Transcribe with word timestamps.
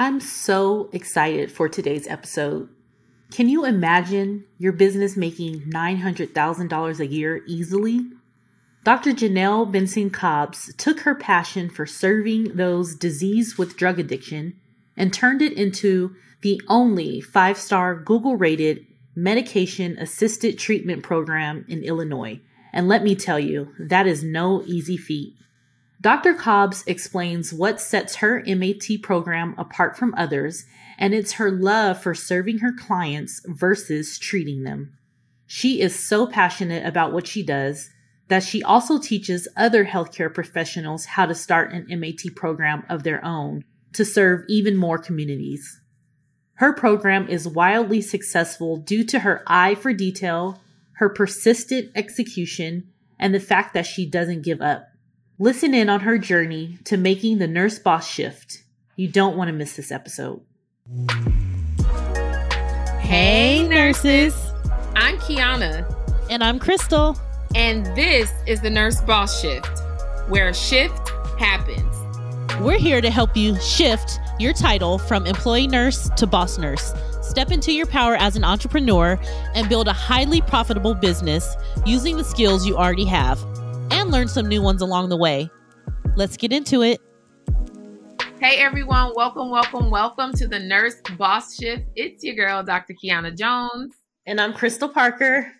I'm 0.00 0.18
so 0.18 0.88
excited 0.94 1.52
for 1.52 1.68
today's 1.68 2.06
episode. 2.06 2.70
Can 3.30 3.50
you 3.50 3.66
imagine 3.66 4.46
your 4.56 4.72
business 4.72 5.14
making 5.14 5.70
$900,000 5.70 7.00
a 7.00 7.06
year 7.06 7.42
easily? 7.46 8.06
Dr. 8.82 9.10
Jonell 9.10 9.70
Benson 9.70 10.08
Cobbs 10.08 10.74
took 10.78 11.00
her 11.00 11.14
passion 11.14 11.68
for 11.68 11.84
serving 11.84 12.56
those 12.56 12.94
diseased 12.94 13.58
with 13.58 13.76
drug 13.76 14.00
addiction 14.00 14.58
and 14.96 15.12
turned 15.12 15.42
it 15.42 15.52
into 15.52 16.16
the 16.40 16.62
only 16.66 17.20
five 17.20 17.58
star 17.58 17.94
Google 17.94 18.36
rated 18.36 18.86
medication 19.14 19.98
assisted 19.98 20.58
treatment 20.58 21.02
program 21.02 21.66
in 21.68 21.84
Illinois. 21.84 22.40
And 22.72 22.88
let 22.88 23.04
me 23.04 23.14
tell 23.14 23.38
you, 23.38 23.74
that 23.78 24.06
is 24.06 24.24
no 24.24 24.62
easy 24.64 24.96
feat. 24.96 25.34
Dr. 26.00 26.32
Cobbs 26.32 26.82
explains 26.86 27.52
what 27.52 27.80
sets 27.80 28.16
her 28.16 28.42
MAT 28.46 29.02
program 29.02 29.54
apart 29.58 29.98
from 29.98 30.14
others, 30.16 30.64
and 30.98 31.12
it's 31.12 31.32
her 31.32 31.50
love 31.50 32.02
for 32.02 32.14
serving 32.14 32.58
her 32.58 32.72
clients 32.72 33.42
versus 33.46 34.18
treating 34.18 34.62
them. 34.62 34.96
She 35.46 35.82
is 35.82 35.98
so 35.98 36.26
passionate 36.26 36.86
about 36.86 37.12
what 37.12 37.26
she 37.26 37.42
does 37.42 37.90
that 38.28 38.42
she 38.44 38.62
also 38.62 38.98
teaches 38.98 39.48
other 39.56 39.84
healthcare 39.84 40.32
professionals 40.32 41.04
how 41.04 41.26
to 41.26 41.34
start 41.34 41.72
an 41.72 41.86
MAT 42.00 42.34
program 42.34 42.84
of 42.88 43.02
their 43.02 43.22
own 43.24 43.64
to 43.92 44.04
serve 44.04 44.44
even 44.48 44.76
more 44.76 44.98
communities. 44.98 45.80
Her 46.54 46.72
program 46.72 47.28
is 47.28 47.48
wildly 47.48 48.00
successful 48.00 48.76
due 48.76 49.04
to 49.04 49.20
her 49.20 49.42
eye 49.46 49.74
for 49.74 49.92
detail, 49.92 50.60
her 50.92 51.08
persistent 51.08 51.90
execution, 51.94 52.88
and 53.18 53.34
the 53.34 53.40
fact 53.40 53.74
that 53.74 53.86
she 53.86 54.06
doesn't 54.06 54.42
give 54.42 54.62
up. 54.62 54.89
Listen 55.42 55.72
in 55.72 55.88
on 55.88 56.00
her 56.00 56.18
journey 56.18 56.76
to 56.84 56.98
making 56.98 57.38
the 57.38 57.46
nurse 57.46 57.78
boss 57.78 58.06
shift. 58.06 58.62
You 58.96 59.08
don't 59.08 59.38
want 59.38 59.48
to 59.48 59.54
miss 59.54 59.74
this 59.74 59.90
episode. 59.90 60.42
Hey, 63.00 63.66
nurses. 63.66 64.34
I'm 64.96 65.16
Kiiyonna. 65.16 66.28
And 66.28 66.44
I'm 66.44 66.60
Christal. 66.60 67.18
And 67.54 67.86
this 67.96 68.30
is 68.46 68.60
the 68.60 68.68
Nurse 68.68 69.00
Boss 69.00 69.40
Shift, 69.40 69.80
where 70.28 70.50
a 70.50 70.54
shift 70.54 71.08
happens. 71.38 71.96
We're 72.60 72.78
here 72.78 73.00
to 73.00 73.10
help 73.10 73.34
you 73.34 73.58
shift 73.60 74.20
your 74.38 74.52
title 74.52 74.98
from 74.98 75.26
employee 75.26 75.68
nurse 75.68 76.10
to 76.18 76.26
boss 76.26 76.58
nurse. 76.58 76.92
Step 77.22 77.50
into 77.50 77.72
your 77.72 77.86
power 77.86 78.14
as 78.16 78.36
an 78.36 78.44
entrepreneur 78.44 79.18
and 79.54 79.70
build 79.70 79.88
a 79.88 79.94
highly 79.94 80.42
profitable 80.42 80.94
business 80.94 81.56
using 81.86 82.18
the 82.18 82.24
skills 82.24 82.66
you 82.66 82.76
already 82.76 83.06
have 83.06 83.42
and 83.90 84.10
learn 84.10 84.28
some 84.28 84.46
new 84.46 84.62
ones 84.62 84.82
along 84.82 85.08
the 85.08 85.16
way. 85.16 85.50
Let's 86.16 86.36
get 86.36 86.52
into 86.52 86.82
it. 86.82 87.00
Hey 88.40 88.56
everyone, 88.56 89.12
welcome, 89.14 89.50
welcome, 89.50 89.90
welcome 89.90 90.32
to 90.34 90.48
the 90.48 90.58
Nurse 90.58 90.96
Boss 91.18 91.56
Shift. 91.56 91.84
It's 91.94 92.24
your 92.24 92.34
girl, 92.34 92.62
Dr. 92.62 92.94
Kiiyonna 92.94 93.36
Jones. 93.36 93.94
And 94.26 94.40
I'm 94.40 94.54
Christal 94.54 94.92
Parker. 94.92 95.52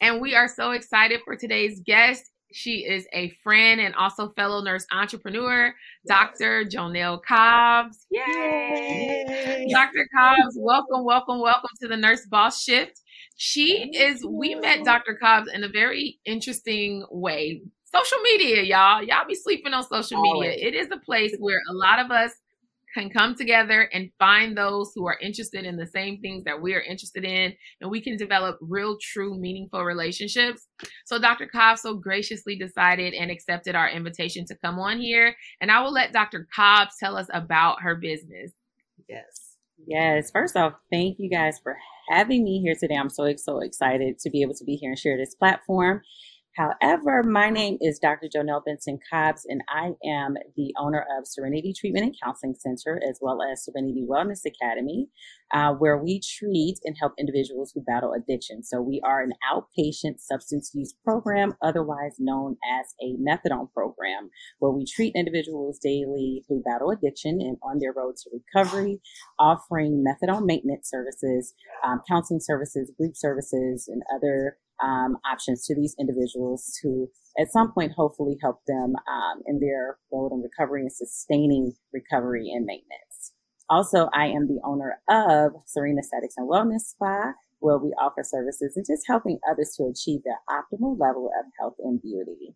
And 0.00 0.20
we 0.20 0.34
are 0.34 0.48
so 0.48 0.70
excited 0.70 1.20
for 1.24 1.36
today's 1.36 1.80
guest. 1.80 2.30
She 2.52 2.86
is 2.86 3.06
a 3.12 3.30
friend 3.42 3.80
and 3.80 3.94
also 3.96 4.30
fellow 4.30 4.62
nurse 4.62 4.86
entrepreneur, 4.90 5.74
Dr. 6.06 6.64
Jonell 6.64 7.20
Cobbs. 7.22 8.06
Yay! 8.10 9.24
Yay! 9.28 9.66
Dr. 9.70 10.08
Cobbs, 10.16 10.56
welcome, 10.58 11.04
welcome, 11.04 11.40
welcome 11.40 11.70
to 11.82 11.88
the 11.88 11.96
Nurse 11.96 12.24
Boss 12.26 12.62
Shift. 12.62 13.00
She 13.36 13.90
is, 13.94 14.24
we 14.24 14.54
met 14.54 14.80
oh. 14.80 14.84
Dr. 14.84 15.14
Cobbs 15.20 15.50
in 15.52 15.62
a 15.62 15.68
very 15.68 16.18
interesting 16.24 17.04
way. 17.10 17.62
Social 17.84 18.18
media, 18.22 18.62
y'all. 18.62 19.02
Y'all 19.02 19.26
be 19.28 19.34
sleeping 19.34 19.74
on 19.74 19.84
social 19.84 20.20
media. 20.20 20.52
It 20.52 20.74
is 20.74 20.88
a 20.90 20.98
place 20.98 21.34
where 21.38 21.60
a 21.70 21.74
lot 21.74 21.98
of 21.98 22.10
us 22.10 22.32
can 22.94 23.10
come 23.10 23.34
together 23.34 23.90
and 23.92 24.10
find 24.18 24.56
those 24.56 24.92
who 24.94 25.06
are 25.06 25.18
interested 25.20 25.66
in 25.66 25.76
the 25.76 25.86
same 25.86 26.18
things 26.20 26.44
that 26.44 26.60
we 26.60 26.74
are 26.74 26.80
interested 26.80 27.24
in, 27.24 27.52
and 27.80 27.90
we 27.90 28.00
can 28.00 28.16
develop 28.16 28.56
real, 28.62 28.96
true, 29.00 29.38
meaningful 29.38 29.84
relationships. 29.84 30.66
So, 31.04 31.18
Dr. 31.18 31.46
Cobbs 31.46 31.82
so 31.82 31.94
graciously 31.94 32.56
decided 32.56 33.12
and 33.12 33.30
accepted 33.30 33.74
our 33.74 33.90
invitation 33.90 34.46
to 34.46 34.56
come 34.56 34.78
on 34.78 34.98
here, 34.98 35.36
and 35.60 35.70
I 35.70 35.82
will 35.82 35.92
let 35.92 36.14
Dr. 36.14 36.48
Cobbs 36.54 36.94
tell 36.98 37.16
us 37.16 37.26
about 37.34 37.82
her 37.82 37.96
business. 37.96 38.52
Yes. 39.08 39.56
Yes. 39.86 40.30
First 40.30 40.56
off, 40.56 40.72
thank 40.90 41.18
you 41.18 41.28
guys 41.28 41.58
for 41.62 41.76
having 42.08 42.44
me 42.44 42.60
here 42.60 42.74
today. 42.78 42.96
I'm 42.96 43.10
so, 43.10 43.34
so 43.36 43.58
excited 43.58 44.18
to 44.20 44.30
be 44.30 44.42
able 44.42 44.54
to 44.54 44.64
be 44.64 44.76
here 44.76 44.90
and 44.90 44.98
share 44.98 45.16
this 45.16 45.34
platform. 45.34 46.02
However, 46.56 47.22
my 47.22 47.50
name 47.50 47.76
is 47.82 47.98
Dr. 47.98 48.28
Jonell 48.34 48.64
Benson 48.64 48.98
Cobbs, 49.10 49.44
and 49.46 49.60
I 49.68 49.90
am 50.08 50.36
the 50.56 50.72
owner 50.78 51.04
of 51.18 51.26
Serenity 51.26 51.74
Treatment 51.78 52.06
and 52.06 52.14
Counseling 52.22 52.54
Center, 52.54 52.98
as 53.06 53.18
well 53.20 53.40
as 53.42 53.64
Serenity 53.64 54.06
Wellness 54.08 54.40
Academy, 54.46 55.08
uh, 55.52 55.72
where 55.74 55.98
we 55.98 56.18
treat 56.18 56.78
and 56.84 56.96
help 56.98 57.12
individuals 57.18 57.72
who 57.74 57.82
battle 57.82 58.14
addiction. 58.14 58.64
So 58.64 58.80
we 58.80 59.02
are 59.04 59.20
an 59.20 59.32
outpatient 59.52 60.18
substance 60.18 60.70
use 60.72 60.94
program, 61.04 61.52
otherwise 61.62 62.16
known 62.18 62.56
as 62.66 62.94
a 63.02 63.16
methadone 63.20 63.70
program, 63.74 64.30
where 64.58 64.72
we 64.72 64.86
treat 64.86 65.14
individuals 65.14 65.78
daily 65.78 66.42
who 66.48 66.62
battle 66.62 66.90
addiction 66.90 67.38
and 67.42 67.58
on 67.62 67.80
their 67.80 67.92
road 67.92 68.16
to 68.16 68.30
recovery, 68.32 69.02
offering 69.38 70.02
methadone 70.02 70.46
maintenance 70.46 70.88
services, 70.88 71.52
um, 71.86 72.00
counseling 72.08 72.40
services, 72.40 72.90
group 72.96 73.14
services, 73.14 73.88
and 73.88 74.02
other 74.14 74.56
um, 74.82 75.18
options 75.30 75.64
to 75.66 75.74
these 75.74 75.94
individuals 75.98 76.78
to 76.82 77.08
at 77.38 77.50
some 77.52 77.72
point 77.72 77.92
hopefully 77.92 78.36
help 78.40 78.60
them 78.66 78.94
um, 79.08 79.42
in 79.46 79.60
their 79.60 79.98
road 80.12 80.32
and 80.32 80.42
recovery 80.42 80.82
and 80.82 80.92
sustaining 80.92 81.72
recovery 81.92 82.50
and 82.50 82.64
maintenance. 82.64 83.32
Also, 83.68 84.08
I 84.14 84.26
am 84.26 84.46
the 84.46 84.60
owner 84.64 85.00
of 85.08 85.52
Serene 85.66 85.98
Aesthetics 85.98 86.34
and 86.36 86.48
Wellness 86.48 86.82
Spa, 86.82 87.32
where 87.58 87.78
we 87.78 87.88
offer 88.00 88.22
services 88.22 88.76
and 88.76 88.86
just 88.86 89.06
helping 89.06 89.38
others 89.50 89.74
to 89.76 89.84
achieve 89.84 90.20
their 90.24 90.38
optimal 90.48 90.98
level 90.98 91.30
of 91.38 91.46
health 91.58 91.74
and 91.80 92.00
beauty. 92.00 92.54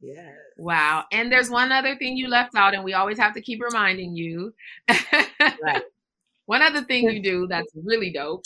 Yeah. 0.00 0.30
Wow. 0.56 1.04
And 1.12 1.30
there's 1.30 1.50
one 1.50 1.72
other 1.72 1.96
thing 1.96 2.16
you 2.16 2.28
left 2.28 2.54
out, 2.54 2.74
and 2.74 2.84
we 2.84 2.94
always 2.94 3.18
have 3.18 3.34
to 3.34 3.42
keep 3.42 3.60
reminding 3.62 4.14
you. 4.14 4.54
right. 4.88 5.82
One 6.46 6.62
other 6.62 6.82
thing 6.82 7.10
you 7.10 7.22
do 7.22 7.46
that's 7.46 7.70
really 7.74 8.10
dope 8.10 8.44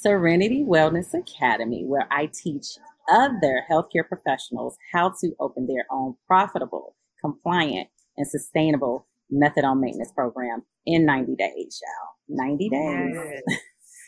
Serenity 0.00 0.64
Wellness 0.66 1.12
Academy, 1.14 1.84
where 1.84 2.08
I 2.10 2.30
teach 2.32 2.66
other 3.10 3.62
healthcare 3.70 4.06
professionals 4.08 4.76
how 4.92 5.12
to 5.20 5.32
open 5.40 5.66
their 5.66 5.84
own 5.90 6.14
profitable, 6.26 6.96
compliant, 7.20 7.88
and 8.16 8.26
sustainable 8.26 9.06
methadone 9.32 9.80
maintenance 9.80 10.12
program 10.12 10.62
in 10.86 11.04
90 11.04 11.36
days, 11.36 11.80
y'all. 11.82 12.36
90 12.46 12.68
days. 12.68 13.42
Yes. 13.48 13.60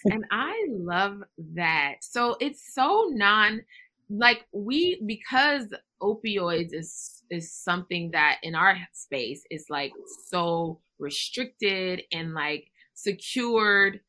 and 0.06 0.24
I 0.30 0.66
love 0.70 1.18
that. 1.54 1.96
So 2.00 2.36
it's 2.40 2.72
so 2.74 3.08
non 3.10 3.62
like 4.10 4.44
we 4.52 5.02
because 5.06 5.72
opioids 6.02 6.72
is 6.72 7.22
is 7.30 7.52
something 7.52 8.10
that 8.12 8.38
in 8.42 8.54
our 8.54 8.76
space 8.92 9.42
is 9.50 9.66
like 9.70 9.92
so 10.28 10.80
restricted 10.98 12.02
and 12.12 12.34
like 12.34 12.66
secured 12.94 14.00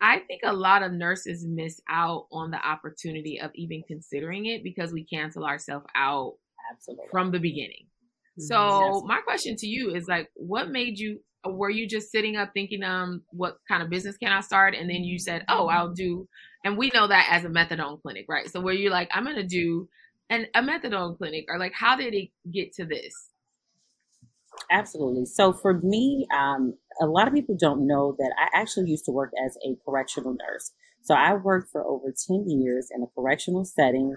I 0.00 0.18
think 0.20 0.42
a 0.44 0.52
lot 0.52 0.82
of 0.82 0.92
nurses 0.92 1.46
miss 1.46 1.80
out 1.88 2.26
on 2.30 2.50
the 2.50 2.64
opportunity 2.66 3.40
of 3.40 3.50
even 3.54 3.82
considering 3.86 4.46
it 4.46 4.62
because 4.62 4.92
we 4.92 5.04
cancel 5.04 5.44
ourselves 5.44 5.86
out 5.94 6.34
Absolutely. 6.70 7.06
from 7.10 7.30
the 7.30 7.38
beginning. 7.38 7.86
Mm-hmm. 8.38 8.42
So 8.42 9.02
my 9.06 9.20
question 9.20 9.56
to 9.56 9.66
you 9.66 9.94
is 9.94 10.06
like, 10.08 10.30
what 10.34 10.70
made 10.70 10.98
you? 10.98 11.20
Were 11.46 11.70
you 11.70 11.86
just 11.88 12.10
sitting 12.10 12.36
up 12.36 12.50
thinking, 12.52 12.82
um, 12.82 13.22
what 13.30 13.58
kind 13.68 13.82
of 13.82 13.88
business 13.88 14.16
can 14.16 14.32
I 14.32 14.40
start? 14.40 14.74
And 14.74 14.90
then 14.90 15.04
you 15.04 15.18
said, 15.18 15.44
oh, 15.48 15.68
I'll 15.68 15.92
do. 15.92 16.28
And 16.64 16.76
we 16.76 16.90
know 16.92 17.06
that 17.06 17.28
as 17.30 17.44
a 17.44 17.48
methadone 17.48 18.02
clinic, 18.02 18.26
right? 18.28 18.50
So 18.50 18.60
where 18.60 18.74
you're 18.74 18.90
like, 18.90 19.08
I'm 19.14 19.24
gonna 19.24 19.46
do 19.46 19.88
an 20.28 20.46
a 20.54 20.60
methadone 20.60 21.16
clinic, 21.16 21.44
or 21.48 21.58
like, 21.58 21.72
how 21.72 21.96
did 21.96 22.14
it 22.14 22.30
get 22.52 22.72
to 22.74 22.84
this? 22.84 23.30
Absolutely. 24.70 25.26
So 25.26 25.52
for 25.52 25.74
me, 25.74 26.26
um, 26.36 26.74
a 27.00 27.06
lot 27.06 27.28
of 27.28 27.34
people 27.34 27.56
don't 27.58 27.86
know 27.86 28.14
that 28.18 28.32
I 28.38 28.48
actually 28.58 28.90
used 28.90 29.04
to 29.06 29.12
work 29.12 29.32
as 29.44 29.56
a 29.64 29.76
correctional 29.84 30.34
nurse. 30.34 30.72
So 31.02 31.14
I 31.14 31.34
worked 31.34 31.70
for 31.70 31.84
over 31.86 32.12
10 32.26 32.46
years 32.48 32.88
in 32.94 33.02
a 33.02 33.06
correctional 33.14 33.64
setting, 33.64 34.16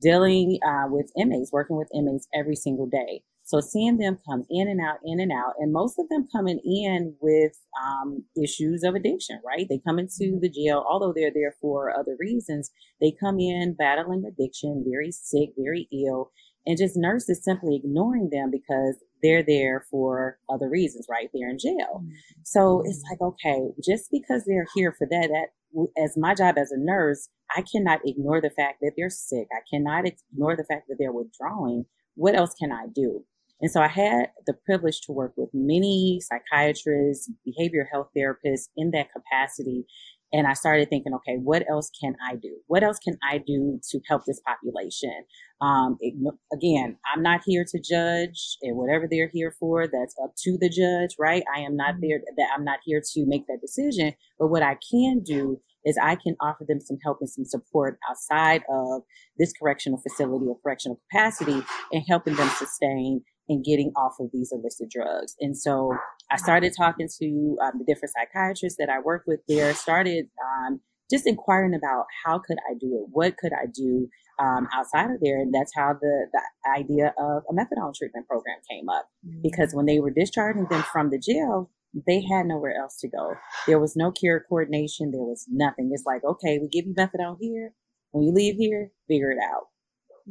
dealing 0.00 0.58
uh, 0.66 0.86
with 0.88 1.10
inmates, 1.18 1.52
working 1.52 1.76
with 1.76 1.88
inmates 1.94 2.26
every 2.34 2.56
single 2.56 2.86
day. 2.86 3.22
So 3.44 3.60
seeing 3.60 3.98
them 3.98 4.18
come 4.26 4.44
in 4.48 4.68
and 4.68 4.80
out, 4.80 4.98
in 5.04 5.20
and 5.20 5.32
out, 5.32 5.54
and 5.58 5.72
most 5.72 5.98
of 5.98 6.08
them 6.08 6.28
coming 6.34 6.60
in 6.64 7.14
with 7.20 7.52
um, 7.84 8.24
issues 8.40 8.84
of 8.84 8.94
addiction, 8.94 9.40
right? 9.44 9.66
They 9.68 9.80
come 9.84 9.98
into 9.98 10.24
mm-hmm. 10.24 10.40
the 10.40 10.48
jail, 10.48 10.84
although 10.88 11.12
they're 11.14 11.32
there 11.34 11.54
for 11.60 11.90
other 11.90 12.16
reasons. 12.18 12.70
They 13.00 13.12
come 13.18 13.40
in 13.40 13.74
battling 13.74 14.24
addiction, 14.24 14.84
very 14.88 15.10
sick, 15.10 15.50
very 15.58 15.88
ill, 15.92 16.30
and 16.66 16.78
just 16.78 16.96
nurses 16.96 17.42
simply 17.44 17.76
ignoring 17.76 18.30
them 18.30 18.50
because 18.50 19.02
they're 19.22 19.42
there 19.42 19.86
for 19.90 20.38
other 20.48 20.68
reasons, 20.68 21.06
right? 21.10 21.28
They're 21.32 21.50
in 21.50 21.58
jail. 21.58 22.02
Mm-hmm. 22.02 22.10
So 22.42 22.82
it's 22.84 23.02
like, 23.10 23.20
okay, 23.20 23.68
just 23.84 24.10
because 24.10 24.44
they're 24.46 24.66
here 24.74 24.94
for 24.96 25.06
that, 25.10 25.28
that 25.28 26.02
as 26.02 26.16
my 26.16 26.34
job 26.34 26.58
as 26.58 26.70
a 26.70 26.78
nurse, 26.78 27.28
I 27.56 27.62
cannot 27.62 28.00
ignore 28.04 28.40
the 28.40 28.50
fact 28.50 28.78
that 28.82 28.92
they're 28.96 29.10
sick. 29.10 29.48
I 29.52 29.60
cannot 29.72 30.06
ignore 30.06 30.56
the 30.56 30.64
fact 30.64 30.88
that 30.88 30.96
they're 30.98 31.12
withdrawing. 31.12 31.84
What 32.14 32.34
else 32.34 32.54
can 32.54 32.72
I 32.72 32.86
do? 32.94 33.24
And 33.60 33.70
so 33.70 33.80
I 33.80 33.88
had 33.88 34.26
the 34.46 34.54
privilege 34.66 35.00
to 35.02 35.12
work 35.12 35.34
with 35.36 35.48
many 35.54 36.20
psychiatrists, 36.20 37.30
behavioral 37.46 37.86
health 37.90 38.08
therapists 38.16 38.68
in 38.76 38.90
that 38.90 39.12
capacity. 39.12 39.86
And 40.32 40.46
I 40.46 40.54
started 40.54 40.88
thinking, 40.88 41.12
okay, 41.14 41.36
what 41.36 41.64
else 41.68 41.90
can 42.00 42.14
I 42.26 42.36
do? 42.36 42.56
What 42.66 42.82
else 42.82 42.98
can 42.98 43.18
I 43.22 43.38
do 43.38 43.78
to 43.90 44.00
help 44.08 44.22
this 44.26 44.40
population? 44.46 45.24
Um, 45.60 45.96
it, 46.00 46.14
again, 46.52 46.96
I'm 47.12 47.22
not 47.22 47.42
here 47.44 47.64
to 47.68 47.78
judge 47.78 48.56
and 48.62 48.76
whatever 48.76 49.06
they're 49.10 49.30
here 49.32 49.54
for, 49.60 49.86
that's 49.86 50.16
up 50.24 50.32
to 50.44 50.56
the 50.58 50.70
judge, 50.70 51.16
right? 51.18 51.42
I 51.54 51.60
am 51.60 51.76
not 51.76 51.94
mm-hmm. 51.94 52.08
there 52.08 52.20
that 52.36 52.48
I'm 52.56 52.64
not 52.64 52.80
here 52.84 53.02
to 53.12 53.24
make 53.26 53.46
that 53.46 53.60
decision. 53.60 54.14
But 54.38 54.48
what 54.48 54.62
I 54.62 54.78
can 54.90 55.22
do 55.22 55.60
is 55.84 55.98
I 56.00 56.16
can 56.16 56.36
offer 56.40 56.64
them 56.66 56.80
some 56.80 56.98
help 57.04 57.18
and 57.20 57.28
some 57.28 57.44
support 57.44 57.98
outside 58.08 58.62
of 58.70 59.02
this 59.38 59.52
correctional 59.52 60.00
facility 60.00 60.46
or 60.46 60.58
correctional 60.62 61.00
capacity 61.10 61.62
and 61.92 62.04
helping 62.08 62.36
them 62.36 62.48
sustain 62.50 63.22
and 63.48 63.64
getting 63.64 63.92
off 63.96 64.14
of 64.20 64.30
these 64.32 64.52
illicit 64.52 64.90
drugs. 64.90 65.34
And 65.40 65.56
so 65.56 65.96
I 66.30 66.36
started 66.36 66.72
talking 66.76 67.08
to 67.20 67.56
um, 67.62 67.72
the 67.78 67.84
different 67.84 68.12
psychiatrists 68.12 68.78
that 68.78 68.88
I 68.88 69.00
work 69.00 69.24
with 69.26 69.40
there, 69.48 69.74
started 69.74 70.26
um, 70.42 70.80
just 71.10 71.26
inquiring 71.26 71.74
about 71.74 72.06
how 72.24 72.38
could 72.38 72.58
I 72.70 72.74
do 72.74 72.86
it? 72.94 73.08
What 73.10 73.36
could 73.36 73.52
I 73.52 73.66
do 73.66 74.08
um, 74.40 74.68
outside 74.72 75.10
of 75.10 75.20
there? 75.20 75.40
And 75.40 75.52
that's 75.52 75.72
how 75.76 75.94
the, 76.00 76.26
the 76.32 76.40
idea 76.70 77.12
of 77.18 77.42
a 77.50 77.52
methadone 77.52 77.94
treatment 77.94 78.26
program 78.26 78.56
came 78.70 78.88
up. 78.88 79.08
Mm-hmm. 79.26 79.40
Because 79.42 79.74
when 79.74 79.86
they 79.86 80.00
were 80.00 80.10
discharging 80.10 80.66
them 80.66 80.82
from 80.84 81.10
the 81.10 81.18
jail, 81.18 81.70
they 82.06 82.22
had 82.22 82.46
nowhere 82.46 82.74
else 82.80 82.98
to 83.00 83.08
go. 83.08 83.34
There 83.66 83.78
was 83.78 83.96
no 83.96 84.10
care 84.10 84.44
coordination. 84.48 85.10
There 85.10 85.20
was 85.20 85.46
nothing. 85.50 85.90
It's 85.92 86.06
like, 86.06 86.24
okay, 86.24 86.58
we 86.58 86.68
give 86.68 86.86
you 86.86 86.94
methadone 86.94 87.36
here. 87.38 87.74
When 88.12 88.24
you 88.24 88.32
leave 88.32 88.56
here, 88.56 88.92
figure 89.08 89.30
it 89.30 89.38
out. 89.42 89.64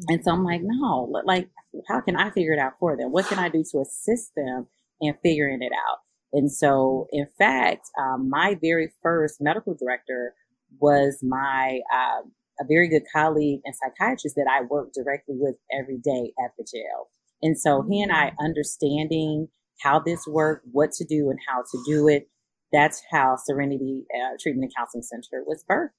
And 0.08 0.24
so 0.24 0.32
I'm 0.32 0.44
like, 0.44 0.62
no, 0.64 1.12
like, 1.26 1.50
how 1.88 2.02
can 2.02 2.16
I 2.16 2.30
figure 2.32 2.54
it 2.54 2.60
out 2.60 2.74
for 2.80 2.98
them? 2.98 3.12
What 3.12 3.28
can 3.28 3.40
I 3.40 3.50
do 3.50 3.64
to 3.72 3.80
assist 3.80 4.32
them 4.36 4.68
in 5.00 5.16
figuring 5.24 5.62
it 5.62 5.72
out? 5.74 6.00
And 6.34 6.52
so, 6.52 7.08
in 7.12 7.28
fact, 7.38 7.90
um, 8.00 8.30
my 8.30 8.58
very 8.62 8.94
first 9.02 9.38
medical 9.42 9.76
director 9.76 10.34
was 10.80 11.20
my 11.22 11.80
uh, 11.94 12.22
a 12.60 12.64
very 12.68 12.88
good 12.88 13.04
colleague 13.14 13.62
and 13.66 13.76
psychiatrist 13.76 14.36
that 14.36 14.48
I 14.50 14.64
worked 14.64 14.96
directly 14.96 15.36
with 15.38 15.56
every 15.78 15.98
day 15.98 16.32
at 16.44 16.52
the 16.58 16.66
jail. 16.72 17.10
And 17.42 17.60
so, 17.60 17.86
he 17.90 18.02
and 18.02 18.12
I 18.12 18.32
mm. 18.32 18.36
understanding 18.40 19.48
how 19.82 20.00
this 20.00 20.26
worked, 20.28 20.68
what 20.72 20.92
to 20.94 21.06
do, 21.06 21.30
and 21.30 21.40
how 21.48 21.62
to 21.62 21.84
do 21.86 22.08
it. 22.08 22.30
That's 22.72 23.02
how 23.12 23.36
Serenity 23.36 24.06
uh, 24.16 24.38
Treatment 24.40 24.72
and 24.72 24.76
Counseling 24.78 25.04
Center 25.04 25.44
was 25.46 25.66
birthed. 25.70 25.90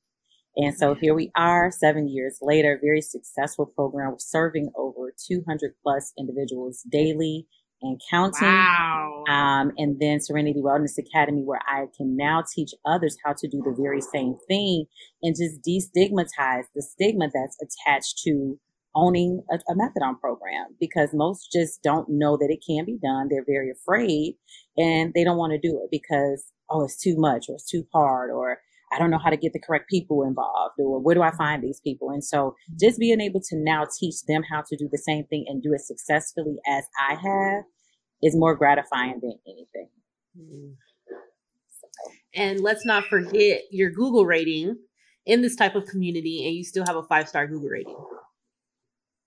And 0.56 0.76
so 0.76 0.94
here 0.94 1.14
we 1.14 1.30
are, 1.34 1.70
seven 1.70 2.08
years 2.08 2.38
later, 2.42 2.78
very 2.82 3.00
successful 3.00 3.66
program 3.66 4.16
serving 4.18 4.70
over 4.76 5.12
200 5.28 5.72
plus 5.82 6.12
individuals 6.18 6.82
daily 6.90 7.46
and 7.80 8.00
counting. 8.10 8.46
Wow. 8.48 9.24
Um, 9.28 9.72
and 9.76 9.98
then 9.98 10.20
Serenity 10.20 10.60
Wellness 10.60 10.98
Academy, 10.98 11.42
where 11.42 11.60
I 11.66 11.86
can 11.96 12.16
now 12.16 12.44
teach 12.54 12.70
others 12.86 13.16
how 13.24 13.34
to 13.38 13.48
do 13.48 13.62
the 13.64 13.74
very 13.76 14.00
same 14.00 14.36
thing 14.46 14.86
and 15.22 15.34
just 15.34 15.62
destigmatize 15.62 16.64
the 16.74 16.82
stigma 16.82 17.28
that's 17.32 17.56
attached 17.60 18.20
to 18.24 18.58
owning 18.94 19.42
a, 19.50 19.54
a, 19.54 19.74
methadone 19.74 20.20
program 20.20 20.66
because 20.78 21.10
most 21.14 21.50
just 21.50 21.82
don't 21.82 22.08
know 22.10 22.36
that 22.36 22.50
it 22.50 22.62
can 22.66 22.84
be 22.84 22.98
done. 23.02 23.28
They're 23.30 23.44
very 23.44 23.70
afraid 23.70 24.36
and 24.76 25.12
they 25.14 25.24
don't 25.24 25.38
want 25.38 25.52
to 25.52 25.58
do 25.58 25.80
it 25.82 25.88
because, 25.90 26.44
oh, 26.68 26.84
it's 26.84 26.98
too 26.98 27.16
much 27.16 27.46
or 27.48 27.54
it's 27.54 27.68
too 27.68 27.86
hard 27.92 28.30
or 28.30 28.58
I 28.92 28.98
don't 28.98 29.10
know 29.10 29.18
how 29.22 29.30
to 29.30 29.36
get 29.36 29.52
the 29.52 29.60
correct 29.60 29.88
people 29.88 30.22
involved 30.22 30.74
or 30.78 31.00
where 31.00 31.14
do 31.14 31.22
I 31.22 31.30
find 31.30 31.62
these 31.62 31.80
people? 31.80 32.10
And 32.10 32.22
so 32.22 32.54
just 32.78 32.98
being 32.98 33.20
able 33.20 33.40
to 33.40 33.56
now 33.56 33.86
teach 33.98 34.24
them 34.28 34.42
how 34.50 34.62
to 34.68 34.76
do 34.76 34.88
the 34.90 34.98
same 34.98 35.24
thing 35.24 35.46
and 35.48 35.62
do 35.62 35.72
it 35.72 35.80
successfully 35.80 36.56
as 36.68 36.84
I 37.08 37.14
have 37.14 37.64
is 38.22 38.36
more 38.36 38.54
gratifying 38.54 39.20
than 39.20 39.38
anything. 39.46 39.88
Mm-hmm. 40.38 40.72
And 42.34 42.60
let's 42.60 42.86
not 42.86 43.04
forget 43.04 43.62
your 43.70 43.90
Google 43.90 44.24
rating 44.24 44.76
in 45.26 45.42
this 45.42 45.54
type 45.54 45.74
of 45.74 45.86
community, 45.86 46.46
and 46.46 46.54
you 46.54 46.64
still 46.64 46.84
have 46.86 46.96
a 46.96 47.02
five 47.02 47.28
star 47.28 47.46
Google 47.46 47.68
rating. 47.68 47.96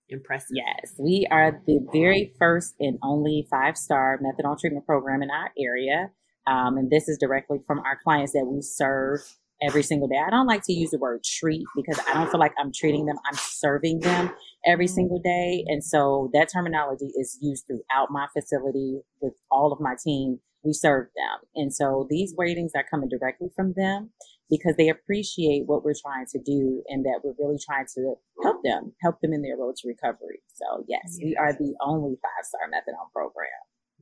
Impressive. 0.08 0.54
Yes, 0.54 0.94
we 0.98 1.26
are 1.30 1.62
the 1.66 1.86
very 1.92 2.32
first 2.38 2.74
and 2.80 2.98
only 3.02 3.46
five 3.50 3.76
star 3.76 4.18
methadone 4.18 4.58
treatment 4.58 4.86
program 4.86 5.22
in 5.22 5.30
our 5.30 5.50
area. 5.58 6.10
Um, 6.46 6.76
and 6.76 6.90
this 6.90 7.08
is 7.08 7.18
directly 7.18 7.58
from 7.66 7.80
our 7.80 7.98
clients 8.02 8.32
that 8.32 8.46
we 8.46 8.62
serve 8.62 9.20
every 9.62 9.82
single 9.82 10.08
day. 10.08 10.20
I 10.24 10.30
don't 10.30 10.46
like 10.46 10.62
to 10.64 10.72
use 10.72 10.90
the 10.90 10.98
word 10.98 11.24
treat 11.24 11.64
because 11.74 11.98
I 12.08 12.14
don't 12.14 12.30
feel 12.30 12.40
like 12.40 12.52
I'm 12.58 12.72
treating 12.72 13.06
them. 13.06 13.16
I'm 13.26 13.36
serving 13.36 14.00
them 14.00 14.30
every 14.66 14.86
mm-hmm. 14.86 14.94
single 14.94 15.20
day. 15.20 15.64
And 15.66 15.82
so 15.82 16.30
that 16.34 16.48
terminology 16.52 17.10
is 17.18 17.38
used 17.40 17.66
throughout 17.66 18.10
my 18.10 18.26
facility 18.32 19.00
with 19.20 19.34
all 19.50 19.72
of 19.72 19.80
my 19.80 19.94
team. 20.02 20.40
We 20.62 20.72
serve 20.72 21.06
them. 21.16 21.48
And 21.54 21.72
so 21.72 22.06
these 22.10 22.34
ratings 22.36 22.72
are 22.74 22.84
coming 22.90 23.08
directly 23.08 23.48
from 23.54 23.74
them 23.76 24.10
because 24.50 24.74
they 24.76 24.88
appreciate 24.88 25.62
what 25.66 25.84
we're 25.84 25.94
trying 26.00 26.26
to 26.32 26.38
do 26.38 26.82
and 26.88 27.04
that 27.04 27.20
we're 27.22 27.34
really 27.38 27.58
trying 27.64 27.86
to 27.94 28.14
help 28.42 28.62
them, 28.62 28.92
help 29.02 29.20
them 29.20 29.32
in 29.32 29.42
their 29.42 29.56
road 29.56 29.76
to 29.76 29.88
recovery. 29.88 30.42
So 30.54 30.84
yes, 30.88 31.02
yes. 31.04 31.18
we 31.22 31.36
are 31.36 31.52
the 31.52 31.74
only 31.80 32.16
five 32.22 32.44
star 32.44 32.62
methadone 32.68 33.12
program. 33.12 33.46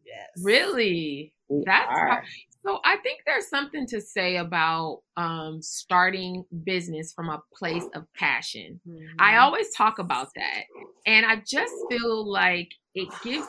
Yes. 0.04 0.28
Really? 0.42 1.34
We 1.48 1.62
That's 1.66 1.88
are. 1.88 2.24
So 2.66 2.78
I 2.82 2.96
think 3.02 3.20
there's 3.26 3.48
something 3.48 3.86
to 3.88 4.00
say 4.00 4.36
about 4.36 5.02
um, 5.18 5.60
starting 5.60 6.44
business 6.64 7.12
from 7.12 7.28
a 7.28 7.42
place 7.58 7.84
of 7.94 8.04
passion. 8.16 8.80
Mm-hmm. 8.88 9.16
I 9.18 9.36
always 9.36 9.68
talk 9.76 9.98
about 9.98 10.28
that. 10.34 10.62
And 11.06 11.26
I 11.26 11.42
just 11.46 11.74
feel 11.90 12.30
like 12.30 12.70
it 12.94 13.08
gives, 13.22 13.46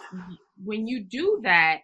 when 0.62 0.86
you 0.86 1.06
do 1.06 1.40
that, 1.44 1.80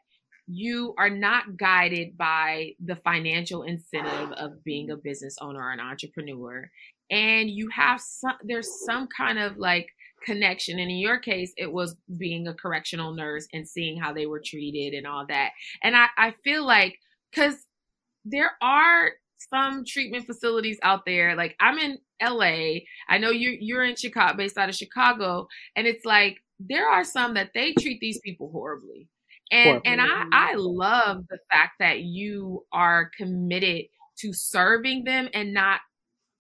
you 0.48 0.94
are 0.98 1.10
not 1.10 1.56
guided 1.56 2.18
by 2.18 2.72
the 2.84 2.98
financial 2.98 3.64
incentive 3.64 4.34
of 4.34 4.62
being 4.66 4.90
a 4.90 4.98
business 4.98 5.38
owner 5.40 5.62
or 5.62 5.72
an 5.72 5.80
entrepreneur. 5.80 6.70
And 7.10 7.50
you 7.50 7.70
have 7.70 8.02
some, 8.02 8.36
there's 8.44 8.84
some 8.86 9.08
kind 9.16 9.40
of 9.40 9.58
like 9.58 9.88
connection. 10.26 10.80
And 10.80 10.92
in 10.92 10.98
your 10.98 11.20
case, 11.20 11.54
it 11.56 11.72
was 11.72 11.96
being 12.18 12.48
a 12.48 12.54
correctional 12.54 13.14
nurse 13.14 13.48
and 13.54 13.66
seeing 13.66 13.98
how 14.02 14.12
they 14.12 14.26
were 14.26 14.42
treated 14.46 14.98
and 14.98 15.08
all 15.08 15.26
that. 15.30 15.52
And 15.82 15.96
I, 15.96 16.08
I 16.18 16.34
feel 16.44 16.66
like, 16.66 16.98
because 17.34 17.56
there 18.26 18.52
are 18.62 19.12
some 19.50 19.84
treatment 19.86 20.26
facilities 20.26 20.78
out 20.84 21.06
there. 21.06 21.36
Like 21.36 21.56
I'm 21.60 21.78
in 21.78 21.98
LA. 22.22 22.82
I 23.10 23.18
know 23.18 23.32
you're 23.32 23.54
you're 23.54 23.84
in 23.84 23.96
Chicago, 23.96 24.38
based 24.38 24.58
out 24.58 24.70
of 24.70 24.76
Chicago, 24.76 25.48
and 25.76 25.88
it's 25.88 26.06
like 26.06 26.38
there 26.60 26.88
are 26.88 27.04
some 27.04 27.34
that 27.34 27.52
they 27.54 27.74
treat 27.74 28.00
these 28.00 28.20
people 28.20 28.52
horribly. 28.52 29.08
And 29.52 29.82
and 29.84 30.00
I 30.00 30.26
I 30.32 30.54
love 30.56 31.26
the 31.30 31.40
fact 31.52 31.74
that 31.80 32.02
you 32.02 32.66
are 32.72 33.12
committed 33.18 33.86
to 34.20 34.34
serving 34.34 35.04
them 35.04 35.30
and 35.34 35.54
not 35.54 35.82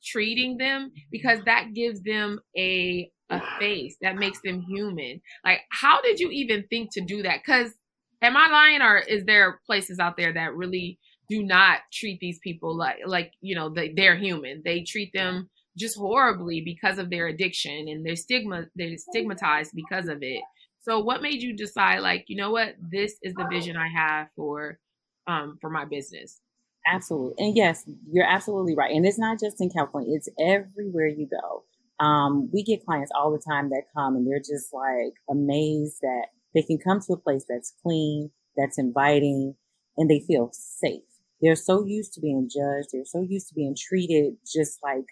treating 0.04 0.58
them 0.58 0.92
because 1.12 1.39
that 1.46 1.74
gives 1.74 2.01
them 2.01 2.39
a 2.58 3.12
a 3.30 3.42
face 3.60 3.96
that 4.01 4.16
makes 4.16 4.39
them 4.44 4.62
human. 4.62 5.22
Like 5.44 5.62
how 5.72 6.01
did 6.01 6.20
you 6.20 6.30
even 6.32 6.66
think 6.70 6.94
to 6.94 7.01
do 7.01 7.24
that? 7.24 7.44
Cuz 7.44 7.74
Am 8.22 8.38
I 8.38 8.48
lying, 8.48 8.82
or 8.82 9.00
is 9.00 9.25
there 9.25 9.60
places 9.66 10.00
out 10.00 10.16
there 10.18 10.34
that 10.34 10.56
really 10.56 11.00
do 11.30 11.44
not 11.44 11.80
treat 11.94 12.20
these 12.20 12.40
people 12.44 12.75
like 12.75 12.98
like 13.06 13.32
you 13.42 13.56
know 13.56 13.70
they, 13.70 13.94
they're 13.96 14.18
human? 14.18 14.62
They 14.63 14.84
treat 14.84 15.12
them 15.13 15.50
just 15.78 15.98
horribly 15.98 16.62
because 16.62 16.98
of 16.98 17.10
their 17.10 17.28
addiction, 17.28 17.88
and 17.88 18.06
they're 18.06 18.16
stigma 18.16 18.66
they're 18.75 18.98
stigmatized 18.98 19.72
because 19.74 20.08
of 20.08 20.20
it. 20.22 20.42
So, 20.84 21.00
what 21.00 21.22
made 21.22 21.42
you 21.42 21.56
decide, 21.56 22.00
like, 22.00 22.25
you 22.28 22.36
know 22.36 22.51
what, 22.51 22.75
this 22.80 23.16
is 23.22 23.34
the 23.36 23.48
vision 23.50 23.78
I 23.78 23.88
have 23.88 24.28
for 24.36 24.80
um 25.28 25.58
for 25.62 25.70
my 25.70 25.86
business? 25.86 26.42
Absolutely, 26.88 27.36
and 27.46 27.56
yes, 27.56 27.84
you're 28.12 28.25
absolutely 28.25 28.75
right. 28.75 28.92
And 28.94 29.06
it's 29.06 29.20
not 29.20 29.40
just 29.40 29.62
in 29.62 29.70
California; 29.70 30.16
it's 30.16 30.30
everywhere 30.40 31.08
you 31.08 31.28
go. 31.28 31.63
Um, 32.04 32.50
we 32.51 32.63
get 32.63 32.84
clients 32.86 33.12
all 33.16 33.32
the 33.32 33.42
time 33.48 33.70
that 33.70 33.84
come 33.96 34.16
and 34.16 34.25
they're 34.25 34.40
just 34.40 34.74
like 34.74 35.13
amazed 35.30 35.98
that 36.01 36.28
they 36.53 36.63
can 36.63 36.77
come 36.77 37.00
to 37.01 37.13
a 37.13 37.17
place 37.17 37.46
that's 37.48 37.74
clean, 37.81 38.31
that's 38.58 38.77
inviting, 38.77 39.55
and 39.98 40.10
they 40.10 40.20
feel 40.20 40.50
safe. 40.53 41.01
They're 41.41 41.55
so 41.55 41.86
used 41.86 42.13
to 42.13 42.22
being 42.22 42.50
judged. 42.50 42.89
They're 42.91 43.05
so 43.05 43.22
used 43.22 43.48
to 43.50 43.55
being 43.55 43.75
treated 43.75 44.36
just 44.46 44.79
like 44.84 45.05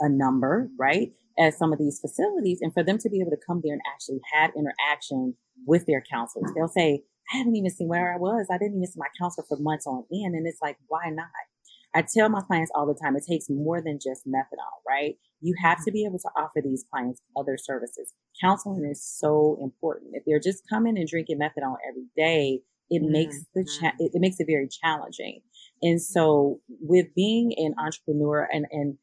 a 0.00 0.08
number, 0.08 0.68
right? 0.78 1.12
At 1.38 1.54
some 1.54 1.72
of 1.72 1.78
these 1.78 2.00
facilities. 2.00 2.58
And 2.60 2.74
for 2.74 2.82
them 2.82 2.98
to 2.98 3.08
be 3.08 3.20
able 3.20 3.30
to 3.30 3.46
come 3.46 3.60
there 3.64 3.72
and 3.72 3.82
actually 3.92 4.20
have 4.34 4.50
interaction 4.56 5.34
with 5.66 5.86
their 5.86 6.02
counselors, 6.10 6.50
they'll 6.54 6.68
say, 6.68 7.04
I 7.32 7.38
haven't 7.38 7.56
even 7.56 7.70
seen 7.70 7.88
where 7.88 8.12
I 8.12 8.18
was. 8.18 8.48
I 8.50 8.58
didn't 8.58 8.76
even 8.76 8.86
see 8.86 8.98
my 8.98 9.06
counselor 9.18 9.46
for 9.48 9.56
months 9.58 9.86
on 9.86 10.04
end. 10.12 10.34
And 10.34 10.46
it's 10.46 10.60
like, 10.60 10.76
why 10.88 11.08
not? 11.08 11.28
I 11.94 12.02
tell 12.02 12.28
my 12.28 12.40
clients 12.40 12.72
all 12.74 12.86
the 12.86 12.98
time, 13.00 13.16
it 13.16 13.24
takes 13.28 13.50
more 13.50 13.82
than 13.82 13.98
just 14.02 14.26
methadone, 14.26 14.80
right? 14.88 15.16
You 15.40 15.54
have 15.62 15.84
to 15.84 15.92
be 15.92 16.04
able 16.04 16.18
to 16.20 16.30
offer 16.36 16.60
these 16.62 16.84
clients 16.90 17.20
other 17.36 17.58
services. 17.58 18.14
Counseling 18.40 18.84
is 18.84 19.04
so 19.04 19.58
important. 19.60 20.12
If 20.14 20.24
they're 20.24 20.40
just 20.40 20.62
coming 20.68 20.96
and 20.96 21.08
drinking 21.08 21.38
methadone 21.38 21.76
every 21.86 22.06
day, 22.16 22.60
it 22.88 23.02
mm-hmm. 23.02 23.12
makes 23.12 23.44
the 23.54 23.64
cha- 23.64 23.96
it, 23.98 24.12
it 24.14 24.20
makes 24.20 24.36
it 24.38 24.46
very 24.46 24.68
challenging. 24.68 25.40
And 25.82 26.00
so, 26.00 26.60
with 26.80 27.06
being 27.14 27.52
an 27.56 27.74
entrepreneur 27.78 28.48
and 28.52 28.66
and 28.70 28.96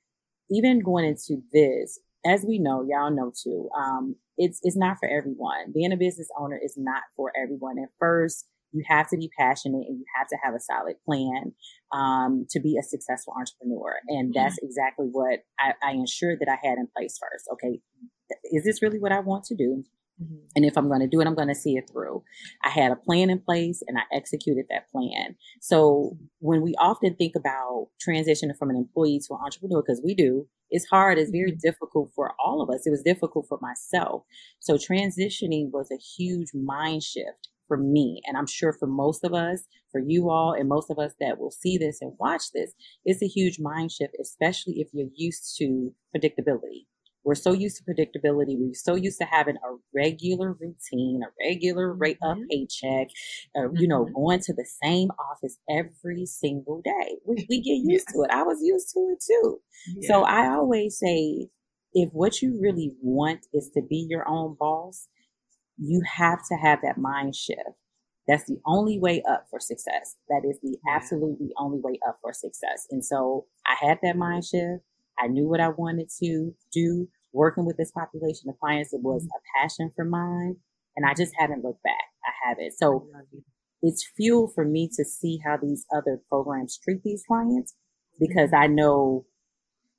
even 0.49 0.81
going 0.81 1.05
into 1.05 1.41
this, 1.53 1.99
as 2.25 2.43
we 2.47 2.59
know, 2.59 2.85
y'all 2.87 3.11
know 3.11 3.31
too, 3.35 3.69
um, 3.77 4.15
it's 4.37 4.59
it's 4.63 4.77
not 4.77 4.97
for 4.99 5.09
everyone. 5.09 5.71
Being 5.73 5.91
a 5.91 5.97
business 5.97 6.29
owner 6.39 6.59
is 6.63 6.75
not 6.77 7.03
for 7.15 7.31
everyone. 7.35 7.77
At 7.79 7.89
first, 7.99 8.45
you 8.71 8.83
have 8.87 9.07
to 9.09 9.17
be 9.17 9.29
passionate 9.37 9.85
and 9.87 9.99
you 9.99 10.05
have 10.17 10.27
to 10.27 10.37
have 10.43 10.53
a 10.53 10.59
solid 10.59 10.95
plan 11.05 11.53
um, 11.91 12.45
to 12.51 12.59
be 12.59 12.77
a 12.77 12.83
successful 12.83 13.33
entrepreneur. 13.37 13.95
And 14.07 14.33
that's 14.33 14.55
mm-hmm. 14.55 14.67
exactly 14.67 15.07
what 15.11 15.39
I, 15.59 15.73
I 15.83 15.91
ensured 15.91 16.39
that 16.39 16.49
I 16.49 16.57
had 16.65 16.77
in 16.77 16.87
place 16.95 17.17
first. 17.19 17.45
Okay, 17.53 17.81
is 18.51 18.63
this 18.63 18.81
really 18.81 18.99
what 18.99 19.11
I 19.11 19.19
want 19.19 19.45
to 19.45 19.55
do? 19.55 19.83
Mm-hmm. 20.21 20.35
And 20.55 20.65
if 20.65 20.77
I'm 20.77 20.87
going 20.87 20.99
to 20.99 21.07
do 21.07 21.21
it, 21.21 21.27
I'm 21.27 21.35
going 21.35 21.47
to 21.47 21.55
see 21.55 21.77
it 21.77 21.89
through. 21.91 22.23
I 22.63 22.69
had 22.69 22.91
a 22.91 22.95
plan 22.95 23.29
in 23.29 23.39
place 23.39 23.81
and 23.87 23.97
I 23.97 24.01
executed 24.13 24.65
that 24.69 24.89
plan. 24.91 25.35
So 25.61 26.17
when 26.39 26.61
we 26.61 26.75
often 26.79 27.15
think 27.15 27.35
about 27.35 27.87
transitioning 28.05 28.57
from 28.57 28.69
an 28.69 28.75
employee 28.75 29.19
to 29.27 29.33
an 29.33 29.39
entrepreneur, 29.43 29.81
because 29.81 30.01
we 30.03 30.13
do, 30.13 30.47
it's 30.69 30.87
hard. 30.87 31.17
It's 31.17 31.31
very 31.31 31.51
mm-hmm. 31.51 31.59
difficult 31.67 32.11
for 32.15 32.33
all 32.43 32.61
of 32.61 32.69
us. 32.69 32.85
It 32.85 32.91
was 32.91 33.01
difficult 33.01 33.45
for 33.47 33.59
myself. 33.61 34.23
So 34.59 34.75
transitioning 34.75 35.71
was 35.71 35.89
a 35.91 35.97
huge 35.97 36.49
mind 36.53 37.03
shift 37.03 37.48
for 37.69 37.77
me. 37.77 38.21
And 38.25 38.35
I'm 38.35 38.47
sure 38.47 38.73
for 38.73 38.87
most 38.87 39.23
of 39.23 39.33
us, 39.33 39.63
for 39.93 40.01
you 40.01 40.29
all, 40.29 40.51
and 40.51 40.67
most 40.67 40.89
of 40.89 40.99
us 40.99 41.13
that 41.21 41.39
will 41.39 41.51
see 41.51 41.77
this 41.77 41.99
and 42.01 42.11
watch 42.19 42.51
this, 42.53 42.73
it's 43.05 43.23
a 43.23 43.27
huge 43.27 43.59
mind 43.61 43.93
shift, 43.93 44.15
especially 44.21 44.81
if 44.81 44.89
you're 44.91 45.07
used 45.15 45.55
to 45.59 45.93
predictability. 46.13 46.87
We're 47.23 47.35
so 47.35 47.51
used 47.51 47.77
to 47.77 47.83
predictability. 47.83 48.55
We're 48.57 48.73
so 48.73 48.95
used 48.95 49.19
to 49.19 49.25
having 49.25 49.57
a 49.57 49.75
regular 49.93 50.53
routine, 50.53 51.21
a 51.23 51.29
regular 51.47 51.93
rate 51.93 52.17
of 52.23 52.37
mm-hmm. 52.37 52.45
paycheck, 52.49 53.09
uh, 53.55 53.67
mm-hmm. 53.67 53.77
you 53.77 53.87
know, 53.87 54.05
mm-hmm. 54.05 54.15
going 54.15 54.39
to 54.41 54.53
the 54.53 54.65
same 54.83 55.09
office 55.31 55.57
every 55.69 56.25
single 56.25 56.81
day. 56.83 57.17
We, 57.27 57.45
we 57.49 57.61
get 57.61 57.81
used 57.91 58.07
to 58.09 58.23
it. 58.23 58.31
I 58.31 58.43
was 58.43 58.59
used 58.63 58.89
to 58.93 58.99
it 59.13 59.23
too. 59.25 59.59
Yeah. 59.99 60.07
So 60.07 60.23
I 60.23 60.49
always 60.49 60.97
say, 60.97 61.49
if 61.93 62.09
what 62.13 62.41
you 62.41 62.57
really 62.61 62.93
want 63.01 63.45
is 63.53 63.69
to 63.75 63.81
be 63.81 64.07
your 64.09 64.27
own 64.27 64.55
boss, 64.59 65.07
you 65.79 66.01
have 66.05 66.39
to 66.49 66.55
have 66.55 66.79
that 66.83 66.97
mind 66.97 67.35
shift. 67.35 67.59
That's 68.27 68.45
the 68.45 68.59
only 68.65 68.99
way 68.99 69.23
up 69.27 69.45
for 69.49 69.59
success. 69.59 70.15
That 70.27 70.43
is 70.47 70.59
the 70.61 70.77
absolutely 70.93 71.49
only 71.57 71.79
way 71.79 71.99
up 72.07 72.17
for 72.21 72.31
success. 72.31 72.85
And 72.91 73.03
so 73.03 73.45
I 73.65 73.75
had 73.83 73.97
that 74.03 74.17
mind 74.17 74.45
shift. 74.45 74.83
I 75.17 75.27
knew 75.27 75.47
what 75.47 75.59
I 75.59 75.69
wanted 75.69 76.09
to 76.21 76.53
do 76.71 77.07
working 77.33 77.65
with 77.65 77.77
this 77.77 77.91
population 77.91 78.49
of 78.49 78.59
clients. 78.59 78.93
It 78.93 79.01
was 79.01 79.23
mm-hmm. 79.23 79.29
a 79.29 79.61
passion 79.61 79.91
for 79.95 80.05
mine 80.05 80.57
and 80.95 81.05
I 81.05 81.13
just 81.13 81.33
haven't 81.39 81.63
looked 81.63 81.83
back. 81.83 82.03
I 82.23 82.49
haven't. 82.49 82.73
So 82.77 83.07
it's 83.81 84.07
fuel 84.15 84.51
for 84.53 84.65
me 84.65 84.89
to 84.95 85.05
see 85.05 85.39
how 85.43 85.57
these 85.57 85.85
other 85.95 86.21
programs 86.29 86.77
treat 86.77 87.01
these 87.03 87.23
clients 87.27 87.75
because 88.19 88.51
mm-hmm. 88.51 88.63
I 88.63 88.67
know 88.67 89.25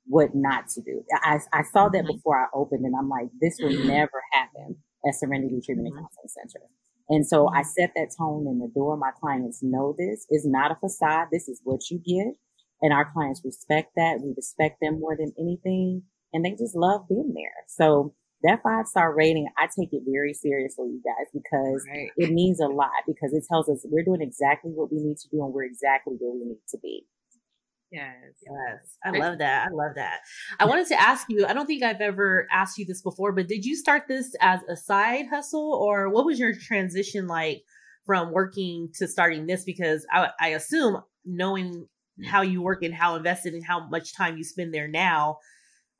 what 0.05 0.33
not 0.33 0.67
to 0.69 0.81
do. 0.81 1.03
I, 1.23 1.39
I 1.51 1.63
saw 1.63 1.89
that 1.89 2.03
mm-hmm. 2.03 2.15
before 2.15 2.39
I 2.39 2.47
opened 2.53 2.85
and 2.85 2.95
I'm 2.97 3.09
like, 3.09 3.27
this 3.41 3.57
will 3.59 3.77
never 3.85 4.21
happen 4.31 4.77
at 5.07 5.15
Serenity 5.15 5.61
Treatment 5.63 5.89
mm-hmm. 5.89 5.97
and 5.97 6.07
Counseling 6.07 6.27
Center. 6.27 6.65
And 7.09 7.27
so 7.27 7.49
I 7.49 7.61
mm-hmm. 7.61 7.69
set 7.69 7.91
that 7.95 8.15
tone 8.17 8.47
in 8.47 8.59
the 8.59 8.71
door. 8.73 8.97
My 8.97 9.11
clients 9.19 9.61
know 9.61 9.95
this 9.97 10.25
is 10.29 10.45
not 10.45 10.71
a 10.71 10.75
facade. 10.75 11.27
This 11.31 11.47
is 11.47 11.61
what 11.63 11.89
you 11.89 11.99
get. 11.99 12.35
And 12.81 12.93
our 12.93 13.11
clients 13.11 13.41
respect 13.43 13.91
that. 13.95 14.19
We 14.21 14.33
respect 14.35 14.79
them 14.81 14.99
more 14.99 15.15
than 15.15 15.33
anything. 15.37 16.03
And 16.33 16.45
they 16.45 16.51
just 16.51 16.75
love 16.75 17.07
being 17.09 17.33
there. 17.35 17.65
So 17.67 18.15
that 18.43 18.63
five 18.63 18.87
star 18.87 19.13
rating, 19.13 19.47
I 19.57 19.67
take 19.67 19.89
it 19.91 20.03
very 20.09 20.33
seriously, 20.33 20.87
you 20.87 21.01
guys, 21.03 21.27
because 21.33 21.85
right. 21.87 22.09
it 22.17 22.31
means 22.31 22.59
a 22.59 22.67
lot 22.67 23.05
because 23.05 23.33
it 23.33 23.43
tells 23.47 23.69
us 23.69 23.85
we're 23.85 24.03
doing 24.03 24.21
exactly 24.21 24.71
what 24.71 24.91
we 24.91 24.99
need 24.99 25.17
to 25.17 25.29
do 25.29 25.43
and 25.43 25.53
we're 25.53 25.65
exactly 25.65 26.15
where 26.19 26.33
we 26.33 26.45
need 26.45 26.61
to 26.69 26.77
be. 26.79 27.05
Yes. 27.91 28.13
Yes. 28.41 28.97
I 29.03 29.11
love 29.17 29.39
that. 29.39 29.67
I 29.67 29.73
love 29.73 29.95
that. 29.95 30.19
I 30.59 30.65
wanted 30.65 30.87
to 30.87 30.99
ask 30.99 31.27
you, 31.29 31.45
I 31.45 31.53
don't 31.53 31.65
think 31.65 31.83
I've 31.83 31.99
ever 31.99 32.47
asked 32.51 32.77
you 32.77 32.85
this 32.85 33.01
before, 33.01 33.33
but 33.33 33.47
did 33.47 33.65
you 33.65 33.75
start 33.75 34.03
this 34.07 34.33
as 34.39 34.61
a 34.69 34.77
side 34.77 35.25
hustle 35.29 35.73
or 35.73 36.09
what 36.09 36.25
was 36.25 36.39
your 36.39 36.53
transition 36.55 37.27
like 37.27 37.63
from 38.05 38.31
working 38.31 38.89
to 38.95 39.07
starting 39.07 39.45
this? 39.45 39.65
Because 39.65 40.05
I, 40.11 40.29
I 40.39 40.47
assume 40.49 41.01
knowing 41.25 41.87
how 42.25 42.41
you 42.41 42.61
work 42.61 42.81
and 42.81 42.93
how 42.93 43.15
invested 43.15 43.53
and 43.53 43.65
how 43.65 43.87
much 43.89 44.15
time 44.15 44.37
you 44.37 44.43
spend 44.43 44.73
there 44.73 44.87
now, 44.87 45.39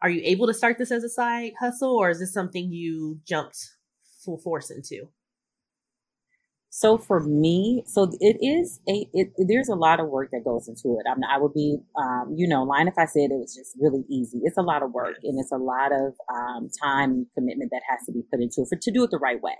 are 0.01 0.09
you 0.09 0.21
able 0.23 0.47
to 0.47 0.53
start 0.53 0.77
this 0.77 0.91
as 0.91 1.03
a 1.03 1.09
side 1.09 1.51
hustle 1.59 1.95
or 1.95 2.09
is 2.09 2.19
this 2.19 2.33
something 2.33 2.71
you 2.71 3.19
jumped 3.27 3.57
full 4.23 4.37
force 4.37 4.71
into? 4.71 5.09
So 6.73 6.97
for 6.97 7.19
me, 7.19 7.83
so 7.85 8.09
it 8.21 8.37
is 8.39 8.79
a, 8.87 9.05
it, 9.13 9.33
there's 9.37 9.67
a 9.67 9.75
lot 9.75 9.99
of 9.99 10.07
work 10.07 10.29
that 10.31 10.45
goes 10.45 10.69
into 10.69 10.97
it. 10.97 11.05
I 11.05 11.15
mean, 11.15 11.25
I 11.29 11.37
would 11.37 11.53
be, 11.53 11.77
um, 11.97 12.33
you 12.33 12.47
know, 12.47 12.63
lying 12.63 12.87
if 12.87 12.97
I 12.97 13.05
said 13.05 13.29
it 13.29 13.39
was 13.39 13.53
just 13.53 13.75
really 13.77 14.05
easy. 14.09 14.39
It's 14.43 14.57
a 14.57 14.61
lot 14.61 14.81
of 14.81 14.93
work 14.93 15.17
and 15.21 15.37
it's 15.37 15.51
a 15.51 15.57
lot 15.57 15.91
of, 15.91 16.13
um, 16.33 16.69
time 16.81 17.27
commitment 17.35 17.71
that 17.71 17.81
has 17.89 18.05
to 18.05 18.13
be 18.13 18.23
put 18.31 18.39
into 18.39 18.61
it 18.61 18.67
for, 18.69 18.77
to 18.77 18.91
do 18.91 19.03
it 19.03 19.11
the 19.11 19.17
right 19.17 19.41
way. 19.41 19.57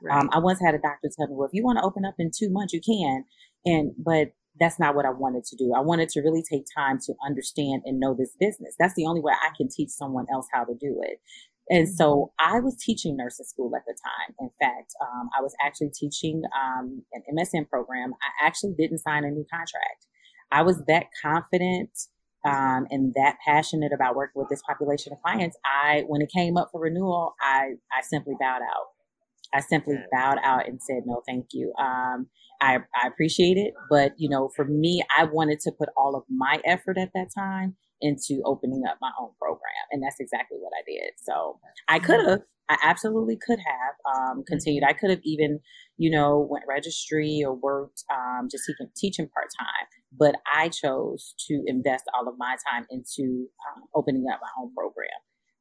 Right. 0.00 0.16
Um, 0.16 0.30
I 0.32 0.38
once 0.38 0.60
had 0.64 0.76
a 0.76 0.78
doctor 0.78 1.10
tell 1.16 1.26
me, 1.26 1.34
well, 1.34 1.48
if 1.48 1.52
you 1.52 1.64
want 1.64 1.78
to 1.78 1.84
open 1.84 2.04
up 2.04 2.14
in 2.20 2.30
two 2.30 2.48
months, 2.48 2.72
you 2.72 2.80
can. 2.80 3.24
And, 3.64 3.90
but 3.98 4.28
that's 4.60 4.78
not 4.78 4.94
what 4.94 5.04
I 5.04 5.10
wanted 5.10 5.44
to 5.46 5.56
do. 5.56 5.72
I 5.76 5.80
wanted 5.80 6.10
to 6.10 6.20
really 6.20 6.44
take 6.48 6.64
time 6.76 6.98
to 7.06 7.14
understand 7.26 7.82
and 7.86 7.98
know 7.98 8.14
this 8.14 8.36
business. 8.38 8.76
That's 8.78 8.94
the 8.94 9.06
only 9.06 9.20
way 9.20 9.32
I 9.32 9.50
can 9.56 9.68
teach 9.68 9.90
someone 9.90 10.26
else 10.32 10.46
how 10.52 10.62
to 10.62 10.74
do 10.74 11.00
it. 11.02 11.20
And 11.70 11.88
so 11.88 12.32
I 12.40 12.60
was 12.60 12.76
teaching 12.76 13.16
nursing 13.16 13.46
school 13.46 13.70
at 13.76 13.82
the 13.86 13.94
time. 13.94 14.34
In 14.40 14.50
fact, 14.60 14.92
um, 15.00 15.28
I 15.36 15.42
was 15.42 15.54
actually 15.64 15.90
teaching 15.94 16.42
um, 16.54 17.02
an 17.12 17.22
MSN 17.36 17.68
program. 17.68 18.12
I 18.14 18.46
actually 18.46 18.74
didn't 18.76 18.98
sign 18.98 19.24
a 19.24 19.30
new 19.30 19.46
contract. 19.52 20.06
I 20.50 20.62
was 20.62 20.82
that 20.88 21.06
confident 21.22 21.90
um, 22.44 22.86
and 22.90 23.14
that 23.14 23.36
passionate 23.46 23.92
about 23.94 24.16
working 24.16 24.40
with 24.40 24.48
this 24.48 24.62
population 24.62 25.12
of 25.12 25.22
clients. 25.22 25.56
I, 25.64 26.02
when 26.08 26.20
it 26.20 26.30
came 26.34 26.56
up 26.56 26.70
for 26.72 26.80
renewal, 26.80 27.34
I, 27.40 27.74
I 27.96 28.02
simply 28.02 28.34
bowed 28.38 28.62
out. 28.62 28.88
I 29.54 29.60
simply 29.60 29.96
bowed 30.10 30.38
out 30.42 30.66
and 30.66 30.80
said, 30.82 31.02
no, 31.04 31.22
thank 31.26 31.46
you. 31.52 31.72
Um, 31.78 32.26
I, 32.60 32.78
I 32.94 33.06
appreciate 33.06 33.56
it. 33.56 33.74
But, 33.88 34.12
you 34.16 34.28
know, 34.28 34.50
for 34.56 34.64
me, 34.64 35.02
I 35.16 35.24
wanted 35.24 35.60
to 35.60 35.72
put 35.72 35.90
all 35.96 36.16
of 36.16 36.24
my 36.28 36.60
effort 36.64 36.98
at 36.98 37.10
that 37.14 37.28
time 37.36 37.76
into 38.02 38.42
opening 38.44 38.82
up 38.88 38.98
my 39.00 39.10
own 39.18 39.30
program. 39.40 39.86
And 39.90 40.02
that's 40.02 40.20
exactly 40.20 40.58
what 40.60 40.72
I 40.76 40.82
did. 40.84 41.12
So 41.22 41.58
I 41.88 41.98
could 41.98 42.20
mm-hmm. 42.20 42.30
have, 42.30 42.40
I 42.68 42.76
absolutely 42.82 43.38
could 43.44 43.58
have 43.58 43.94
um, 44.14 44.44
continued. 44.46 44.82
I 44.84 44.92
could 44.92 45.10
have 45.10 45.20
even, 45.24 45.60
you 45.96 46.10
know, 46.10 46.46
went 46.50 46.64
registry 46.68 47.42
or 47.46 47.54
worked 47.54 48.04
um, 48.12 48.48
just 48.50 48.64
teaching, 48.66 48.88
teaching 48.96 49.28
part 49.32 49.48
time. 49.58 49.86
But 50.18 50.36
I 50.52 50.68
chose 50.68 51.34
to 51.48 51.62
invest 51.66 52.04
all 52.14 52.28
of 52.28 52.34
my 52.38 52.56
time 52.68 52.86
into 52.90 53.46
um, 53.70 53.84
opening 53.94 54.24
up 54.30 54.40
my 54.42 54.62
own 54.62 54.74
program. 54.74 55.08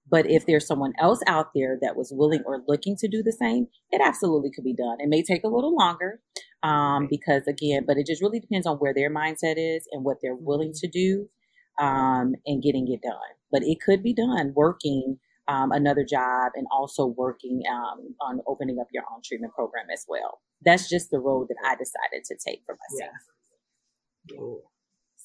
But 0.09 0.29
if 0.29 0.45
there's 0.45 0.67
someone 0.67 0.93
else 0.99 1.21
out 1.27 1.51
there 1.55 1.77
that 1.81 1.95
was 1.95 2.11
willing 2.13 2.43
or 2.45 2.63
looking 2.67 2.97
to 2.97 3.07
do 3.07 3.23
the 3.23 3.31
same, 3.31 3.67
it 3.91 4.01
absolutely 4.03 4.51
could 4.51 4.65
be 4.65 4.75
done. 4.75 4.97
It 4.99 5.07
may 5.07 5.23
take 5.23 5.43
a 5.43 5.47
little 5.47 5.75
longer 5.75 6.19
um, 6.63 7.07
because, 7.09 7.43
again, 7.47 7.83
but 7.87 7.97
it 7.97 8.07
just 8.07 8.21
really 8.21 8.39
depends 8.39 8.67
on 8.67 8.77
where 8.77 8.93
their 8.93 9.13
mindset 9.13 9.55
is 9.57 9.87
and 9.91 10.03
what 10.03 10.17
they're 10.21 10.35
willing 10.35 10.69
mm-hmm. 10.69 10.85
to 10.85 10.89
do 10.89 11.29
um, 11.81 12.35
and 12.45 12.63
getting 12.63 12.87
it 12.91 13.01
done. 13.01 13.17
But 13.51 13.63
it 13.63 13.79
could 13.83 14.03
be 14.03 14.13
done 14.13 14.53
working 14.55 15.19
um, 15.47 15.71
another 15.71 16.05
job 16.05 16.53
and 16.55 16.67
also 16.71 17.07
working 17.07 17.63
um, 17.69 18.15
on 18.21 18.39
opening 18.47 18.79
up 18.79 18.87
your 18.93 19.03
own 19.13 19.21
treatment 19.25 19.53
program 19.53 19.87
as 19.91 20.05
well. 20.07 20.39
That's 20.63 20.87
just 20.87 21.09
the 21.09 21.19
road 21.19 21.47
that 21.49 21.57
I 21.65 21.75
decided 21.75 22.23
to 22.25 22.35
take 22.45 22.61
for 22.65 22.77
myself. 22.77 23.15
Yeah. 24.29 24.69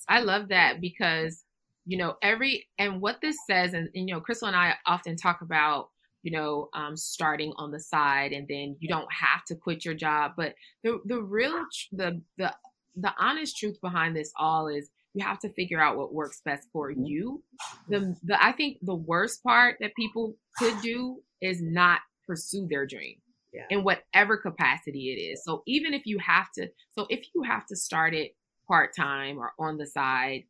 I 0.08 0.20
love 0.20 0.48
that 0.48 0.80
because 0.80 1.44
you 1.84 1.98
know 1.98 2.16
every 2.22 2.66
and 2.78 3.00
what 3.00 3.20
this 3.20 3.36
says, 3.48 3.74
and, 3.74 3.88
and 3.94 4.08
you 4.08 4.14
know, 4.14 4.20
Christal 4.20 4.48
and 4.48 4.56
I 4.56 4.74
often 4.86 5.16
talk 5.16 5.42
about 5.42 5.90
you 6.22 6.32
know 6.32 6.68
um, 6.74 6.96
starting 6.96 7.52
on 7.56 7.70
the 7.70 7.80
side, 7.80 8.32
and 8.32 8.48
then 8.48 8.76
you 8.80 8.88
don't 8.88 9.12
have 9.12 9.44
to 9.48 9.54
quit 9.54 9.84
your 9.84 9.94
job. 9.94 10.32
But 10.36 10.54
the 10.82 11.00
the 11.04 11.22
real 11.22 11.64
the 11.92 12.22
the 12.38 12.54
the 12.96 13.12
honest 13.18 13.58
truth 13.58 13.78
behind 13.82 14.16
this 14.16 14.32
all 14.38 14.68
is 14.68 14.90
you 15.16 15.24
have 15.24 15.38
to 15.38 15.48
figure 15.54 15.80
out 15.80 15.96
what 15.96 16.12
works 16.12 16.42
best 16.44 16.68
for 16.72 16.92
mm-hmm. 16.92 17.04
you. 17.04 17.42
The, 17.88 18.14
the 18.22 18.44
I 18.44 18.52
think 18.52 18.78
the 18.82 18.94
worst 18.94 19.42
part 19.42 19.76
that 19.80 19.94
people 19.96 20.36
could 20.58 20.78
do 20.82 21.22
is 21.40 21.62
not 21.62 22.00
pursue 22.26 22.66
their 22.68 22.86
dream 22.86 23.16
yeah. 23.54 23.64
in 23.70 23.82
whatever 23.82 24.36
capacity 24.36 25.12
it 25.12 25.20
is. 25.20 25.42
So 25.42 25.62
even 25.66 25.94
if 25.94 26.02
you 26.04 26.18
have 26.18 26.52
to, 26.56 26.68
so 26.92 27.06
if 27.08 27.24
you 27.34 27.42
have 27.44 27.66
to 27.68 27.76
start 27.76 28.12
it 28.12 28.36
part 28.68 28.94
time 28.94 29.38
or 29.38 29.52
on 29.58 29.78
the 29.78 29.86
side, 29.86 30.42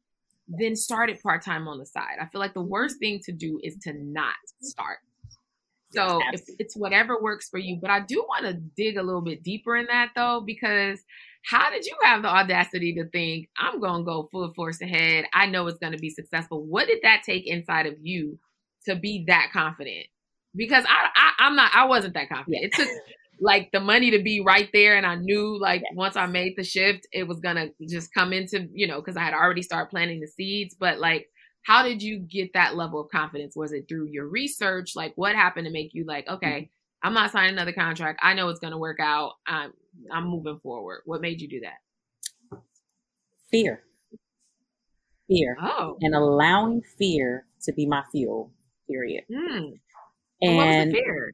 then 0.48 0.74
start 0.74 1.10
it 1.10 1.22
part 1.22 1.44
time 1.44 1.68
on 1.68 1.78
the 1.78 1.86
side. 1.86 2.16
I 2.20 2.26
feel 2.26 2.40
like 2.40 2.54
the 2.54 2.60
worst 2.60 2.98
thing 2.98 3.20
to 3.24 3.32
do 3.32 3.60
is 3.62 3.76
to 3.82 3.92
not 3.92 4.34
start. 4.62 4.98
So 5.92 6.20
it's 6.58 6.76
whatever 6.76 7.22
works 7.22 7.48
for 7.48 7.58
you, 7.58 7.78
but 7.80 7.90
I 7.90 8.00
do 8.00 8.24
want 8.28 8.44
to 8.46 8.54
dig 8.76 8.96
a 8.96 9.02
little 9.02 9.22
bit 9.22 9.44
deeper 9.44 9.76
in 9.76 9.86
that 9.86 10.10
though, 10.16 10.42
because 10.44 10.98
how 11.46 11.70
did 11.70 11.86
you 11.86 11.94
have 12.02 12.22
the 12.22 12.28
audacity 12.28 12.94
to 12.94 13.08
think 13.08 13.48
I'm 13.56 13.80
going 13.80 14.00
to 14.00 14.04
go 14.04 14.28
full 14.32 14.52
force 14.54 14.80
ahead? 14.80 15.26
I 15.32 15.46
know 15.46 15.66
it's 15.68 15.78
going 15.78 15.92
to 15.92 15.98
be 15.98 16.10
successful. 16.10 16.64
What 16.64 16.88
did 16.88 16.98
that 17.04 17.22
take 17.24 17.46
inside 17.46 17.86
of 17.86 17.94
you 18.02 18.38
to 18.86 18.96
be 18.96 19.24
that 19.28 19.50
confident? 19.52 20.06
Because 20.56 20.84
I, 20.88 21.08
I 21.14 21.46
am 21.46 21.54
not 21.54 21.70
I 21.72 21.84
wasn't 21.86 22.14
that 22.14 22.28
confident. 22.28 22.62
Yeah. 22.62 22.66
It 22.66 22.72
took 22.74 22.88
like 23.40 23.70
the 23.70 23.80
money 23.80 24.10
to 24.12 24.22
be 24.22 24.40
right 24.40 24.68
there 24.72 24.96
and 24.96 25.06
I 25.06 25.16
knew 25.16 25.60
like 25.60 25.82
once 25.94 26.16
I 26.16 26.26
made 26.26 26.54
the 26.56 26.64
shift 26.64 27.06
it 27.12 27.28
was 27.28 27.38
going 27.38 27.56
to 27.56 27.70
just 27.86 28.12
come 28.12 28.32
into, 28.32 28.66
you 28.72 28.86
know, 28.86 29.00
cuz 29.02 29.16
I 29.16 29.22
had 29.22 29.34
already 29.34 29.62
started 29.62 29.90
planting 29.90 30.20
the 30.20 30.26
seeds, 30.26 30.74
but 30.74 30.98
like 30.98 31.28
how 31.62 31.82
did 31.82 32.02
you 32.02 32.18
get 32.18 32.54
that 32.54 32.76
level 32.76 33.00
of 33.00 33.10
confidence? 33.10 33.54
Was 33.54 33.72
it 33.72 33.86
through 33.88 34.06
your 34.06 34.26
research? 34.26 34.92
Like 34.96 35.12
what 35.16 35.34
happened 35.34 35.66
to 35.66 35.72
make 35.72 35.94
you 35.94 36.04
like, 36.06 36.26
okay, 36.28 36.46
mm-hmm. 36.46 37.06
I'm 37.06 37.14
not 37.14 37.30
signing 37.30 37.52
another 37.52 37.72
contract. 37.72 38.20
I 38.22 38.34
know 38.34 38.48
it's 38.48 38.58
going 38.58 38.72
to 38.72 38.78
work 38.78 38.98
out. 39.00 39.34
I'm 39.46 39.72
I'm 40.12 40.28
moving 40.28 40.58
forward. 40.62 41.02
What 41.04 41.20
made 41.20 41.40
you 41.40 41.48
do 41.48 41.60
that? 41.60 42.58
Fear. 43.50 43.82
Fear. 45.28 45.56
Oh. 45.60 45.96
And 46.00 46.14
allowing 46.14 46.82
fear 46.98 47.46
to 47.62 47.72
be 47.72 47.86
my 47.86 48.02
fuel. 48.12 48.52
Period. 48.88 49.24
Mm. 49.30 49.72
And 50.42 50.92
fear? 50.92 51.32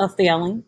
of 0.00 0.14
failing, 0.16 0.64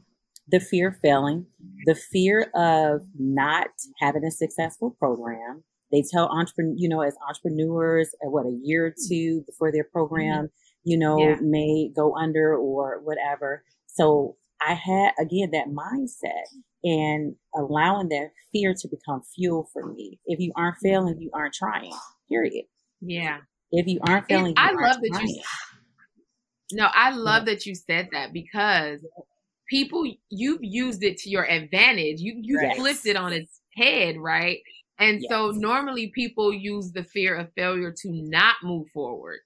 the 0.48 0.60
fear 0.60 0.88
of 0.88 0.96
failing, 1.02 1.46
the 1.86 1.94
fear 1.94 2.50
of 2.54 3.02
not 3.18 3.68
having 4.00 4.24
a 4.24 4.30
successful 4.30 4.96
program. 4.98 5.62
They 5.92 6.02
tell 6.10 6.28
entrepreneur, 6.28 6.74
you 6.76 6.88
know, 6.88 7.00
as 7.02 7.16
entrepreneurs, 7.28 8.14
uh, 8.24 8.30
what 8.30 8.46
a 8.46 8.58
year 8.62 8.86
or 8.86 8.94
two 9.08 9.42
before 9.46 9.72
their 9.72 9.84
program, 9.84 10.50
you 10.84 10.96
know, 10.98 11.18
Yeah. 11.18 11.36
may 11.42 11.90
go 11.94 12.16
under 12.16 12.56
or 12.56 13.00
whatever. 13.02 13.64
So 13.86 14.36
I 14.60 14.74
had 14.74 15.12
again 15.18 15.50
that 15.52 15.66
mindset 15.68 16.44
and 16.82 17.34
allowing 17.54 18.08
that 18.08 18.30
fear 18.52 18.74
to 18.74 18.88
become 18.88 19.22
fuel 19.34 19.68
for 19.72 19.86
me. 19.92 20.18
If 20.26 20.40
you 20.40 20.52
aren't 20.56 20.76
failing, 20.82 21.20
you 21.20 21.30
aren't 21.34 21.54
trying. 21.54 21.92
Period. 22.28 22.64
Yeah. 23.00 23.38
If 23.72 23.86
you 23.86 24.00
aren't 24.06 24.26
failing, 24.26 24.50
you 24.50 24.54
I 24.56 24.68
aren't 24.68 24.80
love 24.80 25.00
that 25.02 25.22
you. 25.22 25.42
No, 26.72 26.88
I 26.92 27.10
love 27.10 27.46
that 27.46 27.66
you 27.66 27.74
said 27.74 28.08
that 28.12 28.32
because 28.32 29.04
people 29.68 30.04
you've 30.30 30.62
used 30.62 31.02
it 31.02 31.18
to 31.18 31.30
your 31.30 31.48
advantage. 31.48 32.20
You 32.20 32.38
you 32.42 32.58
Yes. 32.60 32.76
flipped 32.76 33.06
it 33.06 33.16
on 33.16 33.32
its 33.32 33.60
head, 33.76 34.16
right? 34.18 34.60
And 34.98 35.22
so 35.28 35.50
normally 35.50 36.12
people 36.14 36.52
use 36.52 36.92
the 36.92 37.04
fear 37.04 37.34
of 37.36 37.52
failure 37.54 37.90
to 37.90 38.08
not 38.10 38.56
move 38.62 38.88
forward. 38.90 39.40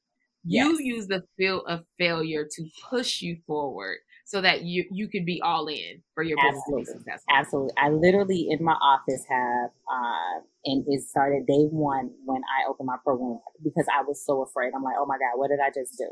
You 0.46 0.78
use 0.80 1.06
the 1.06 1.22
fear 1.38 1.58
of 1.58 1.84
failure 1.98 2.46
to 2.50 2.68
push 2.90 3.22
you 3.22 3.38
forward 3.46 3.98
so 4.34 4.40
that 4.40 4.64
you 4.64 4.82
you 4.90 5.06
could 5.06 5.24
be 5.24 5.40
all 5.44 5.68
in 5.68 6.02
for 6.12 6.24
your 6.24 6.36
business 6.36 6.58
to 6.66 6.74
be 6.74 6.82
Absolutely. 6.82 6.90
successful. 6.90 7.30
Absolutely. 7.30 7.74
I 7.78 7.88
literally 7.90 8.48
in 8.50 8.64
my 8.64 8.74
office 8.74 9.22
have, 9.30 9.70
uh, 9.86 10.42
and 10.64 10.82
it 10.88 11.06
started 11.06 11.46
day 11.46 11.70
one 11.70 12.10
when 12.24 12.42
I 12.42 12.68
opened 12.68 12.90
my 12.90 12.98
program 13.04 13.38
because 13.62 13.86
I 13.86 14.02
was 14.02 14.18
so 14.26 14.42
afraid. 14.42 14.72
I'm 14.74 14.82
like, 14.82 14.98
oh 14.98 15.06
my 15.06 15.22
God, 15.22 15.38
what 15.38 15.54
did 15.54 15.62
I 15.62 15.70
just 15.70 15.94
do? 15.96 16.10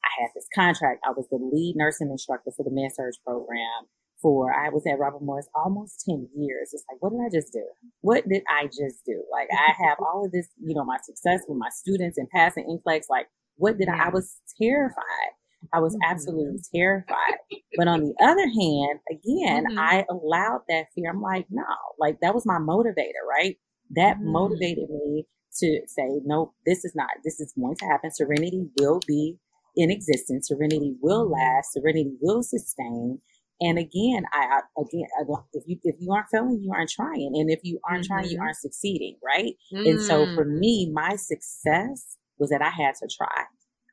I 0.00 0.22
had 0.24 0.30
this 0.34 0.48
contract. 0.54 1.04
I 1.04 1.12
was 1.12 1.28
the 1.28 1.36
lead 1.36 1.74
nursing 1.76 2.08
instructor 2.08 2.52
for 2.56 2.64
the 2.64 2.72
med 2.72 2.88
surg 2.96 3.12
program 3.26 3.84
for, 4.22 4.50
I 4.50 4.70
was 4.70 4.82
at 4.86 4.98
Robert 4.98 5.22
Morris 5.22 5.48
almost 5.54 6.02
10 6.08 6.28
years. 6.34 6.70
It's 6.72 6.84
like, 6.90 7.02
what 7.02 7.12
did 7.12 7.20
I 7.20 7.30
just 7.30 7.52
do? 7.52 7.62
What 8.00 8.26
did 8.28 8.42
I 8.48 8.64
just 8.66 9.04
do? 9.04 9.22
Like, 9.30 9.48
I 9.52 9.74
have 9.86 9.98
all 10.06 10.24
of 10.24 10.32
this, 10.32 10.48
you 10.58 10.74
know, 10.74 10.84
my 10.84 10.98
success 11.04 11.42
with 11.46 11.58
my 11.58 11.68
students 11.70 12.16
and 12.16 12.28
passing 12.30 12.64
NCLEX. 12.64 13.02
Like, 13.10 13.28
what 13.56 13.76
did 13.76 13.88
I, 13.88 14.06
I 14.06 14.08
was 14.08 14.40
terrified. 14.60 15.36
I 15.72 15.80
was 15.80 15.96
absolutely 16.04 16.60
terrified. 16.74 17.38
But 17.76 17.88
on 17.88 18.00
the 18.00 18.14
other 18.22 18.46
hand, 18.46 19.00
again, 19.10 19.64
Mhm. 19.64 19.78
I 19.78 20.04
allowed 20.10 20.62
that 20.68 20.86
fear. 20.94 21.10
I'm 21.10 21.20
like, 21.22 21.46
no, 21.50 21.64
like 21.98 22.20
that 22.20 22.34
was 22.34 22.46
my 22.46 22.58
motivator, 22.58 23.22
right? 23.28 23.56
That 23.90 24.18
Mhm. 24.18 24.24
motivated 24.24 24.90
me 24.90 25.26
to 25.60 25.80
say, 25.86 26.20
no, 26.24 26.54
this 26.66 26.84
is 26.84 26.94
not, 26.94 27.08
this 27.24 27.40
is 27.40 27.52
going 27.58 27.76
to 27.76 27.86
happen. 27.86 28.10
Serenity 28.10 28.68
will 28.78 29.00
be 29.06 29.38
in 29.76 29.90
existence. 29.90 30.48
Serenity 30.48 30.96
will 31.00 31.28
Mhm. 31.28 31.30
last. 31.30 31.72
Serenity 31.72 32.12
will 32.20 32.42
sustain. 32.42 33.20
And 33.60 33.78
again, 33.78 34.24
I, 34.32 34.60
I 34.60 34.60
again, 34.80 35.06
I 35.20 35.24
if 35.52 35.64
you 35.66 35.78
if 35.82 35.96
you 35.98 36.12
aren't 36.12 36.28
failing, 36.30 36.60
you 36.62 36.72
aren't 36.72 36.90
trying, 36.90 37.32
and 37.34 37.50
if 37.50 37.58
you 37.64 37.80
aren't 37.88 38.04
trying, 38.04 38.28
you 38.28 38.38
Mhm. 38.38 38.42
aren't 38.42 38.56
succeeding, 38.56 39.18
right? 39.24 39.54
And 39.84 40.00
so 40.00 40.30
for 40.34 40.44
Mm. 40.44 40.58
me, 40.58 40.90
my 40.92 41.16
success 41.16 42.16
was 42.38 42.50
that 42.50 42.62
I 42.62 42.70
had 42.70 42.94
to 42.96 43.08
try. 43.16 43.44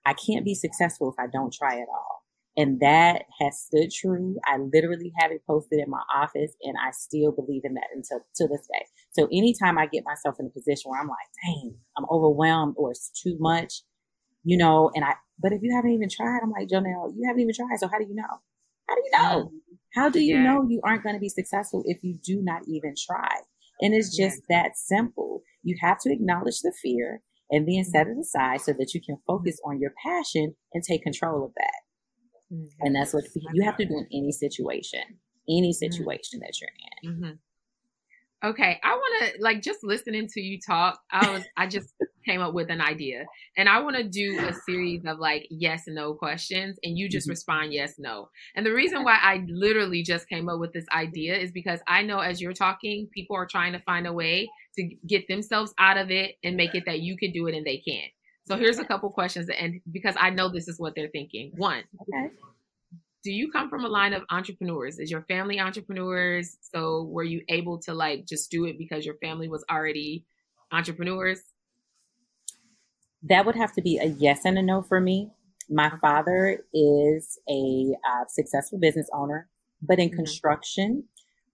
I 0.05 0.13
can't 0.13 0.45
be 0.45 0.55
successful 0.55 1.11
if 1.11 1.15
I 1.23 1.27
don't 1.31 1.53
try 1.53 1.75
at 1.75 1.87
all. 1.89 2.23
And 2.57 2.79
that 2.79 3.23
has 3.41 3.59
stood 3.59 3.91
true. 3.91 4.37
I 4.45 4.57
literally 4.57 5.11
have 5.19 5.31
it 5.31 5.41
posted 5.45 5.79
in 5.79 5.89
my 5.89 6.01
office 6.15 6.53
and 6.61 6.75
I 6.81 6.91
still 6.91 7.31
believe 7.31 7.63
in 7.65 7.73
that 7.73 7.87
until 7.93 8.19
to 8.35 8.47
this 8.47 8.67
day. 8.71 8.85
So 9.11 9.27
anytime 9.31 9.77
I 9.77 9.87
get 9.87 10.05
myself 10.05 10.35
in 10.39 10.45
a 10.45 10.49
position 10.49 10.89
where 10.89 11.01
I'm 11.01 11.07
like, 11.07 11.17
dang, 11.43 11.75
I'm 11.97 12.05
overwhelmed 12.09 12.75
or 12.77 12.91
it's 12.91 13.09
too 13.09 13.35
much, 13.39 13.81
you 14.43 14.57
know, 14.57 14.89
and 14.95 15.03
I 15.03 15.15
but 15.39 15.51
if 15.51 15.61
you 15.63 15.75
haven't 15.75 15.91
even 15.91 16.07
tried, 16.09 16.39
I'm 16.43 16.51
like, 16.51 16.69
Jonell, 16.69 17.11
you 17.13 17.25
haven't 17.27 17.41
even 17.41 17.53
tried. 17.53 17.77
So 17.79 17.89
how 17.89 17.97
do 17.97 18.05
you 18.05 18.15
know? 18.15 18.23
How 18.87 18.95
do 18.95 19.01
you 19.03 19.11
know? 19.11 19.45
Mm-hmm. 19.47 19.75
How 19.93 20.09
do 20.09 20.21
you 20.21 20.35
Yeah. 20.35 20.43
know 20.43 20.65
you 20.69 20.79
aren't 20.83 21.03
going 21.03 21.15
to 21.15 21.19
be 21.19 21.29
successful 21.29 21.83
if 21.85 22.03
you 22.03 22.17
do 22.23 22.41
not 22.41 22.61
even 22.67 22.93
try? 22.97 23.35
And 23.81 23.93
it's 23.93 24.17
Yeah. 24.17 24.27
just 24.27 24.43
that 24.49 24.77
simple. 24.77 25.41
You 25.63 25.75
have 25.81 25.99
to 26.01 26.11
acknowledge 26.11 26.61
the 26.61 26.73
fear 26.81 27.21
and 27.51 27.67
then 27.67 27.83
set 27.83 28.07
it 28.07 28.17
aside 28.17 28.61
so 28.61 28.73
that 28.73 28.93
you 28.93 29.01
can 29.01 29.17
focus 29.27 29.59
on 29.65 29.79
your 29.79 29.93
passion 30.03 30.55
and 30.73 30.83
take 30.83 31.03
control 31.03 31.45
of 31.45 31.53
that. 31.55 31.81
Mhm. 32.51 32.69
And 32.81 32.95
that's 32.95 33.13
what 33.13 33.25
you 33.53 33.63
have 33.63 33.77
to 33.77 33.85
do 33.85 33.97
in 33.97 34.07
any 34.11 34.31
situation, 34.31 35.19
any 35.49 35.71
Mm-hmm. 35.71 35.73
situation 35.73 36.39
that 36.41 36.59
you're 36.61 36.69
in. 36.93 37.03
Okay, 38.43 38.79
I 38.83 38.91
want 38.93 39.33
to 39.33 39.41
like 39.41 39.61
just 39.63 39.79
listening 39.83 40.27
to 40.33 40.41
you 40.41 40.59
talk. 40.59 40.99
I 41.11 41.31
was 41.31 41.43
I 41.57 41.67
just 41.67 41.93
came 42.25 42.41
up 42.41 42.53
with 42.53 42.69
an 42.69 42.81
idea, 42.81 43.25
and 43.57 43.67
I 43.67 43.79
want 43.81 43.95
to 43.95 44.03
do 44.03 44.37
a 44.45 44.53
series 44.53 45.03
of 45.05 45.17
like 45.19 45.47
yes 45.49 45.87
and 45.87 45.95
no 45.95 46.13
questions, 46.13 46.77
and 46.83 46.97
you 46.97 47.09
just 47.09 47.27
Mhm. 47.27 47.31
respond 47.31 47.73
yes 47.73 47.95
no. 47.97 48.29
And 48.55 48.65
the 48.65 48.73
reason 48.73 49.03
why 49.03 49.17
I 49.21 49.43
literally 49.47 50.03
just 50.03 50.27
came 50.29 50.47
up 50.49 50.59
with 50.59 50.73
this 50.73 50.85
idea 50.91 51.35
is 51.37 51.51
because 51.51 51.79
I 51.87 52.03
know 52.03 52.19
as 52.19 52.39
you're 52.41 52.53
talking, 52.53 53.07
people 53.13 53.35
are 53.35 53.47
trying 53.47 53.73
to 53.73 53.79
find 53.79 54.05
a 54.05 54.13
way 54.13 54.49
to 54.75 54.83
get 55.07 55.27
themselves 55.27 55.73
out 55.79 55.97
of 55.97 56.11
it 56.11 56.35
and 56.43 56.55
make 56.57 56.75
it 56.75 56.83
that 56.85 56.99
you 56.99 57.17
can 57.17 57.31
do 57.31 57.47
it 57.47 57.55
and 57.55 57.65
they 57.65 57.77
can't. 57.77 58.11
So 58.47 58.57
here's 58.57 58.77
a 58.79 58.85
couple 58.85 59.09
questions, 59.11 59.49
and 59.49 59.81
because 59.91 60.15
I 60.19 60.29
know 60.29 60.49
this 60.49 60.67
is 60.67 60.79
what 60.79 60.93
they're 60.95 61.09
thinking. 61.09 61.53
One, 61.55 61.83
Okay. 62.01 62.29
Do 63.25 63.31
you 63.33 63.51
come 63.51 63.69
from 63.71 63.83
a 63.83 63.87
line 63.89 64.13
of 64.13 64.23
entrepreneurs? 64.29 64.99
Is 64.99 65.09
your 65.09 65.23
family 65.23 65.59
entrepreneurs? 65.59 66.57
So 66.61 67.05
were 67.05 67.23
you 67.23 67.41
able 67.49 67.79
to 67.79 67.93
like 67.95 68.27
just 68.27 68.51
do 68.51 68.65
it 68.65 68.77
because 68.77 69.03
your 69.03 69.15
family 69.15 69.49
was 69.49 69.65
already 69.69 70.25
entrepreneurs? 70.71 71.41
That 73.23 73.47
would 73.47 73.55
have 73.55 73.73
to 73.73 73.81
be 73.81 73.97
a 73.97 74.05
yes 74.05 74.45
and 74.45 74.59
a 74.59 74.61
no 74.61 74.83
for 74.83 75.01
me. 75.01 75.31
My 75.69 75.91
father 75.99 76.63
is 76.71 77.39
a 77.49 77.95
uh, 78.07 78.25
successful 78.27 78.77
business 78.79 79.09
owner, 79.11 79.49
but 79.81 79.97
in 79.97 80.09
Mhm. 80.09 80.15
construction. 80.17 81.05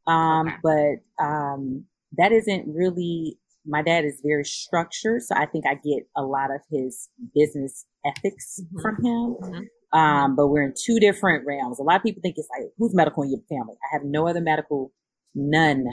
Um, 0.08 0.48
Okay. 0.50 0.58
But 0.62 1.24
um, 1.24 1.86
that 2.18 2.34
isn't 2.34 2.68
really, 2.68 3.40
my 3.66 3.82
dad 3.82 4.04
is 4.04 4.20
very 4.22 4.44
structured. 4.44 5.22
So 5.22 5.36
I 5.36 5.46
think 5.46 5.66
I 5.66 5.76
get 5.76 6.10
a 6.18 6.24
lot 6.24 6.52
of 6.54 6.60
his 6.70 7.08
business 7.34 7.86
ethics 8.06 8.60
Mhm. 8.60 8.82
from 8.82 8.96
him. 8.98 9.36
Mhm. 9.40 9.68
Um, 9.94 10.36
but 10.36 10.48
we're 10.48 10.64
in 10.64 10.74
two 10.82 11.00
different 11.00 11.46
realms. 11.46 11.80
A 11.80 11.84
lot 11.84 11.98
of 11.98 12.04
people 12.04 12.22
think 12.22 12.38
it's 12.38 12.48
like, 12.58 12.70
who's 12.78 12.94
medical 12.94 13.24
in 13.24 13.32
your 13.32 13.42
family? 13.50 13.76
I 13.84 13.94
have 13.94 14.04
no 14.04 14.28
other 14.28 14.42
medical, 14.42 14.92
none, 15.36 15.86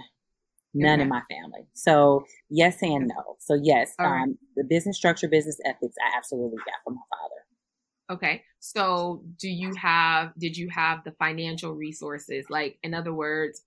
none 0.73 1.01
in 1.01 1.09
my 1.09 1.23
family. 1.29 1.67
So 1.75 2.25
yes 2.49 2.81
and 2.83 3.09
no. 3.09 3.37
So 3.41 3.59
yes, 3.61 3.95
All 3.99 4.11
right. 4.11 4.23
um, 4.23 4.39
the 4.57 4.65
business 4.65 4.97
structure, 4.97 5.29
business 5.29 5.59
ethics, 5.65 5.97
I 6.01 6.17
absolutely 6.17 6.59
got 6.59 6.77
from 6.85 6.95
my 6.95 7.01
father. 7.11 7.35
Okay. 8.11 8.43
So 8.61 9.23
do 9.39 9.49
you 9.49 9.75
have 9.75 10.33
did 10.39 10.57
you 10.57 10.69
have 10.71 11.05
the 11.05 11.13
financial 11.13 11.75
resources? 11.75 12.47
Like 12.49 12.79
in 12.83 12.95
other 12.95 13.13
words, 13.13 13.63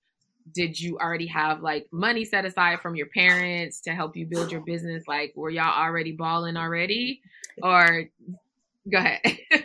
did 0.53 0.79
you 0.79 0.97
already 0.97 1.27
have 1.27 1.61
like 1.61 1.87
money 1.91 2.25
set 2.25 2.45
aside 2.45 2.81
from 2.81 2.95
your 2.95 3.07
parents 3.07 3.81
to 3.81 3.93
help 3.93 4.15
you 4.15 4.25
build 4.25 4.51
your 4.51 4.61
business? 4.61 5.03
Like 5.07 5.33
were 5.35 5.51
y'all 5.51 5.79
already 5.79 6.13
balling 6.13 6.57
already? 6.57 7.21
Or 7.61 8.05
go 8.89 8.97
ahead. 8.97 9.21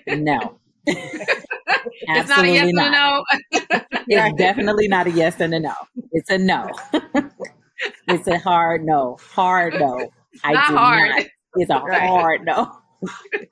No. 0.09 0.59
it's 0.87 2.29
not 2.29 2.45
a 2.45 2.49
yes 2.49 2.69
Absolutely 2.69 2.71
and 2.71 2.79
a 2.79 2.91
no. 2.91 3.25
It's 4.09 4.39
definitely 4.39 4.89
not 4.89 5.07
a 5.07 5.11
yes 5.11 5.41
and 5.41 5.55
a 5.55 5.61
no. 5.61 5.75
It's 6.13 6.31
a 6.31 6.39
no. 6.39 6.71
it's 8.09 8.29
a 8.29 8.39
hard 8.39 8.85
no. 8.85 9.17
Hard 9.35 9.75
no. 9.75 10.11
I 10.45 10.53
Not 10.53 10.69
did 10.69 10.77
hard. 10.77 11.11
not. 11.11 11.27
It's 11.57 11.71
a 11.71 11.79
Right. 11.81 12.01
hard 12.09 12.45
no. 12.45 12.73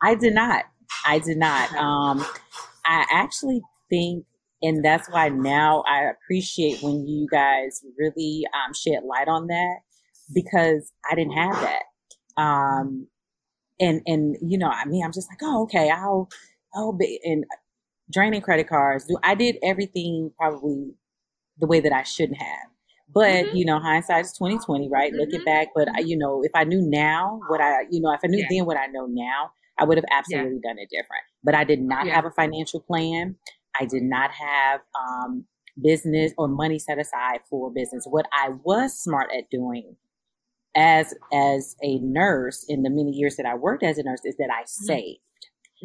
I 0.02 0.14
did 0.14 0.34
not. 0.34 0.64
I 1.06 1.18
did 1.18 1.38
not. 1.38 1.72
Um, 1.74 2.24
I 2.86 3.04
actually 3.10 3.60
think, 3.90 4.24
and 4.62 4.84
that's 4.84 5.08
why 5.10 5.28
now 5.28 5.82
I 5.88 6.04
appreciate 6.04 6.82
when 6.82 7.06
you 7.06 7.26
guys 7.30 7.82
really 7.98 8.44
um, 8.54 8.72
shed 8.74 9.02
light 9.04 9.28
on 9.28 9.46
that 9.48 9.78
because 10.34 10.92
I 11.10 11.14
didn't 11.14 11.32
have 11.32 11.54
that. 11.60 11.82
Um, 12.42 13.08
and 13.80 14.02
and 14.06 14.36
you 14.42 14.58
know, 14.58 14.68
I 14.68 14.84
mean, 14.84 15.04
I'm 15.04 15.12
just 15.12 15.28
like, 15.30 15.40
oh, 15.42 15.62
okay, 15.64 15.90
I'll, 15.90 16.28
I'll 16.74 16.92
be 16.92 17.20
and 17.24 17.44
draining 18.12 18.40
credit 18.42 18.68
cards. 18.68 19.06
Do 19.06 19.16
I 19.22 19.34
did 19.34 19.56
everything 19.62 20.30
probably 20.38 20.94
the 21.58 21.66
way 21.66 21.80
that 21.80 21.92
I 21.92 22.02
shouldn't 22.02 22.38
have. 22.38 22.68
But 23.12 23.46
Mhm. 23.46 23.54
you 23.54 23.64
know, 23.64 23.78
hindsight 23.78 24.24
is 24.24 24.32
twenty 24.32 24.58
twenty, 24.64 24.88
right? 24.88 25.12
Looking 25.12 25.40
Mhm. 25.40 25.44
back, 25.44 25.68
but 25.74 25.88
I, 25.94 26.00
you 26.00 26.16
know, 26.18 26.42
if 26.42 26.50
I 26.54 26.64
knew 26.64 26.82
now 26.82 27.40
what 27.48 27.60
I, 27.60 27.82
you 27.90 28.00
know, 28.00 28.12
if 28.12 28.20
I 28.24 28.26
knew 28.28 28.38
Yeah. 28.38 28.46
then 28.50 28.66
what 28.66 28.76
I 28.76 28.86
know 28.86 29.06
now, 29.06 29.52
I 29.78 29.84
would 29.84 29.98
have 29.98 30.04
absolutely 30.10 30.58
done 30.60 30.78
it 30.78 30.88
different. 30.90 31.22
But 31.44 31.54
I 31.54 31.64
did 31.64 31.80
not 31.80 32.06
Yeah. 32.06 32.14
have 32.14 32.24
a 32.24 32.30
financial 32.30 32.80
plan. 32.80 33.36
I 33.78 33.84
did 33.86 34.02
not 34.02 34.30
have 34.32 34.80
um, 34.98 35.46
business 35.80 36.32
or 36.38 36.48
money 36.48 36.78
set 36.78 36.98
aside 36.98 37.40
for 37.48 37.70
business. 37.70 38.06
What 38.08 38.26
I 38.32 38.50
was 38.64 38.98
smart 38.98 39.30
at 39.36 39.50
doing 39.50 39.96
as 40.76 41.14
as 41.32 41.76
a 41.82 41.98
nurse 41.98 42.64
in 42.68 42.82
the 42.82 42.90
many 42.90 43.12
years 43.12 43.36
that 43.36 43.46
I 43.46 43.54
worked 43.54 43.82
as 43.82 43.98
a 43.98 44.02
nurse 44.02 44.20
is 44.24 44.36
that 44.38 44.50
I 44.52 44.64
saved. 44.64 45.20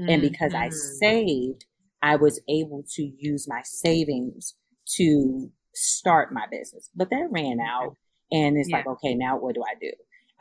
And 0.08 0.22
because 0.22 0.54
I 0.54 0.70
Mhm. 0.70 0.74
saved, 1.00 1.66
I 2.02 2.16
was 2.16 2.40
able 2.48 2.84
to 2.96 3.04
use 3.18 3.48
my 3.48 3.62
savings 3.64 4.56
to 4.96 5.52
start 5.74 6.34
my 6.34 6.46
business. 6.50 6.90
But 6.96 7.10
that 7.10 7.28
ran 7.32 7.60
out. 7.60 7.98
And 8.32 8.58
it's 8.58 8.70
yeah. 8.70 8.78
like, 8.78 8.88
okay, 8.88 9.16
now 9.16 9.38
what 9.38 9.56
do 9.56 9.64
I 9.64 9.76
do? 9.80 9.92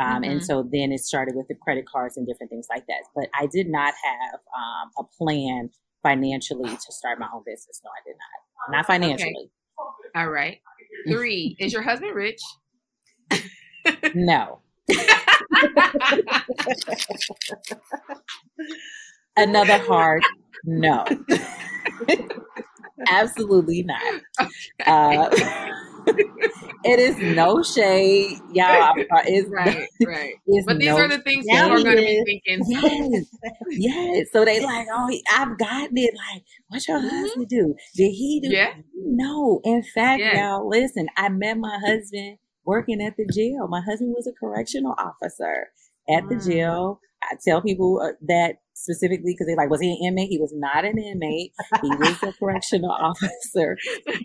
Um, 0.01 0.23
mm-hmm. 0.23 0.31
And 0.31 0.45
so 0.45 0.63
then 0.63 0.93
it 0.93 1.01
started 1.01 1.35
with 1.35 1.49
the 1.49 1.55
credit 1.55 1.87
cards 1.89 2.17
and 2.17 2.27
different 2.27 2.51
things 2.51 2.67
like 2.71 2.87
that. 2.87 3.03
But 3.15 3.29
I 3.35 3.47
did 3.47 3.69
not 3.69 3.95
have 4.05 4.41
um, 4.57 4.91
a 4.99 5.05
plan 5.19 5.71
financially 6.03 6.71
to 6.71 6.93
start 6.93 7.19
my 7.19 7.29
own 7.35 7.43
business. 7.45 7.81
No, 7.83 7.91
I 7.91 8.03
did 8.07 8.17
not. 8.17 8.77
Not 8.77 8.87
financially. 8.87 9.51
Okay. 9.81 10.21
All 10.21 10.29
right. 10.29 10.61
Three. 11.11 11.57
Is 11.59 11.73
your 11.73 11.83
husband 11.83 12.15
rich? 12.15 12.43
No. 14.15 14.61
Another 19.37 19.79
hard 19.79 20.23
no. 20.65 21.05
Absolutely 23.09 23.85
not. 23.85 24.03
Uh, 24.85 25.31
it 26.85 26.99
is 26.99 27.17
no 27.19 27.63
shade, 27.63 28.39
y'all. 28.53 28.95
It's, 28.97 29.49
right, 29.51 29.89
right. 30.05 30.35
but 30.67 30.79
these 30.79 30.89
no, 30.89 30.97
are 30.97 31.09
the 31.09 31.19
things 31.19 31.47
people 31.49 31.73
are 31.73 31.83
going 31.83 31.97
to 31.97 32.03
be 32.03 32.25
thinking. 32.25 32.65
Yes, 32.67 33.25
yes. 33.71 34.27
So 34.33 34.45
they 34.45 34.61
like, 34.61 34.89
oh, 34.93 35.09
I've 35.31 35.57
gotten 35.59 35.97
it. 35.97 36.15
Like, 36.33 36.43
what 36.69 36.89
your 36.89 36.99
mm-hmm. 36.99 37.09
husband 37.09 37.49
do? 37.49 37.75
Did 37.95 38.11
he 38.11 38.41
do? 38.43 38.51
Yeah. 38.51 38.75
No. 38.95 39.61
In 39.65 39.83
fact, 39.83 40.21
yeah. 40.21 40.51
y'all, 40.51 40.69
listen. 40.69 41.09
I 41.17 41.29
met 41.29 41.57
my 41.57 41.79
husband 41.87 42.39
working 42.69 43.01
at 43.01 43.17
the 43.17 43.27
jail. 43.33 43.67
My 43.67 43.81
husband 43.81 44.15
was 44.15 44.27
a 44.27 44.39
correctional 44.39 44.95
officer 44.99 45.69
at 46.15 46.29
the 46.29 46.37
jail. 46.37 47.01
I 47.23 47.37
tell 47.43 47.63
people 47.63 48.01
uh, 48.05 48.13
that 48.29 48.57
specifically 48.75 49.33
because 49.33 49.47
they're 49.47 49.57
like, 49.57 49.71
was 49.71 49.81
he 49.81 49.91
an 49.91 50.07
inmate? 50.07 50.29
He 50.29 50.39
was 50.39 50.53
not 50.55 50.85
an 50.85 50.99
inmate. 50.99 51.53
He 51.81 51.89
was 51.89 52.23
a 52.23 52.33
correctional 52.39 52.91
officer 53.01 53.79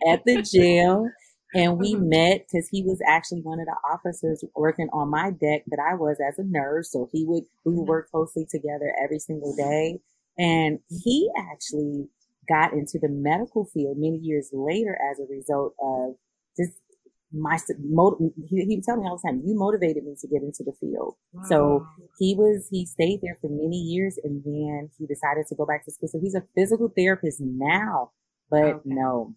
at 0.10 0.24
the 0.26 0.42
jail. 0.42 1.10
And 1.56 1.78
we 1.78 1.94
mm-hmm. 1.94 2.10
met 2.10 2.46
because 2.46 2.68
he 2.70 2.84
was 2.84 3.00
actually 3.08 3.42
one 3.42 3.62
of 3.62 3.66
the 3.66 3.78
officers 3.90 4.44
working 4.56 4.90
on 4.92 5.10
my 5.10 5.30
deck 5.30 5.64
that 5.68 5.80
I 5.80 5.96
was 5.96 6.18
as 6.20 6.38
a 6.38 6.44
nurse. 6.44 6.92
So 6.92 7.10
he 7.14 7.24
would, 7.26 7.44
we 7.64 7.72
would 7.72 7.84
mm-hmm. 7.84 7.90
work 7.90 8.12
closely 8.12 8.46
together 8.50 8.94
every 9.02 9.20
single 9.20 9.56
day. 9.56 10.00
And 10.38 10.80
he 10.90 11.30
actually 11.38 12.10
got 12.50 12.74
into 12.74 13.00
the 13.00 13.08
medical 13.08 13.66
field 13.66 13.98
many 13.98 14.18
years 14.18 14.50
later 14.52 14.98
as 15.10 15.20
a 15.20 15.32
result 15.32 15.76
of 15.80 16.16
my 17.34 17.58
he, 18.50 18.66
he 18.66 18.76
would 18.76 18.84
tell 18.84 18.98
me 18.98 19.08
all 19.08 19.18
the 19.18 19.28
time 19.28 19.42
you 19.46 19.56
motivated 19.58 20.04
me 20.04 20.16
to 20.20 20.28
get 20.28 20.42
into 20.44 20.64
the 20.64 20.74
field 20.80 21.16
wow. 21.34 21.44
so 21.46 21.88
he 22.20 22.36
was 22.36 22.68
he 22.70 22.86
stayed 22.86 23.20
there 23.22 23.38
for 23.42 23.50
many 23.50 23.78
years 23.78 24.20
and 24.24 24.44
then 24.44 24.90
he 24.98 25.06
decided 25.08 25.46
to 25.48 25.56
go 25.56 25.66
back 25.66 25.84
to 25.84 25.92
school 25.92 26.08
so 26.08 26.20
he's 26.20 26.36
a 26.36 26.44
physical 26.56 26.92
therapist 26.96 27.40
now 27.42 28.12
but 28.50 28.64
okay. 28.64 28.82
no 28.86 29.34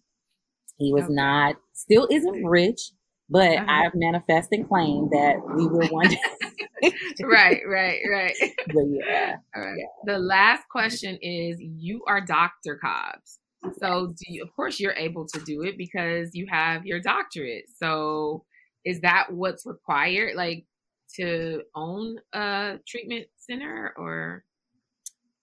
he 0.77 0.93
was 0.93 1.05
okay. 1.05 1.13
not 1.13 1.55
still 1.73 2.07
isn't 2.11 2.45
rich 2.45 2.91
but 3.29 3.57
uh-huh. 3.57 3.65
I've 3.67 3.91
manifest 3.95 4.49
and 4.51 4.67
claim 4.67 5.09
that 5.11 5.35
we 5.55 5.67
will 5.67 5.87
one 5.91 6.09
day. 6.09 6.93
right, 7.23 7.61
right, 7.67 7.99
right. 8.09 8.33
But 8.67 8.83
yeah. 8.89 9.35
All 9.55 9.61
right. 9.61 9.77
Yeah. 9.77 10.13
The 10.13 10.19
last 10.19 10.63
question 10.69 11.17
is 11.21 11.57
you 11.59 12.03
are 12.07 12.21
Dr. 12.21 12.79
Cobbs. 12.81 13.39
So, 13.79 14.07
do 14.07 14.33
you, 14.33 14.43
of 14.43 14.55
course, 14.55 14.79
you're 14.79 14.93
able 14.93 15.27
to 15.27 15.39
do 15.41 15.63
it 15.63 15.77
because 15.77 16.29
you 16.33 16.47
have 16.49 16.85
your 16.85 16.99
doctorate. 16.99 17.65
So, 17.81 18.45
is 18.85 19.01
that 19.01 19.27
what's 19.31 19.65
required, 19.65 20.35
like 20.35 20.65
to 21.15 21.61
own 21.75 22.17
a 22.33 22.79
treatment 22.87 23.27
center, 23.37 23.93
or? 23.97 24.43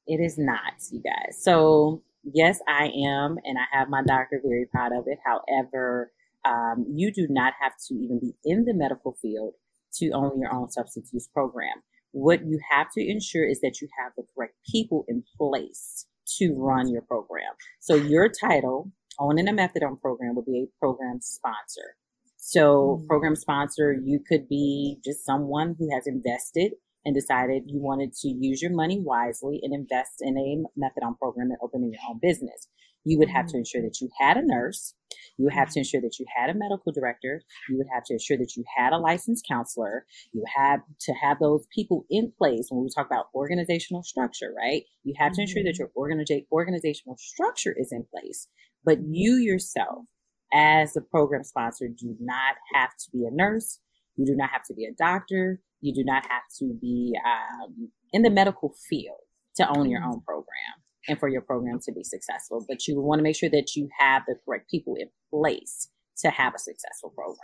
It 0.07 0.21
is 0.21 0.37
not, 0.39 0.75
you 0.91 1.01
guys. 1.01 1.43
So, 1.43 2.03
yes, 2.23 2.59
I 2.69 2.85
am, 2.85 3.39
and 3.45 3.59
I 3.59 3.79
have 3.79 3.89
my 3.89 4.03
doctor. 4.03 4.41
Very 4.45 4.67
proud 4.67 4.93
of 4.93 5.05
it. 5.07 5.19
However, 5.25 6.13
um, 6.45 6.85
you 6.95 7.13
do 7.13 7.27
not 7.31 7.55
have 7.61 7.73
to 7.89 7.95
even 7.95 8.21
be 8.21 8.35
in 8.45 8.65
the 8.65 8.75
medical 8.75 9.17
field 9.23 9.55
to 9.95 10.11
own 10.11 10.39
your 10.41 10.53
own 10.53 10.71
substance 10.71 11.11
use 11.13 11.29
program. 11.33 11.83
What 12.13 12.47
you 12.47 12.61
have 12.71 12.89
to 12.93 13.05
ensure 13.05 13.49
is 13.49 13.61
that 13.61 13.81
you 13.81 13.89
have 13.99 14.13
the 14.17 14.25
correct 14.35 14.55
people 14.71 15.05
in 15.09 15.25
place 15.37 16.07
to 16.39 16.55
run 16.57 16.89
your 16.89 17.03
program. 17.03 17.53
So 17.81 17.95
your 17.95 18.29
title, 18.29 18.91
owning 19.19 19.49
a 19.49 19.53
methadone 19.53 20.01
program, 20.01 20.35
would 20.35 20.47
be 20.47 20.67
a 20.67 20.79
program 20.79 21.21
sponsor. 21.21 21.97
So 22.37 22.99
mm-hmm. 22.99 23.07
program 23.07 23.37
sponsor, 23.37 23.93
you 23.93 24.21
could 24.27 24.49
be 24.49 24.99
just 25.05 25.25
someone 25.25 25.77
who 25.79 25.89
has 25.95 26.07
invested 26.07 26.73
and 27.05 27.15
decided 27.15 27.65
you 27.67 27.81
wanted 27.81 28.13
to 28.15 28.29
use 28.29 28.63
your 28.63 28.73
money 28.73 29.01
wisely 29.01 29.61
and 29.63 29.75
invest 29.75 30.21
in 30.21 30.37
a 30.39 30.81
methadone 30.81 31.19
program 31.19 31.49
and 31.51 31.59
opening 31.63 31.93
your 31.93 32.01
own 32.09 32.19
business. 32.21 32.69
You 33.05 33.19
would 33.19 33.29
have 33.29 33.47
to 33.47 33.51
mm-hmm. 33.51 33.59
ensure 33.59 33.83
that 33.83 34.01
you 34.01 34.09
had 34.19 34.37
a 34.37 34.43
nurse. 34.43 34.95
You 35.39 35.45
would 35.45 35.55
have 35.55 35.71
to 35.71 35.81
ensure 35.81 36.01
that 36.01 36.19
you 36.19 36.27
had 36.35 36.51
a 36.51 36.55
medical 36.55 36.93
director. 36.93 37.43
You 37.69 37.77
would 37.79 37.87
have 37.93 38.05
to 38.05 38.15
ensure 38.15 38.37
that 38.39 38.57
you 38.57 38.65
had 38.77 38.93
a 38.93 38.99
licensed 38.99 39.47
counselor. 39.47 40.07
You 40.33 40.45
have 40.57 40.81
to 41.01 41.13
have 41.13 41.39
those 41.39 41.67
people 41.75 42.07
in 42.11 42.33
place 42.37 42.69
when 42.71 42.83
we 42.83 42.89
talk 42.95 43.07
about 43.07 43.27
organizational 43.35 44.03
structure, 44.03 44.53
right? 44.57 44.83
You 45.03 45.15
have 45.19 45.33
to 45.35 45.43
ensure 45.43 45.63
that 45.63 45.75
mm-hmm. 45.75 45.91
your 45.99 46.43
organizational 46.53 47.17
structure 47.19 47.75
is 47.77 47.93
in 47.93 48.05
place. 48.11 48.49
But 48.85 48.99
you 49.07 49.37
yourself, 49.37 50.05
as 50.53 50.97
a 50.97 51.01
program 51.01 51.45
sponsor, 51.45 51.89
do 51.89 52.17
not 52.21 52.57
have 52.75 52.91
to 52.91 53.11
be 53.13 53.25
a 53.25 53.35
nurse. 53.35 53.81
You 54.17 54.27
do 54.27 54.37
not 54.37 54.51
have 54.51 54.63
to 54.69 54.75
be 54.75 54.85
a 54.85 54.95
doctor. 54.97 55.61
You 55.81 55.93
do 55.93 56.05
not 56.05 56.25
have 56.27 56.43
to 56.61 56.77
be 56.81 57.15
um, 57.25 57.91
in 58.13 58.23
the 58.23 58.31
medical 58.31 58.75
field 58.89 59.19
to 59.57 59.69
own 59.69 59.91
your 59.91 60.01
mm-hmm. 60.01 60.11
own 60.11 60.21
program 60.23 60.84
and 61.09 61.19
for 61.19 61.29
your 61.29 61.43
program 61.43 61.81
to 61.81 61.93
be 61.93 62.05
successful. 62.05 62.65
But 62.69 62.87
you 62.87 63.01
want 63.01 63.19
to 63.19 63.23
make 63.23 63.37
sure 63.37 63.51
that 63.51 63.77
you 63.77 63.89
have 63.99 64.23
the 64.27 64.37
correct 64.45 64.71
people 64.71 64.97
in 64.97 65.09
place 65.31 65.89
to 66.19 66.31
have 66.31 66.55
a 66.55 66.59
successful 66.59 67.11
program. 67.11 67.39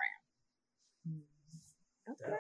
Okay. 2.11 2.37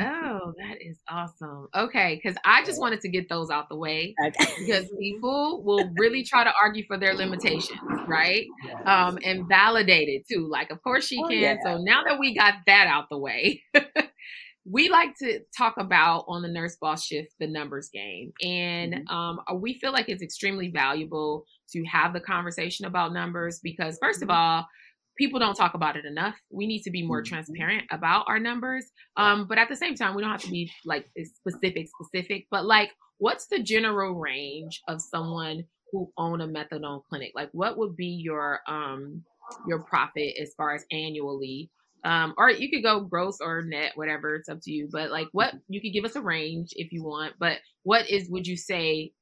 Oh, 0.00 0.52
that 0.58 0.78
is 0.80 0.98
awesome. 1.08 1.68
Okay, 1.74 2.20
because 2.20 2.36
I 2.44 2.64
just 2.64 2.80
wanted 2.80 3.00
to 3.02 3.08
get 3.08 3.28
those 3.28 3.50
out 3.50 3.68
the 3.68 3.76
way 3.76 4.14
okay. 4.24 4.44
because 4.58 4.90
people 4.98 5.62
will 5.62 5.92
really 5.96 6.24
try 6.24 6.44
to 6.44 6.52
argue 6.60 6.84
for 6.86 6.98
their 6.98 7.14
limitations, 7.14 7.78
right? 8.08 8.46
Um, 8.84 9.18
and 9.24 9.48
validate 9.48 10.08
it 10.08 10.24
too. 10.28 10.48
Like, 10.50 10.70
of 10.70 10.82
course 10.82 11.06
she 11.06 11.20
oh, 11.22 11.28
can. 11.28 11.38
Yeah. 11.38 11.56
So 11.62 11.78
now 11.78 12.02
that 12.04 12.18
we 12.18 12.34
got 12.34 12.54
that 12.66 12.86
out 12.88 13.06
the 13.10 13.18
way, 13.18 13.62
we 14.68 14.88
like 14.88 15.16
to 15.16 15.40
talk 15.56 15.74
about 15.78 16.24
on 16.28 16.42
the 16.42 16.48
nurse 16.48 16.76
boss 16.80 17.04
shift 17.04 17.32
the 17.38 17.46
numbers 17.46 17.88
game 17.92 18.32
and 18.42 18.94
mm-hmm. 18.94 19.14
um, 19.14 19.40
uh, 19.50 19.54
we 19.54 19.74
feel 19.74 19.92
like 19.92 20.08
it's 20.08 20.22
extremely 20.22 20.68
valuable 20.68 21.44
to 21.70 21.84
have 21.84 22.12
the 22.12 22.20
conversation 22.20 22.86
about 22.86 23.12
numbers 23.12 23.60
because 23.62 23.98
1st 24.02 24.14
mm-hmm. 24.14 24.22
of 24.24 24.30
all 24.30 24.66
people 25.16 25.40
don't 25.40 25.54
talk 25.54 25.74
about 25.74 25.96
it 25.96 26.04
enough 26.04 26.34
we 26.50 26.66
need 26.66 26.82
to 26.82 26.90
be 26.90 27.06
more 27.06 27.22
mm-hmm. 27.22 27.34
transparent 27.34 27.84
about 27.90 28.24
our 28.28 28.38
numbers 28.38 28.86
um, 29.16 29.46
but 29.48 29.58
at 29.58 29.68
the 29.68 29.76
same 29.76 29.94
time 29.94 30.14
we 30.14 30.22
don't 30.22 30.32
have 30.32 30.42
to 30.42 30.50
be 30.50 30.70
like 30.84 31.06
specific 31.24 31.86
specific 32.00 32.46
but 32.50 32.64
like 32.64 32.90
what's 33.18 33.46
the 33.46 33.62
general 33.62 34.14
range 34.14 34.82
of 34.88 35.00
someone 35.00 35.64
who 35.92 36.10
own 36.18 36.40
a 36.40 36.48
methadone 36.48 37.02
clinic 37.08 37.32
like 37.34 37.48
what 37.52 37.78
would 37.78 37.96
be 37.96 38.06
your 38.06 38.60
um 38.66 39.22
your 39.68 39.82
profit 39.84 40.34
as 40.40 40.52
far 40.56 40.74
as 40.74 40.84
annually 40.90 41.70
um, 42.06 42.34
or 42.38 42.50
you 42.50 42.70
could 42.70 42.84
go 42.84 43.00
gross 43.00 43.38
or 43.40 43.62
net, 43.62 43.92
whatever. 43.96 44.36
It's 44.36 44.48
up 44.48 44.60
to 44.62 44.70
you. 44.70 44.88
But 44.90 45.10
like, 45.10 45.26
what 45.32 45.54
you 45.68 45.80
could 45.80 45.92
give 45.92 46.04
us 46.04 46.14
a 46.14 46.22
range 46.22 46.68
if 46.76 46.92
you 46.92 47.02
want. 47.02 47.34
But 47.40 47.58
what 47.82 48.08
is 48.08 48.30
would 48.30 48.46
you 48.46 48.56
say 48.56 49.12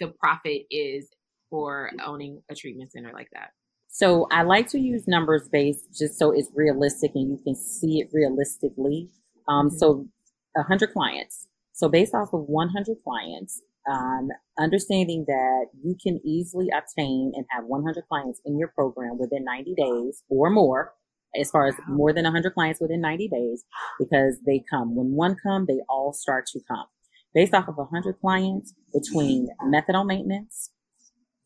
the 0.00 0.08
profit 0.08 0.62
is 0.68 1.08
for 1.50 1.92
owning 2.04 2.42
a 2.50 2.56
treatment 2.56 2.90
center 2.90 3.12
like 3.12 3.28
that? 3.32 3.50
So 3.86 4.26
I 4.32 4.42
like 4.42 4.68
to 4.70 4.80
use 4.80 5.06
numbers 5.06 5.48
based 5.52 5.96
just 5.96 6.18
so 6.18 6.32
it's 6.32 6.48
realistic 6.52 7.12
and 7.14 7.30
you 7.30 7.38
can 7.44 7.54
see 7.54 8.00
it 8.00 8.08
realistically. 8.12 9.08
Um, 9.46 9.68
mm-hmm. 9.68 9.76
So 9.76 10.08
100 10.54 10.92
clients. 10.92 11.46
So 11.72 11.88
based 11.88 12.12
off 12.12 12.32
of 12.32 12.48
100 12.48 12.96
clients, 13.04 13.62
um, 13.88 14.30
understanding 14.58 15.26
that 15.28 15.66
you 15.80 15.96
can 16.02 16.20
easily 16.24 16.70
obtain 16.76 17.32
and 17.36 17.46
have 17.50 17.66
100 17.66 18.02
clients 18.08 18.40
in 18.44 18.58
your 18.58 18.68
program 18.68 19.16
within 19.18 19.44
90 19.44 19.74
days 19.74 20.24
or 20.28 20.50
more 20.50 20.92
as 21.38 21.50
far 21.50 21.66
as 21.66 21.74
more 21.88 22.12
than 22.12 22.24
100 22.24 22.54
clients 22.54 22.80
within 22.80 23.00
90 23.00 23.28
days 23.28 23.64
because 23.98 24.38
they 24.46 24.62
come. 24.68 24.94
When 24.94 25.12
one 25.12 25.36
come, 25.42 25.66
they 25.66 25.80
all 25.88 26.12
start 26.12 26.46
to 26.48 26.60
come. 26.68 26.86
Based 27.34 27.54
off 27.54 27.68
of 27.68 27.76
100 27.76 28.20
clients 28.20 28.74
between 28.92 29.48
methadone 29.64 30.06
maintenance, 30.06 30.70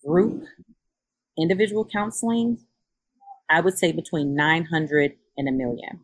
group, 0.04 0.44
individual 1.38 1.84
counseling, 1.84 2.58
I 3.48 3.60
would 3.60 3.78
say 3.78 3.92
between 3.92 4.34
900 4.34 5.12
and 5.36 5.48
a 5.48 5.52
million. 5.52 6.00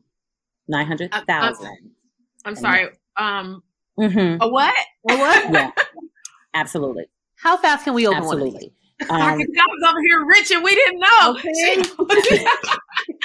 900,000. 0.68 1.66
I'm, 1.66 1.77
I'm 2.45 2.57
sorry. 2.57 2.88
Um, 3.16 3.62
mm-hmm. 3.99 4.40
A 4.40 4.49
what? 4.49 4.75
A 5.11 5.16
what? 5.16 5.53
yeah, 5.53 5.71
absolutely. 6.55 7.07
How 7.37 7.57
fast 7.57 7.85
can 7.85 7.95
we 7.95 8.07
open 8.07 8.18
absolutely. 8.18 8.73
one? 9.09 9.11
Um, 9.11 9.21
I 9.21 9.35
was 9.35 9.88
over 9.88 10.01
here 10.01 10.25
rich 10.27 10.51
and 10.53 10.62
we 10.62 10.75
didn't 10.75 11.01
know. 11.01 11.37
Okay. 11.38 12.47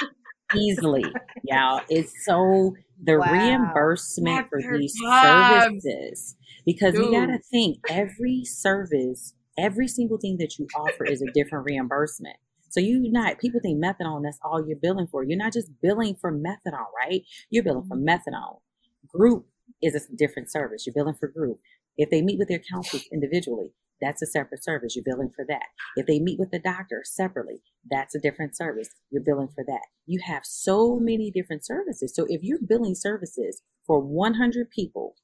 easily. 0.52 1.04
Yeah, 1.44 1.80
it's 1.88 2.24
so 2.24 2.74
the 3.02 3.18
wow. 3.18 3.30
reimbursement 3.30 4.36
That's 4.36 4.48
for 4.50 4.60
these 4.78 4.94
services 5.22 6.36
because 6.66 6.94
Dude. 6.94 7.04
you 7.04 7.10
got 7.12 7.26
to 7.26 7.38
think 7.50 7.78
every 7.88 8.44
service 8.44 9.34
every 9.58 9.88
single 9.88 10.18
thing 10.18 10.36
that 10.38 10.58
you 10.58 10.66
offer 10.74 11.04
is 11.04 11.20
a 11.20 11.26
different 11.32 11.64
reimbursement. 11.66 12.36
So 12.70 12.80
you 12.80 13.10
not 13.10 13.38
people 13.38 13.60
think 13.60 13.82
methadone, 13.82 14.22
that's 14.22 14.38
all 14.42 14.64
you're 14.66 14.76
billing 14.76 15.08
for. 15.08 15.24
You're 15.24 15.38
not 15.38 15.52
just 15.52 15.70
billing 15.82 16.14
for 16.14 16.32
methadone, 16.32 16.86
right? 16.96 17.22
You're 17.50 17.64
billing 17.64 17.84
for 17.88 17.96
Mm-hmm. 17.96 18.08
methadone. 18.08 18.60
Group 19.08 19.46
is 19.82 19.94
a 19.94 20.16
different 20.16 20.50
service. 20.50 20.86
You're 20.86 20.94
billing 20.94 21.14
for 21.14 21.28
group. 21.28 21.60
If 21.96 22.10
they 22.10 22.22
meet 22.22 22.38
with 22.38 22.48
their 22.48 22.60
counselors 22.60 23.08
individually, 23.12 23.72
that's 24.00 24.22
a 24.22 24.26
separate 24.26 24.64
service. 24.64 24.94
You're 24.94 25.04
billing 25.04 25.30
for 25.34 25.44
that. 25.48 25.66
If 25.96 26.06
they 26.06 26.20
meet 26.20 26.38
with 26.38 26.50
the 26.50 26.58
doctor 26.58 27.02
separately, 27.04 27.62
that's 27.90 28.14
a 28.14 28.20
different 28.20 28.56
service. 28.56 28.88
You're 29.10 29.22
billing 29.22 29.48
for 29.48 29.64
that. 29.66 29.86
You 30.06 30.20
have 30.24 30.42
so 30.44 30.98
many 30.98 31.30
different 31.30 31.64
services. 31.64 32.12
So 32.14 32.26
if 32.28 32.42
you're 32.42 32.58
billing 32.66 32.94
services 32.94 33.62
for 33.86 34.00
100 34.00 34.70
people, 34.70 35.16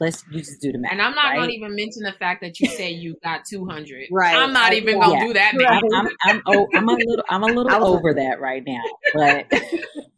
let's 0.00 0.24
you 0.30 0.38
just 0.38 0.60
do 0.60 0.72
the 0.72 0.78
math. 0.78 0.92
And 0.92 1.02
I'm 1.02 1.14
not 1.14 1.30
right? 1.30 1.36
going 1.36 1.48
to 1.48 1.54
even 1.54 1.74
mention 1.74 2.02
the 2.02 2.14
fact 2.18 2.42
that 2.42 2.60
you 2.60 2.68
say 2.68 2.90
you 2.90 3.16
got 3.22 3.44
200. 3.44 4.08
Right. 4.10 4.36
I'm 4.36 4.52
not 4.52 4.72
I- 4.72 4.76
even 4.76 5.00
going 5.00 5.10
to 5.10 5.16
yeah. 5.16 5.26
do 5.26 5.32
that. 5.34 5.54
Right. 5.54 5.82
baby. 5.82 5.94
I'm, 5.94 6.08
I'm, 6.22 6.42
oh, 6.46 6.68
I'm 6.74 6.88
a 6.88 6.92
little, 6.92 7.24
I'm 7.28 7.42
a 7.42 7.46
little 7.46 7.84
over 7.84 8.14
that 8.14 8.40
right 8.40 8.62
now, 8.66 8.82
but, 9.14 9.46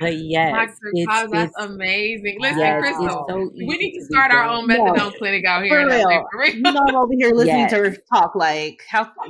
but 0.00 0.16
yes, 0.16 0.52
Dr. 0.52 0.90
it's, 0.92 1.06
Cobbs, 1.06 1.32
that's 1.32 1.52
it's, 1.56 1.64
amazing. 1.66 2.36
Listen, 2.40 2.58
yes, 2.58 2.82
Christal, 2.84 3.04
it's 3.04 3.12
so 3.28 3.50
we 3.54 3.76
need 3.78 3.98
to 3.98 4.04
start 4.06 4.32
our 4.32 4.44
own 4.44 4.68
methadone 4.68 5.16
clinic 5.18 5.44
out 5.46 5.62
here. 5.64 5.72
For 5.74 5.80
in 5.80 5.88
LA, 5.88 6.08
real. 6.08 6.26
for 6.32 6.40
real. 6.40 6.54
You 6.54 6.60
know, 6.62 6.84
I'm 6.88 6.96
over 6.96 7.12
here 7.18 7.30
listening 7.32 7.60
Yes. 7.60 7.70
to 7.72 7.76
her 7.78 7.96
talk. 8.12 8.34
Like, 8.34 8.80
how? 8.88 9.10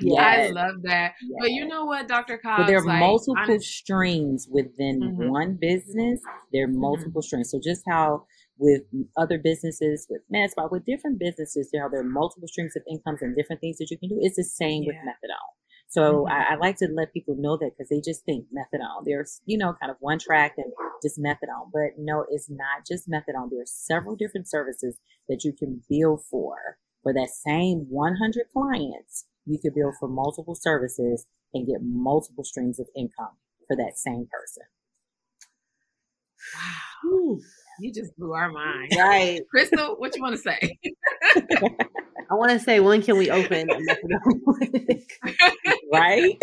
Yeah. 0.00 0.22
I 0.22 0.48
love 0.50 0.82
that. 0.82 1.12
But 1.40 1.50
you 1.50 1.66
know 1.66 1.84
what, 1.86 2.06
Dr. 2.06 2.38
Cobb? 2.38 2.58
But 2.58 2.66
there 2.66 2.78
are 2.78 2.84
like, 2.84 2.98
multiple 3.00 3.36
I'm- 3.38 3.60
streams 3.60 4.46
within 4.50 5.00
Mhm. 5.00 5.30
one 5.30 5.56
business. 5.60 6.20
There 6.52 6.64
are 6.64 6.68
multiple 6.68 7.22
streams. 7.22 7.50
So 7.50 7.58
just 7.62 7.82
how 7.88 8.26
with 8.58 8.82
other 9.16 9.38
businesses, 9.38 10.06
with 10.10 10.22
MedSpa, 10.32 10.70
with 10.70 10.84
different 10.84 11.18
businesses, 11.18 11.70
how 11.76 11.88
there 11.88 12.00
are 12.00 12.04
multiple 12.04 12.46
streams 12.48 12.76
of 12.76 12.82
incomes 12.88 13.22
and 13.22 13.34
different 13.34 13.60
things 13.60 13.78
that 13.78 13.90
you 13.90 13.98
can 13.98 14.08
do. 14.10 14.18
It's 14.20 14.36
the 14.36 14.44
same 14.44 14.84
with 14.86 14.96
methadone. 14.96 15.52
So 15.92 16.26
Mhm. 16.26 16.30
I, 16.32 16.52
I 16.52 16.56
like 16.56 16.78
to 16.78 16.88
let 16.88 17.12
people 17.12 17.36
know 17.38 17.58
that 17.58 17.72
because 17.76 17.90
they 17.90 18.00
just 18.00 18.24
think 18.24 18.46
methadone. 18.50 19.04
There's, 19.04 19.42
you 19.44 19.58
know, 19.58 19.74
kind 19.78 19.90
of 19.90 19.98
one 20.00 20.18
track 20.18 20.54
and 20.56 20.72
just 21.02 21.18
methadone. 21.20 21.70
But 21.70 21.98
no, 21.98 22.24
it's 22.30 22.48
not 22.48 22.86
just 22.88 23.10
methadone. 23.10 23.50
There 23.50 23.60
are 23.60 23.66
several 23.66 24.16
different 24.16 24.48
services 24.48 24.96
that 25.28 25.44
you 25.44 25.52
can 25.52 25.82
bill 25.90 26.16
for. 26.30 26.78
For 27.02 27.12
that 27.12 27.28
same 27.30 27.88
100 27.90 28.46
clients, 28.54 29.26
you 29.44 29.58
could 29.58 29.74
bill 29.74 29.92
for 30.00 30.08
multiple 30.08 30.54
services 30.54 31.26
and 31.52 31.66
get 31.66 31.82
multiple 31.82 32.44
streams 32.44 32.80
of 32.80 32.88
income 32.96 33.36
for 33.68 33.76
that 33.76 33.98
same 33.98 34.28
person. 34.32 34.62
Ooh, 37.04 37.40
You 37.80 37.92
just 37.92 38.16
blew 38.16 38.32
our 38.32 38.50
mind. 38.50 38.92
right. 38.96 39.42
Christal, 39.54 39.98
what 39.98 40.16
you 40.16 40.22
want 40.22 40.36
to 40.36 40.40
say? 40.40 40.78
I 42.30 42.34
want 42.34 42.50
to 42.52 42.58
say, 42.60 42.80
when 42.80 43.02
can 43.02 43.16
we 43.18 43.30
open 43.30 43.70
a 43.70 43.74
methadone 43.80 44.44
clinic? 44.44 45.10
Right? 45.92 46.38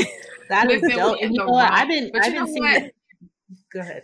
That 0.50 0.70
is 0.72 0.82
Listen, 0.82 0.98
dope. 0.98 1.20
And 1.22 1.34
you 1.34 1.40
know 1.40 1.52
what? 1.52 1.72
I've 1.72 1.88
been, 1.88 2.10
but 2.12 2.24
I've 2.24 2.34
you 2.34 2.44
been 2.44 2.46
know 2.46 2.52
seeing. 2.52 2.84
what? 2.84 2.92
Go 3.74 3.80
ahead. 3.82 4.04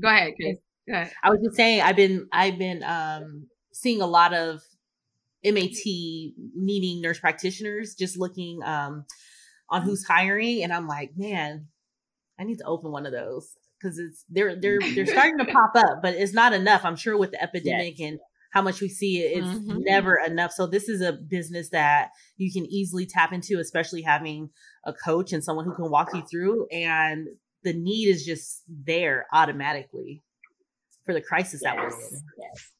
Go 0.00 0.08
ahead, 0.08 0.32
Chris. 0.34 0.58
Go 0.88 0.94
ahead. 0.94 1.12
I 1.22 1.30
was 1.30 1.40
just 1.42 1.56
saying, 1.56 1.80
I've 1.80 1.96
been, 1.96 2.28
I've 2.32 2.58
been 2.58 2.82
um, 2.82 3.46
seeing 3.72 4.02
a 4.02 4.06
lot 4.06 4.34
of 4.34 4.62
MAT 5.44 5.76
needing 5.84 7.00
nurse 7.00 7.20
practitioners, 7.20 7.94
just 7.94 8.18
looking 8.18 8.62
um, 8.64 9.04
on 9.70 9.82
who's 9.82 10.04
hiring, 10.04 10.62
and 10.62 10.72
I'm 10.72 10.88
like, 10.88 11.12
man, 11.16 11.68
I 12.38 12.44
need 12.44 12.58
to 12.58 12.64
open 12.64 12.90
one 12.90 13.06
of 13.06 13.12
those 13.12 13.56
because 13.80 13.98
it's 13.98 14.24
they're 14.28 14.56
they're 14.56 14.80
they're 14.94 15.06
starting 15.06 15.38
to 15.38 15.44
pop 15.52 15.72
up, 15.76 16.02
but 16.02 16.14
it's 16.14 16.32
not 16.32 16.52
enough. 16.52 16.84
I'm 16.84 16.96
sure 16.96 17.16
with 17.16 17.30
the 17.30 17.42
epidemic 17.42 18.00
and 18.00 18.18
how 18.56 18.62
much 18.62 18.80
we 18.80 18.88
see 18.88 19.18
it, 19.20 19.36
it's 19.36 19.46
Mhm. 19.46 19.84
never 19.84 20.16
enough. 20.16 20.50
So 20.50 20.66
this 20.66 20.88
is 20.88 21.02
a 21.02 21.12
business 21.12 21.68
that 21.70 22.12
you 22.38 22.50
can 22.50 22.64
easily 22.72 23.04
tap 23.04 23.30
into, 23.34 23.58
especially 23.60 24.00
having 24.00 24.48
a 24.86 24.94
coach 24.94 25.34
and 25.34 25.44
someone 25.44 25.66
who 25.66 25.74
can 25.74 25.90
walk 25.90 26.08
you 26.14 26.22
through, 26.30 26.66
and 26.72 27.28
the 27.64 27.74
need 27.74 28.08
is 28.08 28.24
just 28.24 28.62
there 28.66 29.26
automatically 29.30 30.22
for 31.04 31.12
the 31.12 31.20
crisis 31.20 31.60
that 31.64 31.76
we're 31.76 31.88
in. 31.88 31.90
Yes. 32.00 32.22
yes. 32.38 32.72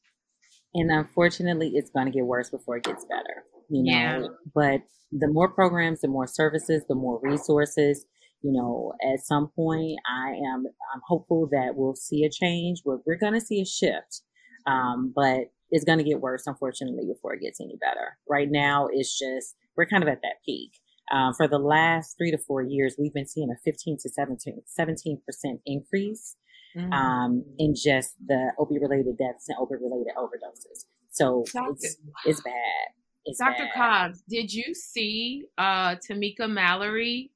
And 0.73 0.89
unfortunately, 0.91 1.73
it's 1.75 1.91
going 1.91 2.07
to 2.07 2.11
get 2.11 2.25
worse 2.25 2.49
before 2.49 2.77
it 2.77 2.83
gets 2.83 3.05
better. 3.05 3.43
You 3.69 3.83
know, 3.83 3.91
Yeah. 3.91 4.27
but 4.55 4.81
the 5.11 5.27
more 5.27 5.49
programs, 5.53 6.01
the 6.01 6.07
more 6.07 6.25
services, 6.25 6.85
the 6.89 6.95
more 6.95 7.19
resources. 7.21 8.07
You 8.41 8.51
know, 8.51 8.93
at 9.03 9.19
some 9.19 9.49
point, 9.55 9.99
I 10.09 10.29
am 10.31 10.65
I'm 10.93 11.01
hopeful 11.07 11.47
that 11.51 11.75
we'll 11.75 11.95
see 11.95 12.23
a 12.23 12.29
change. 12.31 12.81
We're, 12.83 12.99
we're 13.05 13.17
going 13.17 13.33
to 13.33 13.41
see 13.41 13.61
a 13.61 13.65
shift, 13.65 14.21
um, 14.65 15.11
but 15.15 15.51
it's 15.71 15.83
going 15.85 15.97
to 15.99 16.03
get 16.03 16.21
worse, 16.21 16.43
unfortunately, 16.47 17.05
before 17.05 17.33
it 17.33 17.41
gets 17.41 17.59
any 17.61 17.77
better. 17.81 18.17
Right 18.29 18.49
now, 18.49 18.87
it's 18.91 19.17
just 19.17 19.55
we're 19.75 19.85
kind 19.85 20.03
of 20.03 20.09
at 20.09 20.21
that 20.21 20.35
peak. 20.45 20.71
Um, 21.11 21.33
for 21.33 21.47
the 21.47 21.59
last 21.59 22.17
three 22.17 22.31
to 22.31 22.37
four 22.37 22.61
years, 22.61 22.95
we've 22.99 23.13
been 23.13 23.27
seeing 23.27 23.49
a 23.49 23.55
15 23.63 23.97
to 24.01 24.09
17 24.09 24.61
17% 24.79 25.17
increase 25.65 26.35
Mhm. 26.75 26.91
um, 26.93 27.45
in 27.57 27.73
just 27.75 28.15
the 28.27 28.51
opioid 28.59 28.81
related 28.81 29.17
deaths 29.17 29.47
and 29.47 29.57
opioid 29.57 29.81
related 29.81 30.13
overdoses. 30.17 30.85
So 31.11 31.43
Doctor- 31.53 31.71
it's 31.73 31.97
it's 32.25 32.41
bad. 32.41 32.87
It's 33.25 33.39
Dr. 33.39 33.63
bad. 33.63 33.73
Cobbs, 33.73 34.21
did 34.29 34.53
you 34.53 34.73
see 34.75 35.45
uh 35.57 35.95
Tamika 35.95 36.49
Mallory 36.49 37.31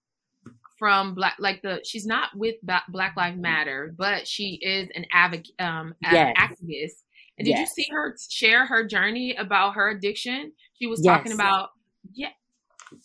from 0.78 1.14
Black 1.16 1.36
like 1.40 1.62
the 1.62 1.80
she's 1.86 2.06
not 2.06 2.30
with 2.36 2.56
Black 2.90 3.16
Lives 3.16 3.38
Matter, 3.40 3.94
but 3.98 4.28
she 4.28 4.60
is 4.62 4.90
an 4.96 5.06
advocate 5.14 5.54
um 5.60 5.96
Yes. 6.02 6.36
activist. 6.38 7.04
Did 7.44 7.58
you 7.60 7.66
see 7.66 7.86
her 7.92 8.16
share 8.30 8.66
her 8.66 8.86
journey 8.86 9.36
about 9.36 9.76
her 9.76 9.90
addiction? 9.90 10.52
She 10.74 10.88
was 10.88 11.02
Yes. 11.04 11.18
talking 11.18 11.32
about 11.32 11.70
yeah. 12.14 12.30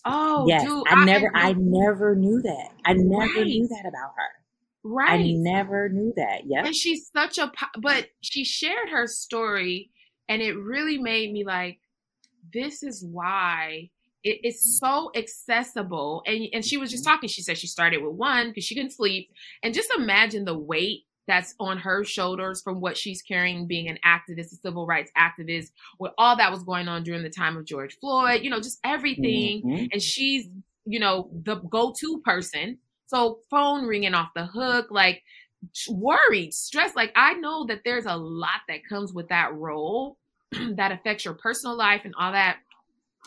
Oh, 0.05 0.47
yes, 0.49 0.65
dude, 0.65 0.83
I 0.89 1.05
never, 1.05 1.31
had 1.33 1.51
I 1.51 1.53
never 1.57 2.17
knew 2.17 2.43
that. 2.43 2.71
I 2.85 2.95
never 2.95 3.45
knew 3.45 3.69
that 3.69 3.87
about 3.87 4.13
her. 4.17 4.31
right. 4.83 5.21
I 5.21 5.33
never 5.33 5.89
knew 5.89 6.13
that. 6.17 6.43
Yeah. 6.45 6.65
and 6.65 6.75
she's 6.75 7.09
such 7.15 7.39
a 7.39 7.53
but 7.81 8.09
she 8.21 8.45
shared 8.45 8.89
her 8.89 9.07
story 9.07 9.91
and 10.29 10.43
it 10.43 10.55
really 10.55 10.99
made 10.99 11.33
me 11.33 11.45
like 11.45 11.79
this 12.53 12.83
is 12.83 13.05
why 13.05 13.91
it 14.25 14.41
is 14.45 14.79
so 14.79 15.11
accessible 15.15 16.23
and 16.27 16.47
and 16.53 16.65
she 16.65 16.77
was 16.77 16.91
just 16.91 17.05
mm-hmm. 17.05 17.15
talking 17.15 17.29
she 17.29 17.43
said 17.43 17.59
she 17.59 17.67
started 17.67 18.03
with 18.03 18.15
one 18.15 18.49
because 18.49 18.65
she 18.65 18.75
couldn't 18.75 18.91
sleep 18.93 19.31
and 19.63 19.75
just 19.75 19.91
imagine 19.97 20.45
the 20.45 20.59
weight 20.59 21.03
that's 21.27 21.55
on 21.59 21.79
her 21.79 22.05
shoulders 22.05 22.63
from 22.63 22.81
what 22.81 22.97
she's 22.97 23.21
carrying 23.23 23.67
being 23.67 23.89
an 23.89 23.99
activist 24.05 24.53
a 24.53 24.57
civil 24.57 24.87
rights 24.87 25.11
activist 25.17 25.71
with 25.99 26.13
all 26.19 26.37
that 26.37 26.51
was 26.53 26.63
going 26.65 26.89
on 26.89 27.03
during 27.03 27.23
the 27.23 27.31
time 27.31 27.57
of 27.57 27.65
george 27.65 27.97
floyd 27.99 28.43
you 28.43 28.51
know 28.51 28.61
just 28.61 28.79
everything. 28.85 29.63
Mhm. 29.63 29.89
and 29.93 30.01
she's 30.03 30.49
you 30.85 31.01
know 31.01 31.29
the 31.45 31.57
go-to 31.57 32.21
person. 32.25 32.79
So 33.09 33.41
phone 33.51 33.87
ringing 33.87 34.15
off 34.15 34.31
the 34.35 34.47
hook 34.47 34.87
like 34.91 35.23
worried 35.89 36.53
stressed. 36.55 36.97
Like 36.97 37.13
i 37.17 37.35
know 37.35 37.67
that 37.67 37.81
there's 37.85 38.07
a 38.07 38.17
lot 38.17 38.61
that 38.69 38.81
comes 38.89 39.13
with 39.13 39.29
that 39.29 39.55
role 39.55 40.19
that 40.77 40.93
affects 40.93 41.25
your 41.25 41.35
personal 41.35 41.77
life 41.77 42.03
and 42.05 42.15
all 42.19 42.33
that. 42.33 42.59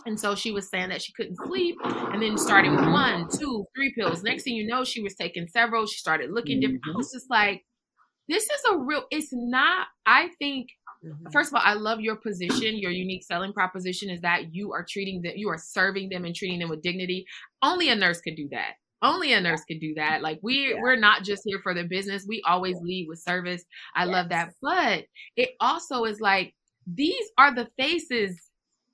And 0.05 0.17
so 0.17 0.33
she 0.35 0.51
was 0.51 0.69
saying 0.69 0.89
that 0.89 1.01
she 1.01 1.11
couldn't 1.11 1.35
sleep 1.45 1.75
and 1.83 2.21
then 2.21 2.37
starting 2.37 2.71
with 2.71 2.85
one 2.85 3.27
two 3.37 3.65
three 3.75 3.93
pills. 3.93 4.23
Next 4.23 4.43
thing 4.43 4.55
you 4.55 4.65
know 4.65 4.85
she 4.85 5.01
was 5.01 5.15
taking 5.15 5.47
several. 5.49 5.85
She 5.85 5.97
started 5.99 6.31
looking 6.31 6.61
different. 6.61 6.81
I 6.85 6.91
Mhm. 6.91 6.95
was 6.95 7.11
just 7.11 7.29
like 7.29 7.65
this 8.29 8.43
is 8.43 8.61
a 8.71 8.77
real 8.77 9.03
it's 9.11 9.29
not 9.33 9.87
i 10.05 10.29
think 10.39 10.69
Mhm. 11.01 11.31
First 11.31 11.49
of 11.51 11.55
all, 11.55 11.61
I 11.63 11.75
love 11.75 12.01
your 12.01 12.17
position. 12.17 12.77
Your 12.77 12.91
unique 12.91 13.23
selling 13.23 13.53
proposition 13.53 14.09
is 14.09 14.19
that 14.19 14.53
you 14.53 14.73
are 14.73 14.85
treating 14.85 15.21
them, 15.21 15.31
you 15.37 15.47
are 15.49 15.57
serving 15.57 16.09
them 16.09 16.25
and 16.25 16.35
treating 16.35 16.59
them 16.59 16.67
with 16.69 16.81
dignity. 16.81 17.25
Only 17.61 17.87
a 17.89 17.95
nurse 17.95 18.19
could 18.19 18.35
do 18.35 18.49
that. 18.51 18.73
Only 19.01 19.31
a 19.31 19.39
nurse 19.39 19.63
could 19.63 19.79
do 19.79 19.93
that. 19.95 20.21
Like 20.21 20.39
we 20.43 20.73
Yeah. 20.73 20.81
we're 20.81 20.97
not 20.97 21.23
just 21.23 21.43
here 21.45 21.61
for 21.63 21.73
the 21.73 21.85
business. 21.85 22.25
We 22.27 22.41
always 22.45 22.75
lead 22.81 23.07
with 23.07 23.19
service. 23.19 23.63
I 23.95 24.03
love 24.03 24.27
that. 24.27 24.47
Yes. 24.47 24.55
But 24.61 25.05
it 25.37 25.51
also 25.61 26.03
is 26.03 26.19
like 26.19 26.53
these 26.85 27.31
are 27.37 27.55
the 27.55 27.69
faces 27.77 28.37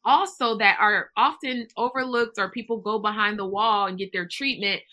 also 0.04 0.58
that 0.60 0.78
are 0.80 1.10
often 1.18 1.68
overlooked 1.76 2.38
or 2.38 2.52
people 2.52 2.78
go 2.82 3.00
behind 3.00 3.40
the 3.40 3.48
wall 3.48 3.88
and 3.88 3.98
get 3.98 4.12
their 4.14 4.28
treatment. 4.28 4.84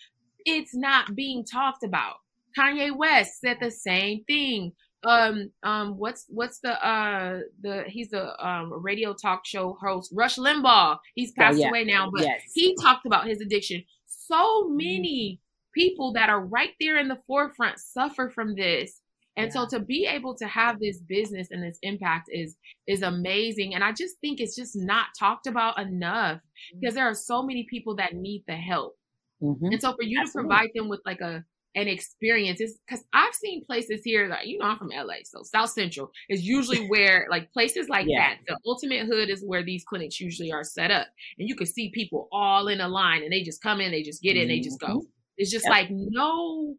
It's 0.46 0.74
not 0.74 1.14
being 1.14 1.44
talked 1.44 1.84
about. 1.84 2.16
Kanye 2.58 2.96
West 2.96 3.40
said 3.40 3.58
the 3.60 3.70
same 3.70 4.24
thing. 4.24 4.72
Um 5.04 5.50
um 5.64 5.96
what's 5.98 6.26
what's 6.28 6.60
the 6.60 6.72
uh 6.86 7.40
the 7.60 7.84
he's 7.88 8.12
a 8.12 8.24
um 8.46 8.72
radio 8.82 9.12
talk 9.14 9.44
show 9.44 9.76
host 9.82 10.12
rush 10.14 10.36
limbaugh. 10.36 10.98
He's 11.14 11.32
passed 11.32 11.58
yeah. 11.58 11.68
away 11.70 11.84
now 11.84 12.10
but 12.10 12.22
Yes. 12.22 12.42
he 12.54 12.76
talked 12.80 13.04
about 13.06 13.26
his 13.26 13.40
addiction. 13.40 13.82
So 14.06 14.68
many 14.68 15.40
people 15.74 16.12
that 16.12 16.28
are 16.28 16.44
right 16.44 16.70
there 16.80 16.98
in 16.98 17.08
the 17.08 17.18
forefront 17.26 17.78
suffer 17.80 18.30
from 18.30 18.54
this. 18.54 19.00
And 19.36 19.50
so 19.52 19.66
to 19.68 19.80
be 19.80 20.06
able 20.06 20.34
to 20.36 20.46
have 20.46 20.78
this 20.78 20.98
business 21.00 21.48
and 21.50 21.62
this 21.62 21.78
impact 21.82 22.28
is 22.30 22.56
is 22.86 23.02
amazing. 23.02 23.74
And 23.74 23.82
i 23.82 23.90
just 23.90 24.18
think 24.20 24.38
it's 24.40 24.54
just 24.54 24.76
not 24.76 25.06
talked 25.18 25.46
about 25.48 25.80
enough 25.80 26.40
because 26.78 26.94
there 26.94 27.08
are 27.08 27.14
so 27.14 27.42
many 27.42 27.66
people 27.68 27.96
that 27.96 28.14
need 28.14 28.44
the 28.46 28.54
help. 28.54 28.96
Mhm. 29.42 29.72
and 29.72 29.80
so 29.80 29.92
for 29.94 30.04
you 30.04 30.20
Absolutely. 30.20 30.48
to 30.48 30.48
provide 30.48 30.70
them 30.76 30.88
with 30.88 31.00
like 31.04 31.20
a 31.20 31.44
an 31.74 31.88
experience. 31.88 32.60
It's 32.60 32.78
because 32.86 33.04
I've 33.12 33.34
seen 33.34 33.64
places 33.64 34.02
here 34.04 34.28
like 34.28 34.46
you 34.46 34.58
know 34.58 34.66
I'm 34.66 34.78
from 34.78 34.90
LA, 34.92 35.24
so 35.24 35.42
South 35.42 35.70
Central 35.70 36.10
is 36.28 36.42
usually 36.42 36.78
where 36.88 37.26
like 37.30 37.52
places 37.52 37.88
like 37.88 38.08
Yeah. 38.08 38.16
that. 38.16 38.38
The 38.46 38.58
ultimate 38.66 39.06
hood 39.06 39.30
is 39.30 39.42
where 39.44 39.62
these 39.62 39.84
clinics 39.84 40.20
usually 40.20 40.52
are 40.52 40.64
set 40.64 40.90
up, 40.90 41.08
and 41.38 41.48
you 41.48 41.54
can 41.56 41.66
see 41.66 41.90
people 41.90 42.28
all 42.32 42.68
in 42.68 42.80
a 42.80 42.88
line, 42.88 43.22
and 43.22 43.32
they 43.32 43.42
just 43.42 43.62
come 43.62 43.80
in, 43.80 43.90
they 43.90 44.02
just 44.02 44.22
get 44.22 44.36
in, 44.36 44.48
they 44.48 44.60
just 44.60 44.80
go. 44.80 45.04
It's 45.36 45.50
just 45.50 45.64
Yep. 45.66 45.70
like 45.70 45.88
no 45.90 46.76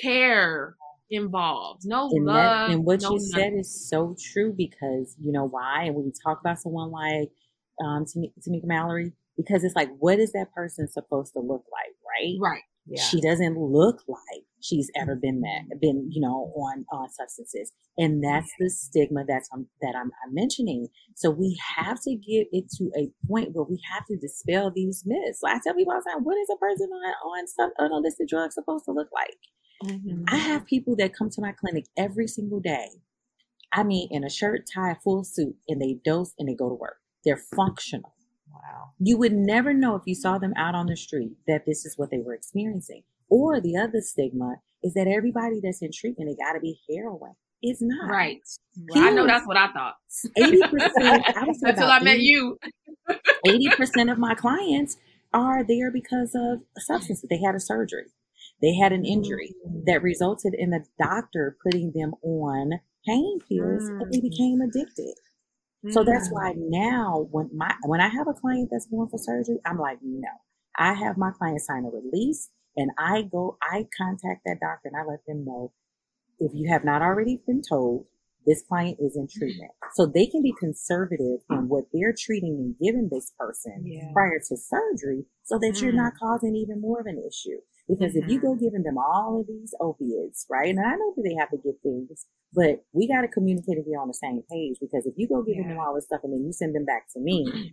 care 0.00 0.76
involved, 1.10 1.82
no 1.84 2.06
And 2.10 2.34
that 2.34 2.56
love. 2.56 2.66
and 2.66 2.84
what 2.84 3.00
no 3.00 3.10
you 3.10 3.18
said 3.18 3.54
is 3.54 3.88
so 3.88 4.14
true 4.20 4.52
because 4.56 5.16
you 5.20 5.32
know 5.32 5.44
why? 5.44 5.84
And 5.84 5.94
when 5.94 6.04
we 6.04 6.12
talk 6.12 6.40
about 6.40 6.58
someone 6.58 6.90
like 6.90 7.30
um 7.82 8.04
Tamika 8.04 8.64
Mallory, 8.64 9.12
because 9.36 9.64
it's 9.64 9.74
like, 9.76 9.90
what 9.98 10.18
is 10.18 10.32
that 10.32 10.52
person 10.54 10.88
supposed 10.88 11.32
to 11.32 11.40
look 11.40 11.64
like, 11.72 11.94
right? 12.06 12.36
right. 12.38 12.62
Yeah. 12.86 13.02
She 13.02 13.20
doesn't 13.20 13.56
look 13.56 14.02
like 14.08 14.44
she's 14.60 14.90
ever 14.96 15.14
been 15.14 15.40
that 15.40 15.80
been 15.80 16.08
you 16.10 16.20
know 16.20 16.52
on 16.56 16.84
on 16.92 17.08
substances, 17.10 17.72
and 17.96 18.22
that's 18.22 18.50
the 18.58 18.68
stigma 18.70 19.24
that's 19.26 19.48
um, 19.54 19.66
that 19.80 19.94
I'm, 19.96 20.10
I'm 20.24 20.34
mentioning. 20.34 20.88
So 21.14 21.30
we 21.30 21.58
have 21.76 22.00
to 22.02 22.14
get 22.16 22.48
it 22.50 22.70
to 22.78 22.90
a 22.96 23.10
point 23.28 23.50
where 23.52 23.64
we 23.64 23.80
have 23.92 24.04
to 24.06 24.16
dispel 24.16 24.72
these 24.74 25.04
myths. 25.06 25.40
Like 25.42 25.56
I 25.56 25.60
tell 25.62 25.74
people 25.74 25.92
all 25.92 26.00
the 26.04 26.10
time, 26.10 26.24
what 26.24 26.36
is 26.38 26.48
a 26.52 26.58
person 26.58 26.88
on 26.88 27.14
on 27.38 27.46
some 27.46 27.70
illicit 27.78 28.28
drugs 28.28 28.54
supposed 28.54 28.84
to 28.86 28.92
look 28.92 29.08
like? 29.12 29.38
Mhm. 29.84 30.24
I 30.28 30.36
have 30.36 30.66
people 30.66 30.96
that 30.96 31.14
come 31.14 31.30
to 31.30 31.40
my 31.40 31.52
clinic 31.52 31.86
every 31.96 32.26
single 32.26 32.60
day. 32.60 32.88
I 33.72 33.84
mean, 33.84 34.08
in 34.10 34.22
a 34.24 34.28
shirt, 34.30 34.68
tie, 34.72 34.96
full 35.02 35.24
suit, 35.24 35.56
and 35.68 35.80
they 35.80 35.98
dose 36.04 36.34
and 36.38 36.48
they 36.48 36.54
go 36.54 36.68
to 36.68 36.74
work. 36.74 36.98
They're 37.24 37.40
functional. 37.56 38.14
Wow. 38.62 38.90
You 38.98 39.18
would 39.18 39.32
never 39.32 39.72
know 39.74 39.96
if 39.96 40.02
you 40.06 40.14
saw 40.14 40.38
them 40.38 40.52
out 40.56 40.74
on 40.74 40.86
the 40.86 40.96
street 40.96 41.32
that 41.46 41.66
this 41.66 41.84
is 41.84 41.98
what 41.98 42.10
they 42.10 42.18
were 42.20 42.34
experiencing. 42.34 43.02
Or 43.28 43.60
the 43.60 43.76
other 43.76 44.00
stigma 44.00 44.56
is 44.82 44.94
that 44.94 45.06
everybody 45.08 45.60
that's 45.62 45.82
in 45.82 45.90
treatment, 45.92 46.30
it 46.30 46.38
got 46.38 46.52
to 46.52 46.60
be 46.60 46.80
heroin. 46.88 47.32
It's 47.62 47.80
not. 47.80 48.10
Right. 48.10 48.40
Well, 48.88 49.04
I 49.04 49.10
know 49.10 49.26
that's 49.26 49.46
what 49.46 49.56
I 49.56 49.72
thought 49.72 49.94
Eighty 50.36 50.60
percent. 50.70 51.24
I 51.36 51.44
would 51.46 51.56
say 51.56 51.70
until 51.70 51.88
I 51.88 52.00
met 52.00 52.16
80 52.16 52.22
you. 52.24 52.58
Eighty 53.46 53.68
percent 53.76 54.10
of 54.10 54.18
my 54.18 54.34
clients 54.34 54.96
are 55.32 55.64
there 55.64 55.90
because 55.90 56.34
of 56.34 56.60
substances. 56.78 57.24
They 57.28 57.40
had 57.40 57.54
a 57.54 57.60
surgery. 57.60 58.06
They 58.60 58.74
had 58.74 58.92
an 58.92 59.04
injury 59.04 59.54
that 59.86 60.02
resulted 60.02 60.54
in 60.54 60.70
the 60.70 60.84
doctor 60.98 61.56
putting 61.64 61.92
them 61.94 62.14
on 62.22 62.80
pain 63.06 63.38
pills 63.48 63.88
and 63.88 64.12
they 64.12 64.18
Mm. 64.18 64.30
became 64.30 64.60
addicted. 64.60 65.14
So 65.90 66.04
that's 66.04 66.28
Mm. 66.28 66.32
why 66.32 66.54
now 66.56 67.28
when 67.30 67.50
my 67.54 67.74
when 67.84 68.00
I 68.00 68.08
have 68.08 68.28
a 68.28 68.34
client 68.34 68.70
that's 68.70 68.86
going 68.86 69.08
for 69.08 69.18
surgery, 69.18 69.58
I'm 69.66 69.78
like, 69.78 69.98
no. 70.02 70.28
I 70.76 70.94
have 70.94 71.18
my 71.18 71.30
client 71.32 71.60
sign 71.60 71.84
a 71.84 71.90
release 71.90 72.50
and 72.76 72.90
I 72.98 73.22
go, 73.22 73.58
I 73.62 73.86
contact 73.96 74.42
that 74.46 74.58
doctor 74.60 74.88
and 74.88 74.96
I 74.96 75.04
let 75.04 75.26
them 75.26 75.44
know 75.44 75.72
if 76.38 76.52
you 76.54 76.70
have 76.70 76.84
not 76.84 77.02
already 77.02 77.40
been 77.46 77.62
told, 77.68 78.06
this 78.46 78.62
client 78.68 78.98
is 79.00 79.16
in 79.16 79.28
treatment. 79.28 79.70
So 79.94 80.06
they 80.06 80.26
can 80.26 80.42
be 80.42 80.52
conservative 80.58 81.40
in 81.50 81.68
what 81.68 81.84
they're 81.92 82.14
treating 82.18 82.56
and 82.58 82.76
giving 82.78 83.08
this 83.10 83.32
person 83.38 83.84
Yeah. 83.86 84.12
prior 84.12 84.38
to 84.48 84.56
surgery 84.56 85.26
so 85.44 85.58
that 85.58 85.80
you're 85.80 85.92
Mm. 85.92 85.96
not 85.96 86.14
causing 86.18 86.56
even 86.56 86.80
more 86.80 87.00
of 87.00 87.06
an 87.06 87.18
issue. 87.18 87.60
Because 87.92 88.16
if 88.16 88.26
you 88.26 88.40
go 88.40 88.54
mm-hmm. 88.54 88.64
giving 88.64 88.82
them 88.84 88.96
all 88.96 89.40
of 89.40 89.46
these 89.46 89.74
opiates, 89.80 90.46
right? 90.48 90.70
And 90.70 90.80
I 90.80 90.96
know 90.96 91.12
that 91.14 91.22
they 91.22 91.36
have 91.36 91.50
to 91.50 91.58
give 91.58 91.76
things, 91.82 92.24
but 92.52 92.84
we 92.92 93.06
got 93.06 93.20
to 93.20 93.28
communicate 93.28 93.76
and 93.76 93.84
get 93.84 94.00
on 94.00 94.08
the 94.08 94.14
same 94.14 94.40
page. 94.50 94.76
Because 94.80 95.04
if 95.04 95.12
you 95.18 95.28
go 95.28 95.42
giving 95.42 95.68
them 95.68 95.78
all 95.78 95.94
this 95.94 96.06
stuff 96.06 96.20
and 96.24 96.32
then 96.32 96.44
you 96.46 96.52
send 96.52 96.74
them 96.74 96.86
back 96.86 97.04
to 97.12 97.20
me, 97.20 97.44
mm-hmm. 97.44 97.68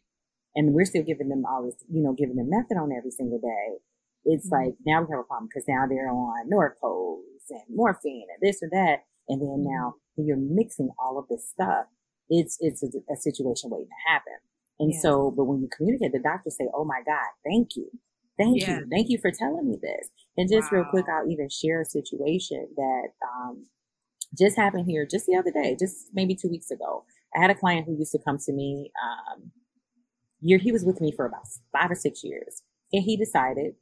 and 0.55 0.73
we're 0.73 0.83
still 0.83 1.03
giving 1.03 1.29
them 1.29 1.43
all 1.47 1.63
this, 1.63 1.75
you 1.87 2.03
know, 2.03 2.11
giving 2.11 2.35
them 2.35 2.51
methadone 2.51 2.91
every 2.91 3.11
single 3.11 3.39
day, 3.39 3.79
it's 4.25 4.49
Mhm. 4.49 4.51
like 4.51 4.75
now 4.85 5.01
we 5.01 5.07
have 5.11 5.21
a 5.21 5.23
problem 5.23 5.47
because 5.47 5.67
now 5.67 5.87
they're 5.87 6.11
on 6.11 6.49
Norcos 6.51 7.47
and 7.49 7.63
morphine 7.69 8.27
and 8.27 8.41
this 8.41 8.61
or 8.61 8.69
that, 8.71 9.05
and 9.29 9.41
then 9.41 9.63
now 9.63 9.95
mm-hmm. 10.19 10.27
you're 10.27 10.37
mixing 10.37 10.89
all 10.99 11.17
of 11.17 11.27
this 11.29 11.47
stuff, 11.47 11.87
it's 12.27 12.57
it's 12.59 12.83
a, 12.83 12.89
a 13.09 13.15
situation 13.15 13.69
waiting 13.69 13.87
to 13.87 14.11
happen. 14.11 14.39
And 14.79 14.91
Yeah. 14.93 14.99
so, 14.99 15.31
but 15.31 15.45
when 15.45 15.61
you 15.61 15.69
communicate, 15.69 16.11
the 16.11 16.19
doctors 16.19 16.57
say, 16.57 16.67
"Oh 16.73 16.83
my 16.83 17.01
God, 17.05 17.29
thank 17.45 17.75
you, 17.77 17.89
thank 18.39 18.61
Yeah. 18.61 18.79
you, 18.79 18.87
thank 18.91 19.09
you 19.09 19.19
for 19.19 19.31
telling 19.31 19.69
me 19.69 19.77
this." 19.81 20.09
And 20.37 20.49
just 20.49 20.71
real 20.71 20.85
quick, 20.85 21.05
I'll 21.07 21.29
even 21.29 21.49
share 21.49 21.81
a 21.81 21.85
situation 21.85 22.69
that 22.75 23.09
um, 23.23 23.67
just 24.37 24.57
happened 24.57 24.85
here 24.87 25.05
just 25.05 25.27
the 25.27 25.35
other 25.35 25.51
day, 25.51 25.75
just 25.79 26.07
maybe 26.13 26.35
two 26.35 26.49
weeks 26.49 26.71
ago. 26.71 27.05
I 27.35 27.41
had 27.41 27.51
a 27.51 27.55
client 27.55 27.85
who 27.85 27.97
used 27.97 28.13
to 28.13 28.19
come 28.25 28.39
to 28.39 28.53
me. 28.53 28.91
Um, 29.03 29.51
year 30.41 30.57
he 30.57 30.71
was 30.71 30.83
with 30.85 31.01
me 31.01 31.11
for 31.15 31.25
about 31.25 31.47
five 31.71 31.91
or 31.91 31.95
six 31.95 32.23
years, 32.23 32.63
and 32.93 33.03
he 33.03 33.17
decided 33.17 33.75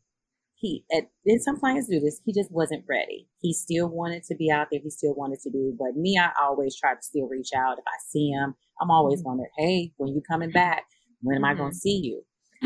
he 0.55 0.83
at, 0.91 1.09
and 1.25 1.41
some 1.41 1.59
clients 1.59 1.87
do 1.87 1.99
this. 1.99 2.19
He 2.25 2.33
just 2.33 2.51
wasn't 2.51 2.83
ready. 2.89 3.27
He 3.41 3.53
still 3.53 3.87
wanted 3.89 4.23
to 4.23 4.35
be 4.35 4.49
out 4.51 4.67
there. 4.71 4.79
He 4.83 4.89
still 4.89 5.13
wanted 5.13 5.39
to 5.41 5.51
do. 5.51 5.75
But 5.77 5.95
me, 5.95 6.17
I 6.17 6.31
always 6.41 6.75
try 6.75 6.95
to 6.95 7.01
still 7.01 7.27
reach 7.27 7.51
out. 7.55 7.77
If 7.77 7.85
I 7.87 7.97
see 8.09 8.29
him, 8.31 8.55
I'm 8.81 8.89
always 8.91 9.21
going 9.21 9.37
to, 9.37 9.45
hey, 9.57 9.93
when 9.97 10.13
you 10.15 10.21
coming 10.27 10.51
back? 10.51 10.85
When 11.21 11.35
am 11.37 11.45
I 11.45 11.53
going 11.53 11.71
to 11.71 11.77
see 11.77 11.99
you? 12.03 12.23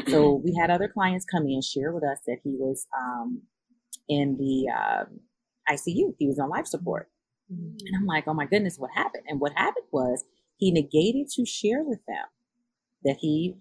So 0.07 0.33
we 0.43 0.55
had 0.59 0.69
other 0.69 0.87
clients 0.87 1.25
come 1.25 1.47
in 1.47 1.61
share 1.61 1.91
with 1.91 2.03
us 2.03 2.19
that 2.27 2.37
he 2.43 2.51
was 2.51 2.87
um, 2.97 3.41
in 4.07 4.37
the 4.37 4.71
um 4.71 5.19
ICU. 5.69 6.15
He 6.17 6.27
was 6.27 6.39
on 6.39 6.49
life 6.49 6.67
support. 6.67 7.09
Mm-hmm. 7.51 7.77
And 7.85 7.95
I'm 7.97 8.05
like, 8.05 8.25
oh 8.27 8.33
my 8.33 8.45
goodness, 8.45 8.77
what 8.77 8.91
happened? 8.95 9.23
And 9.27 9.39
what 9.39 9.53
happened 9.55 9.85
was 9.91 10.23
he 10.57 10.71
negated 10.71 11.27
to 11.35 11.45
share 11.45 11.83
with 11.83 11.99
them 12.07 12.25
that 13.03 13.17
he 13.19 13.55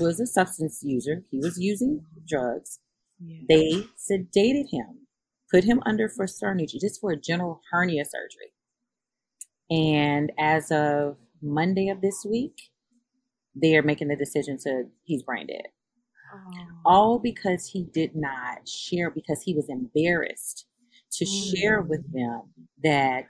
was 0.00 0.20
a 0.20 0.26
substance 0.26 0.80
user. 0.82 1.24
He 1.30 1.38
was 1.38 1.58
using 1.58 2.04
drugs. 2.28 2.78
Yeah. 3.24 3.38
They 3.48 3.86
sedated 3.96 4.70
him, 4.70 5.06
put 5.50 5.64
him 5.64 5.80
under 5.86 6.08
for 6.08 6.26
surgery, 6.26 6.66
just 6.66 7.00
for 7.00 7.12
a 7.12 7.20
general 7.20 7.60
hernia 7.70 8.04
surgery. 8.04 8.52
And 9.70 10.32
as 10.38 10.70
of 10.70 11.16
Monday 11.42 11.88
of 11.88 12.00
this 12.00 12.24
week, 12.28 12.70
they 13.60 13.76
are 13.76 13.82
making 13.82 14.08
the 14.08 14.16
decision 14.16 14.58
to 14.58 14.84
he's 15.04 15.22
brain 15.22 15.46
dead. 15.46 15.68
Oh. 16.34 16.50
All 16.84 17.18
because 17.18 17.66
he 17.66 17.84
did 17.84 18.14
not 18.14 18.68
share 18.68 19.10
because 19.10 19.42
he 19.42 19.54
was 19.54 19.68
embarrassed 19.68 20.66
to 21.12 21.24
share 21.24 21.80
with 21.80 22.12
them 22.12 22.42
that 22.82 23.26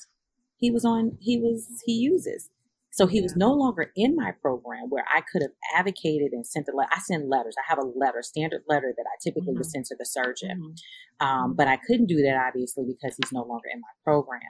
he 0.57 0.71
was 0.71 0.85
on 0.85 1.17
he 1.21 1.39
was 1.39 1.67
he 1.85 1.93
uses. 1.93 2.51
So 2.91 3.07
he 3.07 3.21
was 3.21 3.37
no 3.37 3.53
longer 3.53 3.93
in 3.95 4.17
my 4.17 4.33
program 4.41 4.89
where 4.89 5.05
I 5.15 5.21
could 5.21 5.43
have 5.43 5.51
advocated 5.77 6.33
and 6.33 6.47
sent 6.47 6.67
a 6.73 6.75
letter. 6.75 6.89
I 6.93 6.99
send 7.01 7.29
letters. 7.29 7.55
I 7.59 7.65
have 7.69 7.79
a 7.79 7.85
letter, 7.85 8.23
standard 8.23 8.63
letter 8.67 8.95
that 8.97 9.05
I 9.07 9.17
typically 9.23 9.53
would 9.53 9.67
Mhm. 9.67 9.71
send 9.71 9.85
to 9.87 9.97
the 9.99 10.07
surgeon. 10.07 10.75
Mhm. 11.21 11.27
Um, 11.27 11.55
but 11.55 11.69
I 11.69 11.77
couldn't 11.77 12.07
do 12.07 12.23
that 12.23 12.37
obviously 12.37 12.85
because 12.87 13.15
he's 13.17 13.33
no 13.33 13.43
longer 13.43 13.69
in 13.71 13.81
my 13.81 13.89
program. 14.03 14.41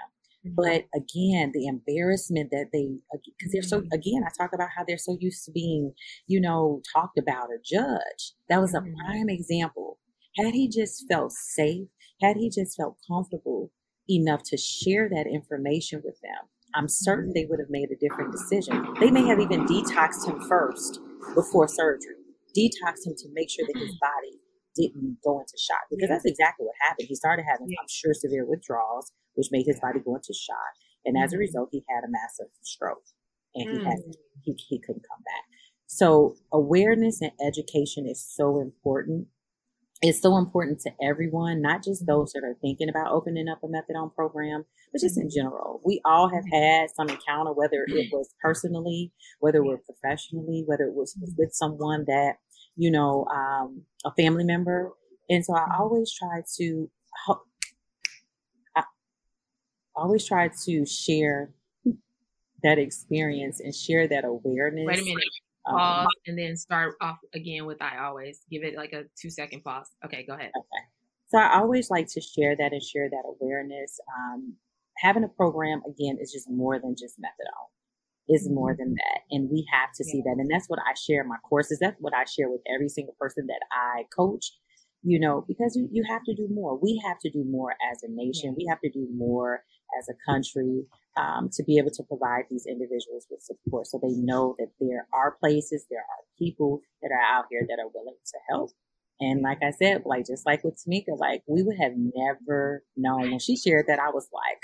But 0.54 0.86
again, 0.94 1.52
the 1.52 1.66
embarrassment 1.66 2.50
that 2.50 2.66
they, 2.72 2.88
because 3.12 3.52
they're 3.52 3.62
so, 3.62 3.80
mm-hmm. 3.80 3.92
again, 3.92 4.22
I 4.24 4.30
talk 4.36 4.52
about 4.54 4.68
how 4.76 4.84
they're 4.86 4.98
so 4.98 5.16
used 5.20 5.44
to 5.46 5.52
being, 5.52 5.92
you 6.26 6.40
know, 6.40 6.82
talked 6.94 7.18
about 7.18 7.48
or 7.48 7.60
judged. 7.64 8.34
That 8.48 8.60
was 8.60 8.74
a 8.74 8.80
Mhm. 8.80 8.94
prime 8.96 9.28
example. 9.28 9.98
Had 10.36 10.54
he 10.54 10.68
just 10.68 11.04
felt 11.08 11.32
safe, 11.32 11.88
had 12.20 12.36
he 12.36 12.50
just 12.50 12.76
felt 12.76 12.98
comfortable 13.08 13.72
enough 14.08 14.42
to 14.44 14.56
share 14.56 15.08
that 15.08 15.26
information 15.26 16.02
with 16.04 16.20
them, 16.20 16.48
I'm 16.74 16.88
certain 16.88 17.32
they 17.32 17.42
mm-hmm. 17.42 17.50
would 17.50 17.60
have 17.60 17.70
made 17.70 17.90
a 17.90 17.96
different 17.96 18.32
decision. 18.32 18.94
They 19.00 19.10
may 19.10 19.26
have 19.26 19.40
even 19.40 19.66
detoxed 19.66 20.26
him 20.26 20.40
first 20.48 21.00
before 21.34 21.68
surgery, 21.68 22.16
detoxed 22.56 23.06
him 23.06 23.14
to 23.16 23.28
make 23.32 23.50
sure 23.50 23.66
that 23.66 23.78
his 23.78 23.92
mm-hmm. 23.92 24.06
body 24.06 24.40
didn't 24.76 25.16
go 25.24 25.40
into 25.40 25.56
shock 25.58 25.88
because 25.90 26.08
that's 26.08 26.26
exactly 26.26 26.66
what 26.66 26.74
happened. 26.86 27.08
He 27.08 27.14
started 27.14 27.44
having. 27.48 27.66
I'm 27.80 27.88
sure, 27.88 28.12
severe 28.12 28.44
withdrawals, 28.44 29.10
which 29.36 29.48
made 29.52 29.66
his 29.66 29.80
body 29.80 30.00
go 30.00 30.14
into 30.16 30.34
shock. 30.34 30.74
And 31.04 31.16
as 31.16 31.32
a 31.32 31.36
Mhm. 31.36 31.40
result, 31.40 31.68
he 31.72 31.84
had 31.88 32.04
a 32.04 32.10
massive 32.10 32.48
stroke 32.62 33.04
and 33.54 33.68
he 33.70 33.78
Mm. 33.78 33.84
had 33.84 33.98
he, 34.42 34.52
he 34.68 34.78
couldn't 34.78 35.06
come 35.08 35.22
back. 35.24 35.44
So 35.86 36.36
awareness 36.52 37.20
and 37.22 37.32
education 37.40 38.06
is 38.08 38.20
so 38.24 38.60
important. 38.60 39.28
It's 40.02 40.20
so 40.20 40.36
important 40.36 40.80
to 40.80 40.92
everyone, 41.02 41.62
not 41.62 41.82
just 41.82 42.06
those 42.06 42.32
that 42.32 42.44
are 42.44 42.54
thinking 42.60 42.88
about 42.90 43.12
opening 43.12 43.48
up 43.48 43.62
a 43.64 43.66
methadone 43.66 44.14
program, 44.14 44.66
but 44.92 45.00
just 45.00 45.16
in 45.18 45.30
general. 45.30 45.80
We 45.84 46.02
all 46.04 46.28
have 46.28 46.44
had 46.52 46.90
some 46.90 47.08
encounter, 47.08 47.52
whether 47.52 47.84
it 47.88 48.12
was 48.12 48.34
personally, 48.42 49.12
whether 49.40 49.58
it 49.58 49.64
was 49.64 49.80
professionally, 49.86 50.64
whether 50.66 50.84
it 50.84 50.94
was 50.94 51.16
with 51.38 51.52
someone 51.54 52.04
that, 52.08 52.34
you 52.76 52.90
know, 52.90 53.24
um, 53.26 53.86
a 54.04 54.12
family 54.12 54.44
member. 54.44 54.92
And 55.30 55.44
so 55.44 55.54
I 55.54 55.76
always 55.78 56.12
try 56.12 56.42
to 56.58 56.90
help 57.24 57.46
always 59.96 60.26
try 60.26 60.50
to 60.64 60.86
share 60.86 61.50
that 62.62 62.78
experience 62.78 63.60
and 63.60 63.74
share 63.74 64.08
that 64.08 64.24
awareness. 64.24 64.86
Wait 64.86 64.98
a 65.00 65.04
minute. 65.04 65.24
Um, 65.68 65.74
Pause 65.76 66.06
and 66.26 66.38
then 66.38 66.56
start 66.56 66.94
off 67.00 67.18
again 67.34 67.66
with 67.66 67.82
I 67.82 67.98
always 68.04 68.40
give 68.50 68.62
it 68.62 68.76
like 68.76 68.92
a 68.92 69.04
two 69.20 69.30
second 69.30 69.64
pause. 69.64 69.90
Okay, 70.04 70.24
go 70.26 70.34
ahead. 70.34 70.52
Okay. 70.56 70.84
So 71.28 71.38
I 71.38 71.58
always 71.58 71.90
like 71.90 72.06
to 72.12 72.20
share 72.20 72.54
that 72.56 72.72
and 72.72 72.82
share 72.82 73.08
that 73.10 73.22
awareness. 73.26 73.98
Um, 74.16 74.54
having 74.98 75.24
a 75.24 75.28
program 75.28 75.82
again 75.88 76.18
is 76.20 76.32
just 76.32 76.48
more 76.48 76.78
than 76.78 76.94
just 76.96 77.18
methadone. 77.18 77.70
It's 78.28 78.48
more 78.48 78.74
than 78.78 78.94
that, 78.94 79.20
and 79.30 79.50
we 79.50 79.66
have 79.72 79.90
to 79.96 80.04
see 80.04 80.22
that. 80.24 80.36
And 80.38 80.48
that's 80.50 80.68
what 80.68 80.78
I 80.80 80.94
share 80.94 81.22
in 81.22 81.28
my 81.28 81.36
courses. 81.48 81.78
That's 81.80 81.96
what 82.00 82.14
I 82.14 82.24
share 82.24 82.48
with 82.48 82.60
every 82.72 82.88
single 82.88 83.14
person 83.18 83.46
that 83.48 83.60
I 83.72 84.04
coach. 84.16 84.52
you 85.02 85.20
know, 85.20 85.44
because 85.46 85.76
you, 85.76 85.88
you 85.92 86.04
have 86.08 86.22
to 86.24 86.34
do 86.34 86.48
more. 86.50 86.76
We 86.76 87.00
have 87.06 87.18
to 87.20 87.30
do 87.30 87.44
more 87.44 87.72
as 87.92 88.02
a 88.02 88.08
nation. 88.10 88.56
We 88.56 88.66
have 88.68 88.80
to 88.80 88.90
do 88.90 89.06
more 89.16 89.62
as 89.98 90.08
a 90.08 90.30
country 90.30 90.84
um, 91.16 91.48
to 91.52 91.62
be 91.64 91.78
able 91.78 91.90
to 91.90 92.02
provide 92.02 92.44
these 92.50 92.66
individuals 92.66 93.26
with 93.30 93.42
support 93.42 93.86
so 93.86 93.98
they 94.02 94.14
know 94.14 94.54
that 94.58 94.68
there 94.80 95.06
are 95.12 95.36
places, 95.40 95.86
there 95.90 96.00
are 96.00 96.24
people 96.38 96.80
that 97.02 97.10
are 97.10 97.38
out 97.38 97.46
here 97.50 97.66
that 97.68 97.78
are 97.82 97.90
willing 97.94 98.16
to 98.24 98.38
help. 98.50 98.70
And 99.18 99.40
like 99.40 99.58
I 99.62 99.70
said, 99.70 100.02
like 100.04 100.26
just 100.26 100.44
like 100.44 100.62
with 100.62 100.76
Tamika, 100.76 101.18
like 101.18 101.42
we 101.48 101.62
would 101.62 101.78
have 101.80 101.92
never 101.96 102.84
known 102.96 103.30
when 103.30 103.38
she 103.38 103.56
shared 103.56 103.86
that. 103.88 103.98
I 103.98 104.10
was 104.10 104.28
like, 104.32 104.60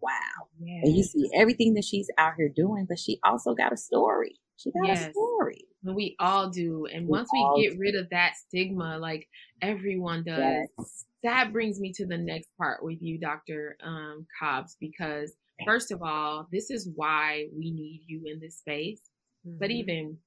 wow. 0.00 0.46
Yes. 0.60 0.82
And 0.84 0.96
you 0.96 1.02
see 1.02 1.28
everything 1.34 1.74
that 1.74 1.84
she's 1.84 2.08
out 2.16 2.34
here 2.36 2.50
doing, 2.54 2.86
but 2.88 2.98
she 2.98 3.18
also 3.24 3.54
got 3.54 3.72
a 3.72 3.76
story. 3.76 4.38
She 4.58 4.70
got 4.70 4.86
yes. 4.86 5.08
a 5.08 5.10
story. 5.10 5.64
We 5.82 6.16
all 6.18 6.50
do. 6.50 6.86
And 6.86 7.06
we 7.06 7.10
once 7.10 7.28
we 7.32 7.62
get 7.62 7.72
do. 7.72 7.78
rid 7.78 7.94
of 7.94 8.10
that 8.10 8.34
stigma, 8.36 8.98
like 8.98 9.28
everyone 9.60 10.24
does, 10.24 10.68
yes. 10.78 11.04
That 11.26 11.52
brings 11.52 11.80
me 11.80 11.92
to 11.92 12.06
the 12.06 12.16
next 12.16 12.48
part 12.56 12.82
with 12.84 12.98
you, 13.00 13.18
Dr. 13.18 13.76
Um, 13.82 14.26
Cobbs, 14.38 14.76
because 14.80 15.32
first 15.66 15.90
of 15.90 16.02
all, 16.02 16.46
this 16.52 16.70
is 16.70 16.88
why 16.94 17.46
we 17.56 17.70
need 17.72 18.02
you 18.06 18.22
in 18.26 18.38
this 18.40 18.58
space. 18.58 19.00
Mm-hmm. 19.46 19.58
But 19.58 19.70
even 19.70 20.18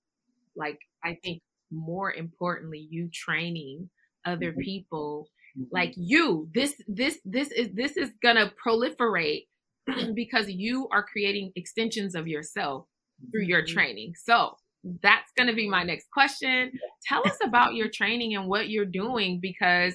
like, 0.55 0.79
I 1.03 1.17
think 1.23 1.41
more 1.71 2.11
importantly, 2.11 2.85
you 2.89 3.09
training 3.13 3.89
other 4.25 4.51
mm-hmm. 4.51 4.61
people 4.61 5.29
mm-hmm. 5.57 5.67
like 5.71 5.93
you. 5.95 6.49
This, 6.53 6.75
this, 6.87 7.19
this 7.23 7.51
is, 7.51 7.69
this 7.73 7.95
is 7.95 8.11
gonna 8.21 8.51
proliferate 8.65 9.47
because 10.13 10.49
you 10.49 10.89
are 10.91 11.03
creating 11.03 11.53
extensions 11.55 12.13
of 12.13 12.27
yourself 12.27 12.85
through 13.31 13.43
your 13.43 13.63
mm-hmm. 13.63 13.73
training. 13.73 14.13
So 14.21 14.55
that's 15.01 15.31
going 15.37 15.47
to 15.47 15.55
be 15.55 15.67
my 15.67 15.83
next 15.83 16.09
question. 16.11 16.71
Tell 17.05 17.21
us 17.27 17.37
about 17.43 17.75
your 17.75 17.89
training 17.89 18.35
and 18.35 18.47
what 18.47 18.69
you're 18.69 18.85
doing 18.85 19.39
because 19.41 19.93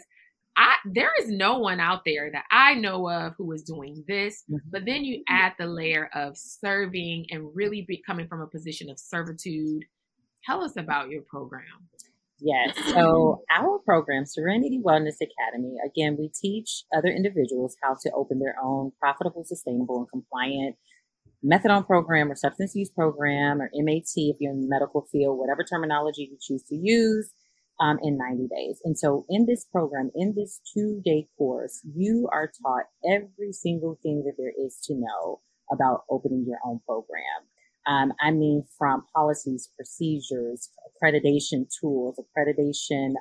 I 0.56 0.76
there 0.84 1.10
is 1.20 1.28
no 1.28 1.58
one 1.58 1.80
out 1.80 2.02
there 2.04 2.30
that 2.32 2.44
I 2.50 2.74
know 2.74 3.08
of 3.08 3.34
who 3.36 3.52
is 3.52 3.62
doing 3.62 4.04
this. 4.06 4.44
Mm-hmm. 4.50 4.68
But 4.70 4.84
then 4.86 5.04
you 5.04 5.22
add 5.28 5.54
the 5.58 5.66
layer 5.66 6.10
of 6.14 6.36
serving 6.36 7.26
and 7.30 7.50
really 7.54 7.84
becoming 7.86 8.28
from 8.28 8.40
a 8.40 8.46
position 8.46 8.90
of 8.90 8.98
servitude. 8.98 9.84
Tell 10.44 10.62
us 10.62 10.76
about 10.76 11.08
your 11.08 11.22
program. 11.22 11.88
Yes. 12.40 12.76
So 12.94 13.42
our 13.50 13.78
program, 13.80 14.26
Serenity 14.26 14.80
Wellness 14.84 15.16
Academy, 15.16 15.76
again, 15.84 16.16
we 16.18 16.28
teach 16.28 16.84
other 16.96 17.08
individuals 17.08 17.76
how 17.82 17.96
to 18.02 18.10
open 18.12 18.38
their 18.38 18.54
own 18.62 18.92
profitable, 19.00 19.44
sustainable, 19.44 19.98
and 19.98 20.08
compliant 20.10 20.76
methadone 21.44 21.86
program 21.86 22.30
or 22.30 22.36
substance 22.36 22.74
use 22.74 22.90
program 22.90 23.60
or 23.60 23.70
MAT 23.74 24.04
if 24.16 24.36
you're 24.40 24.52
in 24.52 24.62
the 24.62 24.68
medical 24.68 25.06
field, 25.12 25.38
whatever 25.38 25.62
terminology 25.62 26.28
you 26.30 26.38
choose 26.40 26.62
to 26.64 26.74
use 26.74 27.32
um, 27.80 27.98
in 28.02 28.16
90 28.16 28.48
days. 28.48 28.80
And 28.84 28.98
so 28.98 29.26
in 29.28 29.46
this 29.46 29.64
program, 29.64 30.10
in 30.14 30.34
this 30.36 30.60
two 30.72 31.00
day 31.04 31.28
course, 31.36 31.80
you 31.94 32.28
are 32.32 32.50
taught 32.62 32.84
every 33.08 33.52
single 33.52 33.98
thing 34.02 34.22
that 34.24 34.34
there 34.38 34.52
is 34.56 34.78
to 34.84 34.94
know 34.94 35.40
about 35.72 36.04
opening 36.10 36.44
your 36.46 36.58
own 36.64 36.80
program. 36.86 37.48
Um, 37.86 38.12
I 38.20 38.30
mean, 38.30 38.64
from 38.78 39.04
policies, 39.14 39.68
procedures, 39.76 40.70
accreditation 40.88 41.66
tools, 41.80 42.18
accreditation 42.18 43.14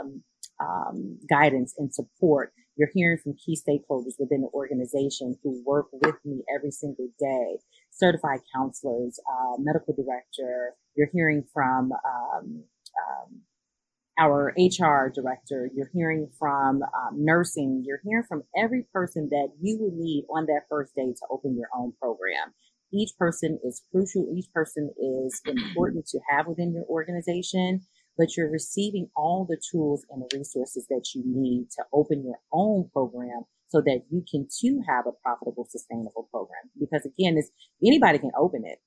um, 0.00 0.22
um, 0.60 1.18
guidance 1.28 1.74
and 1.78 1.92
support. 1.92 2.52
You're 2.76 2.90
hearing 2.92 3.18
from 3.22 3.34
key 3.34 3.56
stakeholders 3.56 4.14
within 4.18 4.42
the 4.42 4.48
organization 4.52 5.38
who 5.42 5.62
work 5.64 5.86
with 5.92 6.16
me 6.24 6.42
every 6.54 6.70
single 6.70 7.08
day, 7.18 7.58
certified 7.90 8.40
counselors, 8.54 9.18
uh, 9.30 9.56
medical 9.58 9.94
director. 9.94 10.74
You're 10.94 11.08
hearing 11.12 11.44
from 11.52 11.92
um, 11.92 12.64
um, 12.96 13.40
our 14.18 14.54
HR 14.56 15.12
director. 15.14 15.70
You're 15.74 15.90
hearing 15.92 16.28
from 16.38 16.82
um, 16.82 17.12
nursing. 17.14 17.82
You're 17.86 18.00
hearing 18.04 18.24
from 18.28 18.44
every 18.56 18.84
person 18.92 19.28
that 19.30 19.48
you 19.60 19.78
will 19.78 19.92
need 19.94 20.24
on 20.34 20.46
that 20.46 20.62
first 20.68 20.94
day 20.94 21.12
to 21.12 21.26
open 21.30 21.56
your 21.56 21.68
own 21.76 21.92
program. 22.00 22.54
Each 22.92 23.10
person 23.18 23.58
is 23.64 23.82
crucial. 23.90 24.26
Each 24.34 24.50
person 24.52 24.90
is 24.98 25.40
important 25.46 26.06
to 26.08 26.20
have 26.30 26.46
within 26.46 26.72
your 26.72 26.84
organization, 26.84 27.82
but 28.16 28.36
you're 28.36 28.50
receiving 28.50 29.08
all 29.16 29.46
the 29.48 29.60
tools 29.70 30.04
and 30.10 30.22
the 30.22 30.38
resources 30.38 30.86
that 30.88 31.06
you 31.14 31.22
need 31.26 31.70
to 31.76 31.84
open 31.92 32.24
your 32.24 32.38
own 32.52 32.88
program 32.92 33.44
so 33.68 33.80
that 33.80 34.02
you 34.10 34.24
can 34.30 34.48
too 34.48 34.80
have 34.88 35.06
a 35.06 35.12
profitable, 35.22 35.66
sustainable 35.68 36.28
program. 36.30 36.70
Because 36.78 37.04
again, 37.04 37.36
it's 37.36 37.50
anybody 37.84 38.18
can 38.18 38.30
open 38.38 38.62
it, 38.64 38.78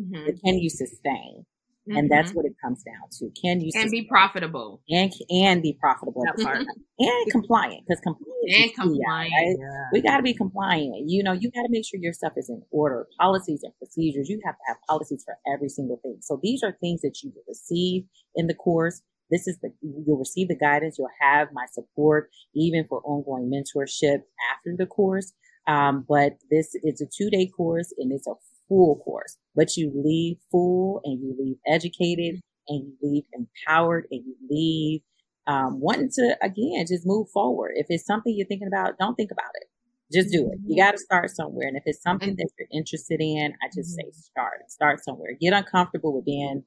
mm-hmm. 0.00 0.24
but 0.24 0.42
can 0.42 0.58
you 0.58 0.70
sustain? 0.70 1.44
Mm-hmm. 1.88 1.98
And 1.98 2.10
that's 2.10 2.30
mm-hmm. 2.30 2.36
what 2.38 2.46
it 2.46 2.54
comes 2.62 2.82
down 2.82 3.08
to. 3.18 3.30
Can 3.40 3.60
you 3.60 3.70
and 3.76 3.90
be 3.90 4.02
profitable 4.02 4.82
and 4.88 5.12
and 5.30 5.62
be 5.62 5.76
profitable 5.80 6.22
that 6.24 6.42
part 6.42 6.58
and 6.98 7.30
compliant 7.30 7.84
because 7.86 8.00
compliant 8.02 8.36
and 8.48 8.74
compliant. 8.74 9.30
Key, 9.30 9.36
right? 9.36 9.56
yeah. 9.58 9.84
We 9.92 10.00
got 10.00 10.16
to 10.16 10.22
be 10.22 10.34
compliant. 10.34 11.08
You 11.08 11.22
know, 11.22 11.32
you 11.32 11.50
got 11.52 11.62
to 11.62 11.68
make 11.70 11.84
sure 11.86 12.00
your 12.00 12.12
stuff 12.12 12.32
is 12.36 12.48
in 12.48 12.62
order. 12.70 13.06
Policies 13.20 13.60
and 13.62 13.72
procedures. 13.78 14.28
You 14.28 14.40
have 14.44 14.54
to 14.54 14.62
have 14.66 14.76
policies 14.88 15.24
for 15.24 15.36
every 15.52 15.68
single 15.68 16.00
thing. 16.02 16.18
So 16.22 16.40
these 16.42 16.62
are 16.62 16.76
things 16.80 17.02
that 17.02 17.22
you 17.22 17.32
will 17.34 17.44
receive 17.46 18.04
in 18.34 18.48
the 18.48 18.54
course. 18.54 19.00
This 19.30 19.46
is 19.46 19.58
the 19.62 19.70
you'll 19.80 20.18
receive 20.18 20.48
the 20.48 20.56
guidance. 20.56 20.96
You'll 20.98 21.08
have 21.20 21.48
my 21.52 21.66
support 21.72 22.30
even 22.54 22.84
for 22.88 23.00
ongoing 23.02 23.50
mentorship 23.50 24.22
after 24.52 24.74
the 24.76 24.86
course. 24.86 25.32
Um, 25.66 26.04
but 26.08 26.32
this 26.50 26.74
is 26.82 27.00
a 27.00 27.06
two 27.06 27.30
day 27.30 27.46
course 27.48 27.92
and 27.98 28.12
it's 28.12 28.26
a 28.26 28.34
full 28.68 29.00
course, 29.04 29.36
but 29.54 29.76
you 29.76 29.92
leave 29.94 30.36
full 30.50 31.00
and 31.04 31.20
you 31.20 31.34
leave 31.38 31.56
educated 31.66 32.40
and 32.68 32.84
you 32.84 32.94
leave 33.02 33.24
empowered 33.32 34.06
and 34.10 34.22
you 34.24 34.34
leave 34.50 35.00
um, 35.46 35.80
wanting 35.80 36.10
to 36.14 36.36
again 36.42 36.84
just 36.88 37.06
move 37.06 37.28
forward. 37.32 37.72
If 37.76 37.86
it's 37.88 38.06
something 38.06 38.34
you're 38.36 38.46
thinking 38.46 38.68
about, 38.68 38.98
don't 38.98 39.14
think 39.14 39.30
about 39.30 39.52
it. 39.54 39.68
Just 40.12 40.30
do 40.30 40.48
it. 40.52 40.58
You 40.64 40.76
mm-hmm. 40.76 40.86
got 40.86 40.92
to 40.92 40.98
start 40.98 41.30
somewhere. 41.30 41.66
And 41.66 41.76
if 41.76 41.82
it's 41.86 42.02
something 42.02 42.36
that 42.36 42.48
you're 42.58 42.68
interested 42.72 43.20
in, 43.20 43.54
I 43.62 43.66
just 43.74 43.94
say 43.94 44.04
mm-hmm. 44.04 44.18
start. 44.18 44.70
Start 44.70 45.04
somewhere. 45.04 45.30
Get 45.40 45.52
uncomfortable 45.52 46.14
with 46.14 46.24
being, 46.24 46.62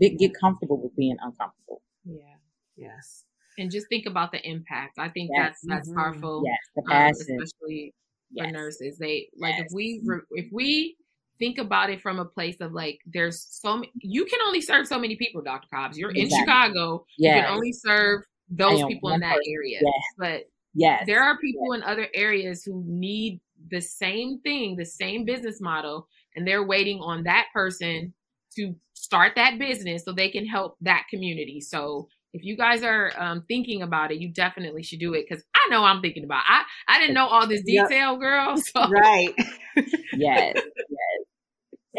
get 0.00 0.32
comfortable 0.38 0.80
with 0.82 0.96
being 0.96 1.16
uncomfortable. 1.20 1.82
Yeah. 2.04 2.36
Yes. 2.76 3.24
And 3.58 3.70
just 3.70 3.88
think 3.88 4.06
about 4.06 4.32
the 4.32 4.40
impact. 4.48 4.98
I 4.98 5.08
think 5.08 5.30
yes. 5.34 5.44
that's 5.44 5.60
that's 5.66 5.88
mm-hmm. 5.88 5.98
powerful. 5.98 6.42
Yes, 6.46 6.58
the 6.76 6.94
um. 6.94 7.10
Especially 7.10 7.94
yes. 8.30 8.46
for 8.46 8.52
nurses. 8.52 8.98
They 8.98 9.28
like 9.36 9.54
yes. 9.58 9.66
if 9.66 9.74
we 9.74 10.00
if 10.30 10.46
we 10.52 10.96
think 11.38 11.58
about 11.58 11.90
it 11.90 12.00
from 12.00 12.18
a 12.18 12.24
place 12.24 12.56
of 12.60 12.72
like 12.72 12.98
there's 13.06 13.46
so 13.50 13.76
many, 13.76 13.92
you 14.00 14.24
can 14.24 14.40
only 14.46 14.60
serve 14.60 14.86
so 14.86 14.98
many 14.98 15.16
people 15.16 15.42
dr 15.42 15.66
cobbs 15.72 15.98
you're 15.98 16.10
exactly. 16.10 16.34
in 16.34 16.40
chicago 16.40 17.04
yes. 17.18 17.36
you 17.36 17.42
can 17.42 17.52
only 17.52 17.72
serve 17.72 18.22
those 18.50 18.84
people 18.86 19.10
in 19.10 19.20
that 19.20 19.36
person. 19.36 19.52
area 19.52 19.78
yes. 19.82 20.02
but 20.18 20.42
yes 20.74 21.04
there 21.06 21.22
are 21.22 21.38
people 21.38 21.74
yes. 21.74 21.82
in 21.82 21.90
other 21.90 22.08
areas 22.14 22.62
who 22.64 22.82
need 22.86 23.40
the 23.70 23.80
same 23.80 24.40
thing 24.40 24.76
the 24.76 24.84
same 24.84 25.24
business 25.24 25.60
model 25.60 26.08
and 26.36 26.46
they're 26.46 26.66
waiting 26.66 26.98
on 27.00 27.24
that 27.24 27.46
person 27.52 28.12
to 28.54 28.74
start 28.94 29.32
that 29.36 29.58
business 29.58 30.04
so 30.04 30.12
they 30.12 30.30
can 30.30 30.46
help 30.46 30.76
that 30.80 31.04
community 31.10 31.60
so 31.60 32.08
if 32.34 32.44
you 32.44 32.56
guys 32.56 32.82
are 32.82 33.12
um, 33.18 33.44
thinking 33.48 33.82
about 33.82 34.12
it, 34.12 34.18
you 34.18 34.28
definitely 34.28 34.82
should 34.82 35.00
do 35.00 35.14
it 35.14 35.26
because 35.28 35.42
I 35.54 35.68
know 35.70 35.84
I'm 35.84 36.02
thinking 36.02 36.24
about. 36.24 36.40
It. 36.40 36.46
I 36.48 36.64
I 36.86 37.00
didn't 37.00 37.14
know 37.14 37.26
all 37.26 37.46
this 37.46 37.62
detail, 37.62 38.12
yep. 38.12 38.20
girl. 38.20 38.56
So. 38.68 38.88
Right. 38.88 39.34
yes. 40.12 40.58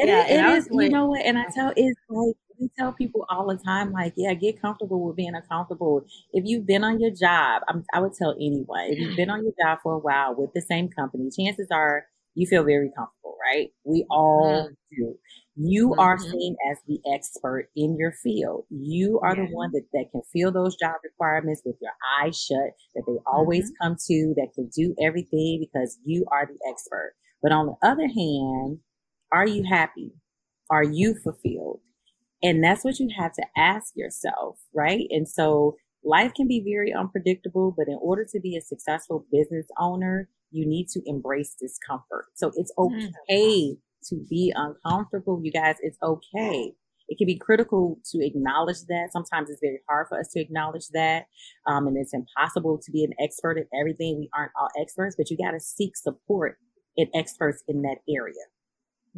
Yes. 0.07 0.29
It, 0.29 0.33
yeah, 0.33 0.53
it 0.53 0.57
is. 0.57 0.69
Like, 0.69 0.85
you 0.85 0.89
know 0.91 1.07
what? 1.07 1.25
And 1.25 1.37
I 1.37 1.45
tell 1.53 1.73
it's 1.75 1.99
like 2.09 2.35
we 2.59 2.69
tell 2.77 2.91
people 2.91 3.25
all 3.29 3.47
the 3.47 3.57
time, 3.63 3.91
like, 3.91 4.13
yeah, 4.17 4.33
get 4.33 4.61
comfortable 4.61 5.05
with 5.05 5.15
being 5.15 5.35
uncomfortable. 5.35 6.05
If 6.33 6.43
you've 6.45 6.65
been 6.65 6.83
on 6.83 6.99
your 6.99 7.11
job, 7.11 7.63
I'm, 7.67 7.83
i 7.93 7.99
would 7.99 8.13
tell 8.13 8.35
anyone 8.35 8.87
if 8.89 8.99
you've 8.99 9.15
been 9.15 9.29
on 9.29 9.43
your 9.43 9.53
job 9.61 9.79
for 9.81 9.93
a 9.93 9.99
while 9.99 10.35
with 10.35 10.51
the 10.53 10.61
same 10.61 10.89
company, 10.89 11.29
chances 11.35 11.67
are 11.71 12.05
you 12.35 12.47
feel 12.47 12.63
very 12.63 12.91
comfortable, 12.95 13.37
right? 13.41 13.69
We 13.83 14.05
all 14.09 14.69
mm-hmm. 14.69 14.73
do. 14.95 15.15
You 15.55 15.89
mm-hmm. 15.89 15.99
are 15.99 16.17
seen 16.17 16.55
as 16.71 16.77
the 16.87 16.99
expert 17.13 17.69
in 17.75 17.97
your 17.97 18.11
field. 18.11 18.65
You 18.69 19.19
are 19.23 19.35
yeah. 19.35 19.45
the 19.45 19.53
one 19.53 19.71
that, 19.73 19.83
that 19.93 20.05
can 20.11 20.21
fill 20.33 20.51
those 20.51 20.75
job 20.75 20.95
requirements 21.03 21.61
with 21.65 21.75
your 21.81 21.91
eyes 22.21 22.39
shut, 22.39 22.75
that 22.95 23.03
they 23.07 23.17
always 23.25 23.65
mm-hmm. 23.65 23.87
come 23.87 23.97
to, 24.07 24.33
that 24.37 24.53
can 24.55 24.69
do 24.75 24.95
everything 25.01 25.59
because 25.59 25.97
you 26.05 26.25
are 26.31 26.45
the 26.45 26.57
expert. 26.69 27.13
But 27.41 27.51
on 27.51 27.67
the 27.67 27.87
other 27.87 28.07
hand, 28.07 28.79
are 29.31 29.47
you 29.47 29.63
happy? 29.69 30.13
Are 30.69 30.83
you 30.83 31.15
fulfilled? 31.15 31.81
And 32.41 32.63
that's 32.63 32.85
what 32.85 32.99
you 32.99 33.09
have 33.17 33.33
to 33.33 33.45
ask 33.57 33.93
yourself, 33.95 34.59
right? 34.73 35.07
And 35.09 35.27
so 35.27 35.75
life 36.03 36.33
can 36.33 36.47
be 36.47 36.63
very 36.63 36.93
unpredictable, 36.93 37.73
but 37.75 37.87
in 37.87 37.99
order 38.01 38.25
to 38.31 38.39
be 38.39 38.55
a 38.55 38.61
successful 38.61 39.25
business 39.31 39.67
owner, 39.79 40.29
you 40.51 40.65
need 40.67 40.87
to 40.89 41.01
embrace 41.05 41.55
discomfort. 41.59 42.25
So 42.35 42.51
it's 42.55 42.71
mm-hmm. 42.77 43.07
okay 43.29 43.75
to 44.05 44.15
be 44.29 44.53
uncomfortable, 44.55 45.41
you 45.43 45.51
guys. 45.51 45.75
It's 45.81 45.97
okay. 46.01 46.73
It 47.09 47.17
can 47.17 47.25
be 47.25 47.37
critical 47.37 47.99
to 48.11 48.25
acknowledge 48.25 48.81
that. 48.87 49.09
Sometimes 49.11 49.49
it's 49.49 49.59
very 49.61 49.81
hard 49.89 50.07
for 50.07 50.19
us 50.19 50.29
to 50.29 50.39
acknowledge 50.39 50.87
that. 50.93 51.25
Um, 51.67 51.87
and 51.87 51.97
it's 51.97 52.13
impossible 52.13 52.79
to 52.83 52.91
be 52.91 53.03
an 53.03 53.13
expert 53.19 53.57
at 53.57 53.65
everything. 53.77 54.19
We 54.19 54.29
aren't 54.37 54.51
all 54.59 54.69
experts, 54.79 55.15
but 55.17 55.29
you 55.29 55.37
got 55.37 55.51
to 55.51 55.59
seek 55.59 55.97
support 55.97 56.57
in 56.95 57.09
experts 57.15 57.63
in 57.67 57.81
that 57.81 57.97
area. 58.07 58.45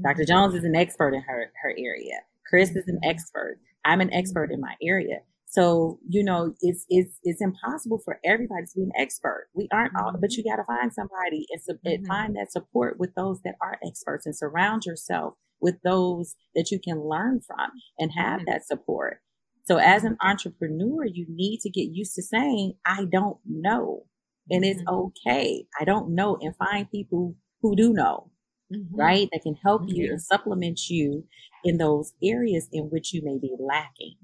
Dr. 0.01 0.25
Jones 0.25 0.55
is 0.55 0.63
an 0.63 0.75
expert 0.75 1.13
in 1.13 1.21
her, 1.21 1.51
her 1.63 1.73
area. 1.77 2.19
Chris 2.47 2.69
is 2.71 2.87
an 2.87 2.99
expert. 3.03 3.59
I'm 3.85 4.01
an 4.01 4.13
expert 4.13 4.51
in 4.51 4.59
my 4.61 4.75
area. 4.81 5.19
So, 5.47 5.99
you 6.07 6.23
know, 6.23 6.53
it's, 6.61 6.85
it's, 6.89 7.17
it's 7.23 7.41
impossible 7.41 7.99
for 8.05 8.19
everybody 8.23 8.63
to 8.65 8.71
be 8.75 8.83
an 8.83 8.91
expert. 8.97 9.49
We 9.53 9.67
aren't 9.73 9.93
all, 9.97 10.11
but 10.13 10.29
Mm-hmm. 10.29 10.37
you 10.37 10.43
got 10.49 10.57
to 10.57 10.63
find 10.65 10.93
somebody 10.93 11.45
and, 11.51 11.61
su- 11.61 11.79
Mhm. 11.85 12.07
find 12.07 12.35
that 12.37 12.51
support 12.51 12.97
with 12.99 13.13
those 13.15 13.41
that 13.43 13.55
are 13.61 13.77
experts 13.85 14.25
and 14.25 14.35
surround 14.35 14.85
yourself 14.85 15.33
with 15.59 15.75
those 15.83 16.35
that 16.55 16.71
you 16.71 16.79
can 16.79 17.01
learn 17.01 17.41
from 17.41 17.69
and 17.99 18.11
have 18.15 18.41
Mhm. 18.41 18.45
that 18.47 18.65
support. 18.65 19.21
So 19.65 19.77
as 19.77 20.03
an 20.05 20.17
entrepreneur, 20.21 21.05
you 21.05 21.25
need 21.29 21.59
to 21.61 21.69
get 21.69 21.89
used 21.91 22.15
to 22.15 22.23
saying, 22.23 22.73
I 22.85 23.05
don't 23.11 23.37
know. 23.45 24.05
And 24.49 24.63
it's 24.65 24.81
Mhm. 24.83 25.11
okay. 25.27 25.67
I 25.79 25.83
don't 25.83 26.15
know 26.15 26.37
and 26.41 26.55
find 26.55 26.89
people 26.89 27.35
who 27.61 27.75
do 27.75 27.91
know 27.93 28.30
Mhm. 28.71 28.87
right? 28.93 29.29
That 29.31 29.41
can 29.43 29.55
help 29.55 29.83
you 29.87 30.05
Yeah. 30.05 30.11
and 30.11 30.21
supplement 30.21 30.89
you 30.89 31.25
in 31.63 31.77
those 31.77 32.13
areas 32.23 32.67
in 32.71 32.89
which 32.89 33.13
you 33.13 33.21
may 33.23 33.37
be 33.37 33.53
lacking. 33.59 34.15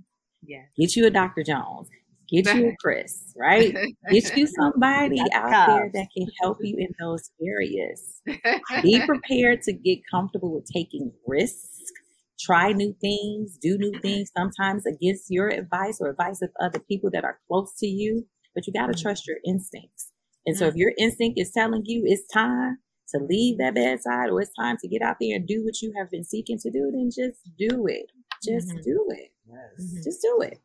Yes. 0.44 0.70
Get 0.78 0.96
you 0.96 1.06
a 1.06 1.10
Dr. 1.10 1.44
Jones, 1.44 1.90
get 2.30 2.46
you 2.56 2.70
a 2.70 2.76
Chris, 2.80 3.34
right? 3.38 3.74
Get 4.10 4.36
you 4.38 4.48
somebody 4.48 5.20
out 5.34 5.68
there 5.68 5.90
that 5.94 6.08
can 6.16 6.28
help 6.42 6.58
you 6.62 6.78
in 6.78 6.90
those 7.00 7.30
areas. 7.42 8.22
Be 8.82 9.02
prepared 9.06 9.62
to 9.64 9.74
get 9.74 10.00
comfortable 10.10 10.54
with 10.54 10.66
taking 10.66 11.12
risks. 11.26 11.82
Try 12.40 12.72
new 12.72 12.94
things, 13.02 13.58
do 13.58 13.78
new 13.80 14.00
things, 14.00 14.32
sometimes 14.38 14.86
against 14.86 15.26
your 15.32 15.50
advice 15.50 15.98
or 16.00 16.10
advice 16.10 16.42
of 16.44 16.50
other 16.62 16.80
people 16.80 17.10
that 17.12 17.24
are 17.26 17.40
close 17.48 17.74
to 17.80 17.88
you. 17.88 18.28
But 18.54 18.68
you 18.68 18.74
got 18.74 18.88
to 18.88 18.94
Mhm. 18.94 19.02
trust 19.02 19.28
your 19.28 19.38
instincts. 19.46 20.12
And 20.46 20.56
so 20.56 20.68
if 20.68 20.76
your 20.76 20.94
instinct 20.98 21.40
is 21.40 21.52
telling 21.52 21.84
you 21.86 22.04
it's 22.06 22.26
time 22.28 22.78
to 23.10 23.20
leave 23.20 23.58
that 23.58 23.76
bedside 23.76 24.30
or 24.30 24.42
it's 24.42 24.54
time 24.54 24.78
to 24.78 24.88
get 24.88 25.02
out 25.02 25.18
there 25.20 25.36
and 25.36 25.48
do 25.48 25.64
what 25.64 25.82
you 25.82 25.94
have 25.98 26.10
been 26.12 26.24
seeking 26.24 26.60
to 26.60 26.70
do, 26.70 26.92
then 26.92 27.10
just 27.10 27.40
do 27.58 27.88
it. 27.88 28.12
Just 28.44 28.70
Mhm. 28.70 28.84
do 28.84 29.06
it. 29.12 29.32
Mhm. 29.50 30.04
Just 30.04 30.22
do 30.22 30.42
it. 30.42 30.60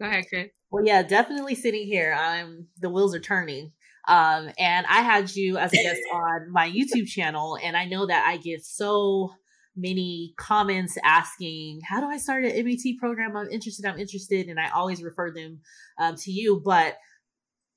Go 0.00 0.06
ahead, 0.06 0.24
Chris. 0.28 0.50
Well, 0.70 0.84
yeah, 0.84 1.02
definitely 1.02 1.54
sitting 1.54 1.86
here. 1.86 2.12
I'm 2.18 2.68
the 2.80 2.90
wheels 2.90 3.14
are 3.14 3.20
turning. 3.20 3.72
Um, 4.06 4.50
and 4.58 4.86
I 4.86 5.00
had 5.02 5.34
you 5.34 5.56
as 5.56 5.72
a 5.72 5.76
guest 5.76 6.00
on 6.12 6.50
my 6.50 6.68
YouTube 6.70 7.06
channel, 7.06 7.58
and 7.62 7.76
I 7.76 7.84
know 7.86 8.06
that 8.06 8.26
I 8.26 8.36
get 8.36 8.64
so 8.64 9.32
many 9.76 10.34
comments 10.36 10.96
asking, 11.04 11.80
"How 11.88 12.00
do 12.00 12.06
I 12.06 12.18
start 12.18 12.44
an 12.44 12.52
MAT 12.64 12.98
program? 12.98 13.36
I'm 13.36 13.48
interested. 13.50 13.86
I'm 13.86 13.98
interested," 13.98 14.48
and 14.48 14.60
I 14.60 14.68
always 14.70 15.02
refer 15.02 15.32
them 15.32 15.60
um, 15.98 16.16
to 16.16 16.30
you. 16.30 16.60
But 16.64 16.96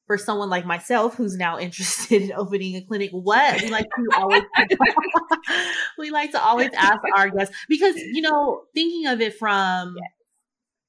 for 0.08 0.18
someone 0.18 0.50
like 0.50 0.66
myself 0.66 1.16
who's 1.16 1.36
now 1.36 1.60
interested 1.60 2.22
in 2.24 2.32
opening 2.34 2.76
a 2.76 2.82
clinic, 2.82 3.12
what? 3.12 3.62
We 3.62 3.70
like 3.70 3.86
to 3.86 4.18
always 4.18 4.44
we 5.98 6.10
like 6.10 6.32
to 6.32 6.42
always 6.42 6.72
ask 6.76 7.00
our 7.16 7.30
guests 7.30 7.56
because 7.70 7.96
you 7.98 8.22
know 8.22 8.64
thinking 8.74 9.08
of 9.08 9.22
it 9.22 9.38
from 9.38 9.96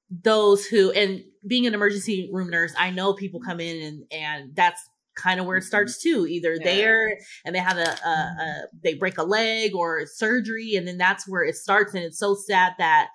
those 0.09 0.65
who 0.65 0.91
and 0.91 1.23
being 1.45 1.67
an 1.67 1.75
emergency 1.75 2.29
room 2.33 2.49
nurse 2.49 2.73
i 2.79 2.89
know 2.89 3.13
people 3.13 3.39
come 3.39 3.59
in 3.59 3.79
and 3.83 4.03
and 4.11 4.55
that's 4.55 4.89
kind 5.19 5.39
of 5.39 5.45
where 5.45 5.57
it 5.57 5.61
mm-hmm. 5.61 5.67
starts 5.67 6.01
too. 6.01 6.25
Either 6.27 6.53
Yeah. 6.53 6.63
there 6.63 7.17
and 7.45 7.53
they 7.53 7.59
have 7.59 7.77
a, 7.77 8.07
a, 8.07 8.09
a 8.09 8.67
they 8.81 8.95
break 8.95 9.17
a 9.17 9.23
leg 9.23 9.75
or 9.75 10.05
surgery 10.05 10.75
and 10.75 10.87
then 10.87 10.97
that's 10.97 11.27
where 11.27 11.43
it 11.43 11.55
starts 11.55 11.93
and 11.93 12.03
it's 12.03 12.19
so 12.19 12.35
sad 12.35 12.73
that 12.79 13.09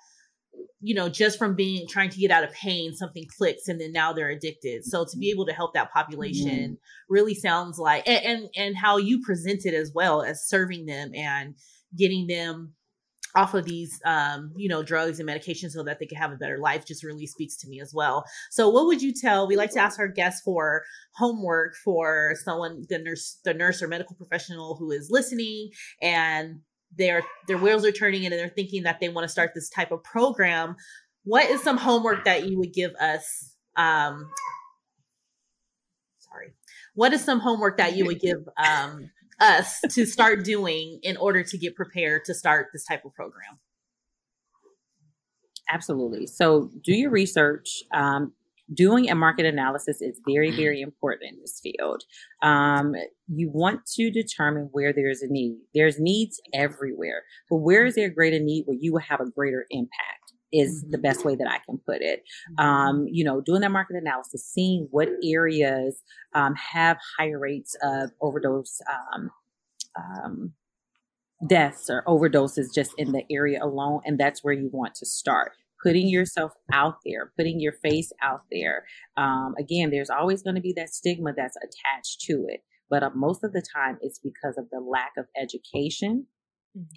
you 0.80 0.94
know 0.94 1.08
just 1.08 1.38
from 1.38 1.54
being 1.54 1.86
trying 1.88 2.10
to 2.10 2.18
get 2.18 2.30
out 2.30 2.44
of 2.44 2.52
pain 2.52 2.94
something 2.94 3.24
clicks 3.38 3.68
and 3.68 3.80
then 3.80 3.92
now 3.92 4.12
they're 4.12 4.28
addicted. 4.28 4.84
So 4.84 5.04
to 5.04 5.16
be 5.16 5.30
able 5.30 5.46
to 5.46 5.52
help 5.52 5.74
that 5.74 5.92
population 5.92 6.78
really 7.08 7.34
sounds 7.34 7.78
like 7.78 8.06
and, 8.06 8.24
and 8.24 8.48
and 8.56 8.76
how 8.76 8.98
you 8.98 9.22
present 9.22 9.64
it 9.64 9.74
as 9.74 9.92
well 9.94 10.22
as 10.22 10.46
serving 10.46 10.86
them 10.86 11.12
and 11.14 11.54
getting 11.96 12.26
them 12.26 12.74
off 13.36 13.54
of 13.54 13.64
these 13.64 14.00
um 14.04 14.52
you 14.56 14.68
know 14.68 14.82
drugs 14.82 15.18
and 15.18 15.28
medications 15.28 15.70
so 15.70 15.82
that 15.82 15.98
they 15.98 16.06
can 16.06 16.18
have 16.18 16.32
a 16.32 16.36
better 16.36 16.58
life 16.58 16.86
just 16.86 17.02
really 17.02 17.26
speaks 17.26 17.56
to 17.56 17.68
me 17.68 17.80
as 17.80 17.92
well. 17.94 18.24
So 18.50 18.68
what 18.68 18.86
would 18.86 19.00
you 19.00 19.12
tell 19.12 19.48
we 19.48 19.56
like 19.56 19.70
to 19.72 19.80
ask 19.80 19.98
our 19.98 20.08
guests 20.08 20.42
for 20.44 20.82
homework 21.14 21.74
for 21.82 22.34
someone 22.44 22.84
the 22.88 22.98
nurse 22.98 23.38
the 23.44 23.54
nurse 23.54 23.82
or 23.82 23.88
medical 23.88 24.16
professional 24.16 24.76
who 24.76 24.90
is 24.90 25.08
listening 25.10 25.70
and 26.02 26.60
their 26.96 27.22
their 27.46 27.58
wheels 27.58 27.84
are 27.84 27.92
turning 27.92 28.24
and 28.24 28.32
they're 28.32 28.48
thinking 28.48 28.82
that 28.82 29.00
they 29.00 29.08
want 29.08 29.24
to 29.24 29.28
start 29.28 29.52
this 29.54 29.68
type 29.68 29.90
of 29.90 30.02
program 30.02 30.76
what 31.24 31.48
is 31.50 31.62
some 31.62 31.76
homework 31.76 32.24
that 32.24 32.46
you 32.48 32.58
would 32.58 32.72
give 32.72 32.92
us 32.96 33.54
um 33.76 34.30
sorry 36.18 36.54
what 36.94 37.12
is 37.12 37.22
some 37.22 37.40
homework 37.40 37.78
that 37.78 37.96
you 37.96 38.04
would 38.04 38.20
give 38.20 38.48
um 38.56 39.10
us 39.40 39.80
to 39.90 40.06
start 40.06 40.44
doing 40.44 41.00
in 41.02 41.16
order 41.16 41.42
to 41.42 41.58
get 41.58 41.74
prepared 41.74 42.24
to 42.24 42.34
start 42.34 42.68
this 42.72 42.84
type 42.84 43.04
of 43.04 43.12
program 43.14 43.58
Absolutely. 45.70 46.26
So 46.26 46.70
do 46.82 46.94
your 46.94 47.10
research. 47.10 47.82
Um, 47.92 48.32
doing 48.72 49.10
a 49.10 49.14
market 49.14 49.46
analysis 49.46 50.00
is 50.00 50.20
very, 50.26 50.50
very 50.50 50.80
important 50.80 51.32
in 51.32 51.40
this 51.40 51.60
field. 51.62 52.02
Um, 52.42 52.94
you 53.28 53.50
want 53.50 53.86
to 53.94 54.10
determine 54.10 54.68
where 54.72 54.92
there's 54.92 55.22
a 55.22 55.26
need. 55.28 55.58
There's 55.74 55.98
needs 55.98 56.40
everywhere, 56.52 57.22
but 57.50 57.58
where 57.58 57.84
is 57.84 57.94
there 57.96 58.08
a 58.08 58.14
greater 58.14 58.38
need 58.38 58.64
where 58.66 58.78
you 58.80 58.92
will 58.92 59.00
have 59.00 59.20
a 59.20 59.30
greater 59.30 59.66
impact? 59.70 60.32
Is 60.52 60.84
the 60.88 60.98
best 60.98 61.24
way 61.24 61.34
that 61.34 61.48
I 61.50 61.58
can 61.66 61.80
put 61.84 62.00
it. 62.00 62.22
Um, 62.58 63.06
you 63.10 63.24
know, 63.24 63.40
doing 63.40 63.62
that 63.62 63.72
market 63.72 63.96
analysis, 63.96 64.48
seeing 64.48 64.86
what 64.92 65.08
areas 65.24 66.00
um, 66.32 66.54
have 66.54 66.96
higher 67.18 67.40
rates 67.40 67.74
of 67.82 68.12
overdose 68.20 68.80
um, 68.88 69.30
um, 69.96 70.52
deaths 71.44 71.90
or 71.90 72.04
overdoses 72.06 72.72
just 72.72 72.92
in 72.98 73.10
the 73.10 73.24
area 73.32 73.64
alone. 73.64 74.00
And 74.04 74.16
that's 74.16 74.44
where 74.44 74.54
you 74.54 74.70
want 74.72 74.94
to 74.96 75.06
start. 75.06 75.52
Putting 75.84 76.08
yourself 76.08 76.52
out 76.72 76.96
there, 77.04 77.32
putting 77.36 77.60
your 77.60 77.74
face 77.82 78.10
out 78.22 78.42
there. 78.50 78.86
Um, 79.16 79.54
again, 79.58 79.90
there's 79.90 80.10
always 80.10 80.42
going 80.42 80.56
to 80.56 80.62
be 80.62 80.72
that 80.76 80.88
stigma 80.88 81.32
that's 81.36 81.58
attached 81.58 82.22
to 82.22 82.46
it. 82.48 82.60
But 82.88 83.02
uh, 83.02 83.10
most 83.14 83.44
of 83.44 83.52
the 83.52 83.62
time, 83.74 83.98
it's 84.00 84.18
because 84.18 84.56
of 84.56 84.70
the 84.70 84.80
lack 84.80 85.12
of 85.18 85.26
education. 85.40 86.26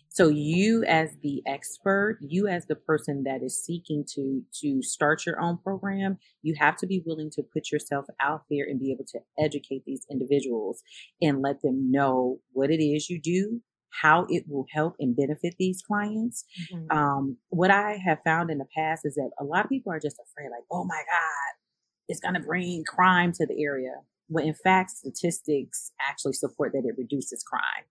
So 0.09 0.29
you 0.29 0.83
as 0.85 1.11
the 1.21 1.43
expert, 1.45 2.17
you 2.19 2.47
as 2.47 2.65
the 2.65 2.75
person 2.75 3.23
that 3.25 3.43
is 3.43 3.63
seeking 3.63 4.03
to 4.15 4.41
to 4.61 4.81
start 4.81 5.23
your 5.25 5.39
own 5.39 5.59
program, 5.59 6.17
you 6.41 6.55
have 6.57 6.77
to 6.77 6.87
be 6.87 7.03
willing 7.05 7.29
to 7.31 7.43
put 7.53 7.71
yourself 7.71 8.05
out 8.19 8.45
there 8.49 8.65
and 8.67 8.79
be 8.79 8.91
able 8.91 9.05
to 9.11 9.19
educate 9.37 9.83
these 9.85 10.03
individuals 10.09 10.81
and 11.21 11.43
let 11.43 11.61
them 11.61 11.91
know 11.91 12.39
what 12.53 12.71
it 12.71 12.83
is 12.83 13.07
you 13.07 13.21
do, 13.21 13.61
how 14.01 14.25
it 14.29 14.43
will 14.47 14.65
help 14.73 14.95
and 14.99 15.15
benefit 15.15 15.55
these 15.57 15.81
clients. 15.81 16.45
Mm-hmm. 16.73 16.97
Um, 16.97 17.37
what 17.49 17.71
I 17.71 17.97
have 18.05 18.19
found 18.23 18.49
in 18.49 18.57
the 18.57 18.67
past 18.75 19.05
is 19.05 19.15
that 19.15 19.31
a 19.39 19.43
lot 19.43 19.65
of 19.65 19.69
people 19.69 19.91
are 19.91 19.99
just 19.99 20.17
afraid, 20.19 20.49
like, 20.49 20.63
oh 20.71 20.85
my 20.85 20.95
God, 20.95 21.55
it's 22.07 22.19
going 22.19 22.35
to 22.35 22.39
bring 22.39 22.83
crime 22.87 23.31
to 23.33 23.45
the 23.45 23.61
area. 23.61 23.93
When 24.29 24.45
in 24.45 24.53
fact, 24.53 24.91
statistics 24.91 25.93
actually 26.01 26.33
support 26.33 26.73
that 26.73 26.83
it 26.85 26.95
reduces 26.97 27.43
crime. 27.43 27.85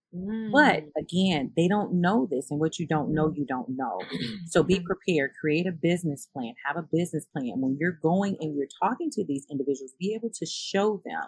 But 0.53 0.85
mm. 0.85 0.91
again, 0.99 1.53
they 1.57 1.67
don't 1.67 1.95
know 1.95 2.29
this, 2.31 2.51
and 2.51 2.61
what 2.61 2.79
you 2.79 2.87
don't 2.87 3.15
know, 3.15 3.33
you 3.35 3.47
don't 3.47 3.71
know. 3.71 4.01
So 4.49 4.63
be 4.63 4.77
mm-hmm. 4.77 4.85
prepared, 4.85 5.33
create 5.41 5.67
a 5.67 5.73
business 5.73 6.29
plan, 6.33 6.55
have 6.67 6.77
a 6.77 6.87
business 6.93 7.25
plan. 7.25 7.55
When 7.57 7.79
you're 7.81 7.99
going 8.03 8.37
and 8.41 8.55
you're 8.55 8.69
talking 8.83 9.11
to 9.13 9.25
these 9.25 9.47
individuals, 9.51 9.95
be 9.99 10.15
able 10.15 10.31
to 10.31 10.47
show 10.47 11.03
them 11.05 11.25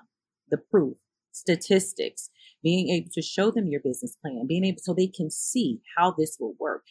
the 0.51 0.59
proof, 0.59 0.97
statistics, 1.33 2.31
being 2.63 2.89
able 2.91 3.09
to 3.13 3.23
show 3.23 3.51
them 3.51 3.67
your 3.69 3.81
business 3.81 4.17
plan, 4.21 4.47
being 4.47 4.65
able 4.65 4.79
so 4.83 4.95
they 4.95 5.07
can 5.07 5.31
see 5.31 5.81
how 5.97 6.15
this 6.17 6.37
will 6.41 6.55
work. 6.59 6.83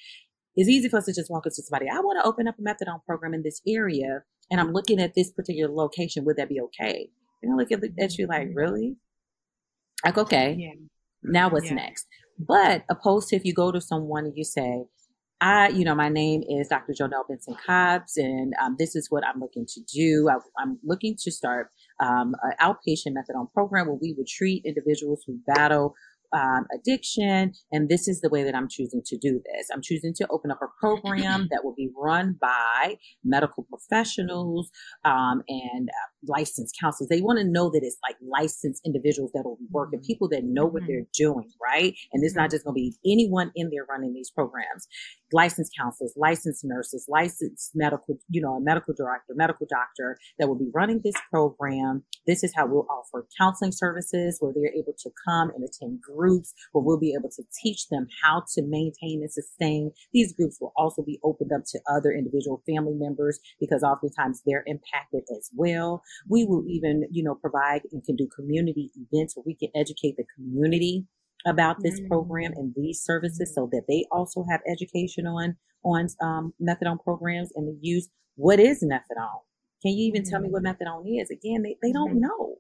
It's 0.55 0.69
easy 0.69 0.89
for 0.89 0.97
us 0.97 1.05
to 1.05 1.13
just 1.13 1.29
walk 1.29 1.45
up 1.45 1.53
to 1.53 1.61
somebody. 1.61 1.89
I 1.89 1.99
want 1.99 2.19
to 2.21 2.27
open 2.27 2.47
up 2.47 2.55
a 2.57 2.61
methadone 2.61 3.03
program 3.05 3.33
in 3.33 3.43
this 3.43 3.61
area, 3.67 4.23
and 4.49 4.59
I'm 4.59 4.71
looking 4.73 4.99
at 4.99 5.13
this 5.13 5.31
particular 5.31 5.71
location. 5.73 6.25
Would 6.25 6.37
that 6.37 6.49
be 6.49 6.59
okay? 6.61 7.09
And 7.43 7.53
I 7.53 7.55
look 7.55 7.71
at, 7.71 7.83
at 7.99 8.17
you 8.17 8.25
like, 8.27 8.49
really? 8.53 8.95
Like, 10.03 10.17
okay, 10.17 10.55
Yeah. 10.57 10.73
now 11.23 11.49
what's 11.49 11.67
Yeah. 11.67 11.75
next? 11.75 12.07
But 12.39 12.85
opposed 12.89 13.29
to 13.29 13.35
if 13.35 13.45
you 13.45 13.53
go 13.53 13.71
to 13.71 13.81
someone 13.81 14.25
and 14.25 14.37
you 14.37 14.43
say, 14.43 14.85
I, 15.39 15.69
you 15.69 15.85
know, 15.85 15.93
my 15.93 16.09
name 16.09 16.41
is 16.49 16.67
Dr. 16.69 16.93
Jonell 16.93 17.27
Benson 17.27 17.55
Cobbs, 17.63 18.17
and 18.17 18.53
um, 18.61 18.75
this 18.79 18.95
is 18.95 19.11
what 19.11 19.23
I'm 19.25 19.39
looking 19.39 19.65
to 19.67 19.81
do. 19.81 20.27
I, 20.29 20.37
I'm 20.59 20.79
looking 20.83 21.15
to 21.19 21.31
start 21.31 21.69
um, 21.99 22.33
an 22.43 22.53
outpatient 22.61 23.13
methadone 23.17 23.51
program 23.53 23.87
where 23.87 23.97
we 24.01 24.13
would 24.17 24.27
treat 24.27 24.63
individuals 24.65 25.23
who 25.25 25.39
battle 25.55 25.95
um, 26.33 26.65
addiction, 26.75 27.53
and 27.71 27.87
this 27.87 28.05
is 28.09 28.19
the 28.19 28.27
way 28.27 28.43
that 28.43 28.53
I'm 28.53 28.67
choosing 28.67 29.01
to 29.05 29.17
do 29.17 29.41
this. 29.45 29.67
I'm 29.73 29.81
choosing 29.81 30.13
to 30.15 30.27
open 30.29 30.51
up 30.51 30.59
a 30.61 30.67
program 30.77 31.47
that 31.51 31.61
will 31.63 31.73
be 31.73 31.89
run 31.97 32.35
by 32.41 32.97
medical 33.23 33.63
professionals 33.63 34.69
um, 35.05 35.41
and 35.47 35.87
uh, 35.87 36.07
licensed 36.27 36.75
counselors. 36.81 37.07
They 37.07 37.21
want 37.21 37.39
to 37.39 37.45
know 37.45 37.69
that 37.69 37.79
it's 37.81 37.97
like 38.05 38.17
licensed 38.21 38.81
individuals 38.85 39.31
that 39.35 39.43
will 39.45 39.57
work 39.71 39.89
and 39.93 40.03
people 40.03 40.27
that 40.29 40.43
know 40.43 40.65
what 40.65 40.83
Mhm. 40.83 40.87
they're 40.87 41.07
doing, 41.13 41.49
right? 41.63 41.95
And 42.11 42.23
it's 42.25 42.35
not 42.35 42.51
just 42.51 42.65
going 42.65 42.73
to 42.73 42.79
be 42.81 42.95
anyone 43.09 43.51
in 43.55 43.69
there 43.69 43.85
running 43.89 44.13
these 44.13 44.29
programs. 44.29 44.85
Licensed 45.31 45.73
counselors, 45.77 46.13
licensed 46.15 46.63
nurses, 46.63 47.05
licensed 47.09 47.71
medical, 47.75 48.17
you 48.29 48.41
know, 48.41 48.55
a 48.55 48.61
medical 48.61 48.93
director, 48.93 49.33
medical 49.35 49.67
doctor 49.69 50.17
that 50.39 50.47
will 50.47 50.57
be 50.57 50.69
running 50.73 51.01
this 51.03 51.15
program. 51.31 52.03
This 52.25 52.43
is 52.43 52.53
how 52.55 52.67
we'll 52.67 52.87
offer 52.89 53.27
counseling 53.37 53.71
services 53.71 54.37
where 54.39 54.53
they're 54.53 54.73
able 54.73 54.93
to 54.99 55.09
come 55.27 55.51
and 55.55 55.63
attend 55.63 56.01
groups 56.01 56.53
where 56.71 56.83
we'll 56.83 56.99
be 56.99 57.15
able 57.17 57.29
to 57.29 57.43
teach 57.61 57.87
them 57.89 58.07
how 58.23 58.43
to 58.55 58.61
maintain 58.63 59.21
and 59.21 59.31
sustain. 59.31 59.91
These 60.13 60.33
groups 60.33 60.57
will 60.59 60.73
also 60.75 61.03
be 61.03 61.19
opened 61.23 61.51
up 61.53 61.63
to 61.71 61.79
other 61.89 62.11
individual 62.11 62.61
family 62.67 62.93
members 62.95 63.39
because 63.59 63.83
oftentimes 63.83 64.41
they're 64.45 64.63
impacted 64.65 65.23
as 65.35 65.49
well. 65.55 66.03
We 66.29 66.45
will 66.45 66.63
even, 66.67 67.07
you 67.11 67.23
know, 67.23 67.35
provide 67.35 67.81
and 67.91 68.03
can 68.03 68.15
do 68.15 68.27
community 68.33 68.91
events 68.95 69.35
where 69.35 69.43
we 69.45 69.55
can 69.55 69.69
educate 69.75 70.15
the 70.17 70.25
community 70.35 71.05
about 71.45 71.77
this 71.81 71.99
mm-hmm. 71.99 72.07
program 72.07 72.53
and 72.55 72.73
these 72.75 73.01
services 73.01 73.53
so 73.53 73.69
that 73.71 73.83
they 73.87 74.05
also 74.11 74.45
have 74.49 74.61
education 74.69 75.27
on 75.27 75.55
on 75.83 76.07
um, 76.21 76.53
methadone 76.61 77.01
programs 77.03 77.51
and 77.55 77.67
the 77.67 77.77
use. 77.81 78.09
What 78.35 78.59
is 78.59 78.83
methadone? 78.83 79.41
Can 79.81 79.91
you 79.93 80.07
even 80.07 80.23
mm-hmm. 80.23 80.31
tell 80.31 80.41
me 80.41 80.49
what 80.49 80.63
mm-hmm. 80.63 80.83
methadone 80.83 81.21
is? 81.21 81.29
Again, 81.29 81.63
they, 81.63 81.77
they 81.81 81.91
don't 81.91 82.11
mm-hmm. 82.11 82.21
know. 82.21 82.55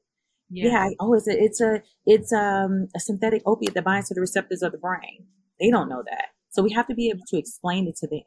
Yeah. 0.49 0.71
yeah. 0.71 0.89
Oh, 0.99 1.13
it's 1.13 1.27
a 1.27 1.43
it's 1.43 1.61
a 1.61 1.81
it's 2.05 2.31
um 2.31 2.87
a 2.95 2.99
synthetic 2.99 3.41
opiate 3.45 3.73
that 3.73 3.83
binds 3.83 4.07
to 4.09 4.13
the 4.13 4.21
receptors 4.21 4.61
of 4.61 4.71
the 4.71 4.77
brain. 4.77 5.25
They 5.59 5.69
don't 5.69 5.89
know 5.89 6.03
that. 6.09 6.27
So 6.49 6.63
we 6.63 6.71
have 6.71 6.87
to 6.87 6.95
be 6.95 7.09
able 7.09 7.25
to 7.27 7.37
explain 7.37 7.87
it 7.87 7.95
to 7.97 8.07
them 8.07 8.21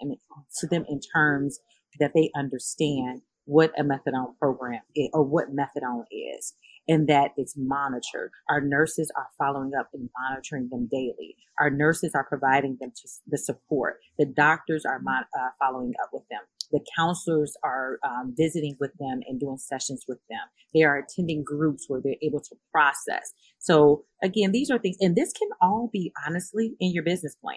to 0.58 0.66
them 0.66 0.84
in 0.88 1.00
terms 1.14 1.60
that 1.98 2.12
they 2.14 2.30
understand 2.36 3.22
what 3.46 3.72
a 3.78 3.82
methadone 3.82 4.36
program 4.38 4.82
is, 4.94 5.08
or 5.12 5.24
what 5.24 5.54
methadone 5.54 6.04
is 6.10 6.54
and 6.88 7.08
that 7.08 7.32
it's 7.36 7.54
monitored. 7.56 8.32
Our 8.48 8.60
nurses 8.60 9.12
are 9.16 9.28
following 9.38 9.72
up 9.78 9.90
and 9.92 10.08
monitoring 10.18 10.68
them 10.70 10.88
daily. 10.90 11.36
Our 11.58 11.70
nurses 11.70 12.12
are 12.14 12.24
providing 12.24 12.78
them 12.80 12.92
the 13.26 13.38
support. 13.38 14.00
The 14.18 14.26
doctors 14.26 14.84
are 14.84 15.00
mon- 15.00 15.24
uh, 15.38 15.50
following 15.58 15.92
up 16.02 16.10
with 16.12 16.24
them. 16.30 16.40
The 16.72 16.80
counselors 16.96 17.56
are 17.64 17.98
um, 18.04 18.34
visiting 18.36 18.76
with 18.78 18.92
them 18.98 19.20
and 19.26 19.40
doing 19.40 19.58
sessions 19.58 20.04
with 20.06 20.18
them. 20.28 20.38
They 20.72 20.82
are 20.82 20.96
attending 20.96 21.42
groups 21.42 21.86
where 21.88 22.00
they're 22.02 22.14
able 22.22 22.40
to 22.40 22.56
process. 22.72 23.32
So 23.58 24.04
again, 24.22 24.52
these 24.52 24.70
are 24.70 24.78
things, 24.78 24.96
and 25.00 25.16
this 25.16 25.32
can 25.32 25.48
all 25.60 25.90
be 25.92 26.12
honestly 26.26 26.76
in 26.80 26.92
your 26.92 27.02
business 27.02 27.34
plan. 27.34 27.56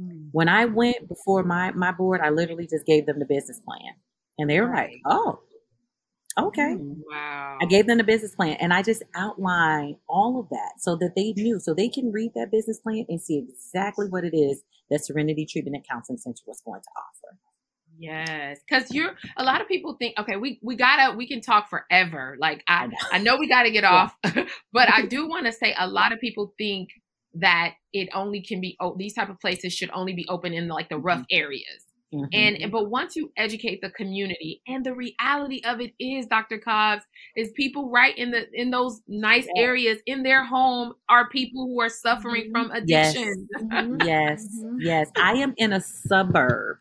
Hmm. 0.00 0.28
When 0.32 0.48
I 0.48 0.64
went 0.64 1.08
before 1.08 1.44
my 1.44 1.70
my 1.72 1.92
board, 1.92 2.20
I 2.22 2.30
literally 2.30 2.66
just 2.66 2.84
gave 2.86 3.06
them 3.06 3.18
the 3.18 3.26
business 3.26 3.60
plan, 3.60 3.94
and 4.38 4.50
they 4.50 4.60
were 4.60 4.72
like, 4.72 5.00
"Oh, 5.04 5.40
Okay. 6.38 6.76
Wow. 6.78 7.58
I 7.60 7.66
gave 7.66 7.86
them 7.86 8.00
a 8.00 8.04
business 8.04 8.34
plan 8.34 8.56
and 8.60 8.72
I 8.72 8.82
just 8.82 9.02
outlined 9.14 9.96
all 10.08 10.40
of 10.40 10.48
that 10.50 10.74
so 10.78 10.96
that 10.96 11.14
they 11.16 11.32
knew, 11.32 11.58
so 11.58 11.74
they 11.74 11.88
can 11.88 12.12
read 12.12 12.32
that 12.34 12.50
business 12.50 12.78
plan 12.78 13.04
and 13.08 13.20
see 13.20 13.38
exactly 13.38 14.06
what 14.08 14.24
it 14.24 14.36
is 14.36 14.62
that 14.90 15.04
Serenity 15.04 15.46
Treatment 15.46 15.76
and 15.76 15.88
Counseling 15.88 16.18
Center 16.18 16.42
was 16.46 16.60
going 16.64 16.80
to 16.80 16.88
offer. 16.96 17.38
Yes, 18.00 18.60
because 18.68 18.92
you're 18.92 19.16
a 19.36 19.42
lot 19.42 19.60
of 19.60 19.66
people 19.66 19.96
think, 19.98 20.16
okay, 20.18 20.36
we 20.36 20.60
we 20.62 20.76
gotta 20.76 21.16
we 21.16 21.26
can 21.26 21.40
talk 21.40 21.68
forever. 21.68 22.36
Like 22.38 22.62
I 22.68 22.84
I 22.84 22.86
know, 22.86 22.96
I 23.12 23.18
know 23.18 23.36
we 23.38 23.48
gotta 23.48 23.72
get 23.72 23.82
off, 23.84 24.14
but 24.72 24.88
I 24.92 25.06
do 25.10 25.28
want 25.28 25.46
to 25.46 25.52
say 25.52 25.74
a 25.76 25.88
lot 25.88 26.12
of 26.12 26.20
people 26.20 26.54
think 26.56 26.90
that 27.34 27.74
it 27.92 28.08
only 28.14 28.40
can 28.40 28.60
be 28.60 28.76
oh, 28.80 28.94
these 28.96 29.14
type 29.14 29.28
of 29.28 29.40
places 29.40 29.72
should 29.72 29.90
only 29.92 30.12
be 30.12 30.26
open 30.28 30.52
in 30.52 30.68
like 30.68 30.88
the 30.88 30.98
rough 30.98 31.20
mm-hmm. 31.20 31.42
areas. 31.42 31.84
Mm-hmm. 32.14 32.24
And 32.32 32.72
but 32.72 32.88
once 32.88 33.16
you 33.16 33.30
educate 33.36 33.80
the 33.82 33.90
community, 33.90 34.62
and 34.66 34.84
the 34.84 34.94
reality 34.94 35.60
of 35.64 35.80
it 35.80 35.92
is, 36.00 36.26
Dr. 36.26 36.58
Cobbs, 36.58 37.04
is 37.36 37.50
people 37.54 37.90
right 37.90 38.16
in 38.16 38.30
the 38.30 38.46
in 38.54 38.70
those 38.70 39.02
nice 39.06 39.46
yes. 39.54 39.62
areas 39.62 39.98
in 40.06 40.22
their 40.22 40.44
home 40.44 40.94
are 41.10 41.28
people 41.28 41.66
who 41.66 41.80
are 41.82 41.90
suffering 41.90 42.44
mm-hmm. 42.44 42.52
from 42.52 42.70
addiction. 42.70 43.46
Yes, 43.52 43.62
mm-hmm. 43.62 43.96
yes, 44.06 44.46
mm-hmm. 44.58 44.76
yes. 44.80 45.10
I 45.16 45.34
am 45.34 45.52
in 45.58 45.74
a 45.74 45.80
suburb 45.80 46.78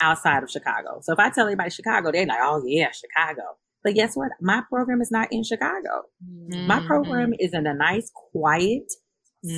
outside 0.00 0.42
of 0.42 0.50
Chicago. 0.50 1.00
So 1.02 1.12
if 1.12 1.18
I 1.18 1.28
tell 1.28 1.46
anybody 1.46 1.68
Chicago, 1.68 2.10
they're 2.10 2.26
like, 2.26 2.38
"Oh 2.40 2.62
yeah, 2.64 2.90
Chicago." 2.90 3.42
But 3.84 3.94
guess 3.94 4.14
what? 4.14 4.30
My 4.40 4.62
program 4.68 5.02
is 5.02 5.10
not 5.10 5.28
in 5.30 5.42
Chicago. 5.42 6.04
My 6.48 6.80
program 6.86 7.30
mm-hmm. 7.30 7.40
is 7.44 7.52
in 7.54 7.66
a 7.66 7.74
nice, 7.74 8.10
quiet 8.14 8.92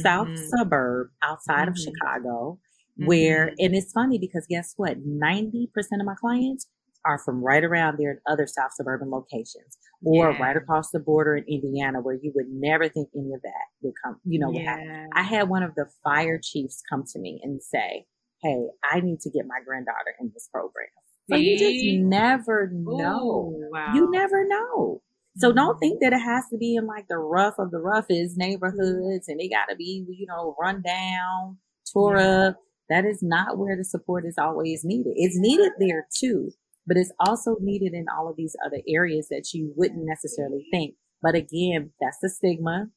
south 0.03 0.29
mm-hmm. 0.29 0.47
suburb 0.57 1.09
outside 1.23 1.69
of 1.69 1.77
Chicago 1.77 2.59
mm-hmm. 2.99 3.07
where, 3.07 3.49
and 3.59 3.75
it's 3.75 3.93
funny 3.93 4.19
because 4.19 4.47
guess 4.49 4.75
what? 4.77 4.99
90% 5.07 5.67
of 6.01 6.07
my 6.07 6.15
clients 6.21 6.67
are 7.05 7.19
from 7.19 7.43
right 7.43 7.65
around 7.65 7.99
there 7.99 8.13
in 8.13 8.19
other 8.27 8.47
South 8.47 8.73
suburban 8.75 9.11
locations 9.11 9.79
or 10.05 10.31
yeah. 10.31 10.39
right 10.39 10.57
across 10.57 10.91
the 10.91 11.01
border 11.01 11.37
in 11.37 11.45
Indiana 11.49 12.01
where 12.01 12.15
you 12.15 12.33
would 12.35 12.49
never 12.49 12.89
think 12.89 13.09
any 13.15 13.33
of 13.35 13.43
that 13.43 13.67
would 13.83 13.95
come, 14.05 14.21
you 14.25 14.39
know, 14.39 14.53
yeah. 14.53 15.07
I 15.15 15.23
had 15.23 15.49
one 15.49 15.63
of 15.63 15.75
the 15.75 15.87
fire 16.05 16.41
chiefs 16.43 16.83
come 16.89 17.05
to 17.13 17.19
me 17.19 17.41
and 17.43 17.63
say, 17.63 18.07
Hey, 18.43 18.67
I 18.85 19.01
need 19.01 19.21
to 19.21 19.31
get 19.31 19.47
my 19.47 19.61
granddaughter 19.65 20.15
in 20.21 20.33
this 20.35 20.49
program. 20.53 20.89
So 21.31 21.37
you 21.37 21.57
just 21.57 22.05
never 22.05 22.71
know. 22.73 23.55
Ooh, 23.57 23.71
wow. 23.73 23.93
You 23.95 24.11
never 24.11 24.47
know. 24.47 25.01
So 25.37 25.53
don't 25.53 25.75
mm-hmm. 25.75 25.79
think 25.79 26.01
that 26.03 26.13
it 26.13 26.19
has 26.19 26.45
to 26.51 26.59
be 26.59 26.75
in 26.75 26.87
like 26.87 27.07
the 27.09 27.19
rough 27.19 27.55
of 27.59 27.71
the 27.71 27.79
roughest 27.79 28.37
neighborhoods 28.37 29.29
and 29.29 29.39
they 29.39 29.49
gotta 29.49 29.77
be, 29.77 30.05
you 30.09 30.27
know, 30.27 30.57
run 30.61 30.83
down, 30.83 31.59
tore 31.93 32.17
yeah. 32.17 32.49
up. 32.49 32.57
That 32.93 33.07
is 33.07 33.23
not 33.23 33.57
where 33.57 33.75
the 33.75 33.85
support 33.85 34.27
is 34.27 34.37
always 34.37 34.85
needed. 34.85 35.15
It's 35.17 35.39
needed 35.39 35.73
there 35.79 36.07
too, 36.15 36.51
but 36.87 36.99
it's 36.99 37.13
also 37.19 37.57
needed 37.59 37.95
in 37.95 38.05
all 38.15 38.29
of 38.29 38.37
these 38.37 38.55
other 38.63 38.83
areas 38.87 39.29
that 39.31 39.55
you 39.55 39.73
wouldn't 39.77 40.05
necessarily 40.05 40.67
think. 40.71 40.97
But 41.23 41.35
again, 41.35 41.93
that's 42.03 42.19
the 42.21 42.29
stigma. 42.29 42.89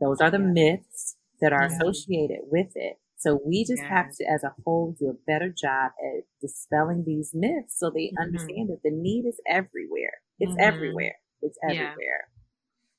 Those 0.00 0.22
are 0.22 0.30
the 0.30 0.38
myths 0.38 1.16
that 1.42 1.52
are 1.52 1.64
associated 1.64 2.38
with 2.50 2.68
it. 2.76 2.96
So 3.18 3.40
we 3.44 3.66
just 3.66 3.82
have 3.82 4.06
to, 4.16 4.24
as 4.24 4.42
a 4.42 4.54
whole, 4.64 4.96
do 4.98 5.10
a 5.10 5.30
better 5.30 5.50
job 5.50 5.92
at 6.02 6.24
dispelling 6.40 7.04
these 7.06 7.32
myths 7.34 7.78
so 7.78 7.90
they 7.90 8.06
mm-hmm. 8.06 8.22
understand 8.22 8.70
that 8.70 8.80
the 8.82 8.90
need 8.90 9.26
is 9.26 9.38
everywhere. 9.46 10.22
It's 10.38 10.52
mm-hmm. 10.52 10.60
everywhere. 10.60 11.16
It's 11.42 11.58
everywhere. 11.62 12.31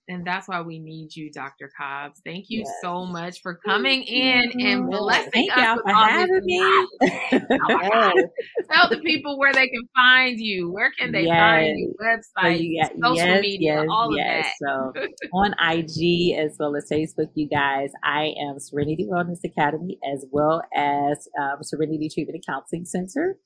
And 0.09 0.27
that's 0.27 0.49
why 0.49 0.61
we 0.61 0.79
need 0.79 1.15
you, 1.15 1.31
Dr. 1.31 1.71
Cobbs. 1.77 2.19
Thank 2.25 2.49
you 2.49 2.59
yes. 2.59 2.71
so 2.81 3.05
much 3.05 3.41
for 3.41 3.55
coming 3.55 4.03
in 4.03 4.51
and 4.59 4.89
blessing 4.89 5.31
Thank 5.31 5.57
us 5.57 5.77
with 5.77 5.95
all 5.95 6.05
having 6.05 6.41
me. 6.43 6.59
Tell 8.69 8.89
the 8.89 8.99
people 9.03 9.39
where 9.39 9.53
they 9.53 9.69
can 9.69 9.87
find 9.95 10.37
you. 10.37 10.69
Where 10.69 10.91
can 10.91 11.13
they 11.13 11.23
yes. 11.23 11.39
find 11.39 11.79
you? 11.79 11.95
Website, 12.01 12.57
so 12.57 12.63
yeah, 12.63 12.89
social 13.01 13.15
yes, 13.15 13.41
media, 13.41 13.85
all 13.89 14.09
of 14.09 14.17
that. 14.17 14.51
So 14.61 14.93
on 15.33 15.53
IG 15.53 16.37
as 16.37 16.57
well 16.59 16.75
as 16.75 16.89
Facebook, 16.91 17.29
you 17.35 17.47
guys, 17.47 17.91
I 18.03 18.33
am 18.41 18.59
Serenity 18.59 19.07
Wellness 19.09 19.39
Academy 19.45 19.99
as 20.13 20.25
well 20.31 20.63
as 20.75 21.29
um, 21.41 21.59
Serenity 21.61 22.09
Treatment 22.13 22.35
and 22.35 22.45
Counseling 22.45 22.83
Center. 22.83 23.37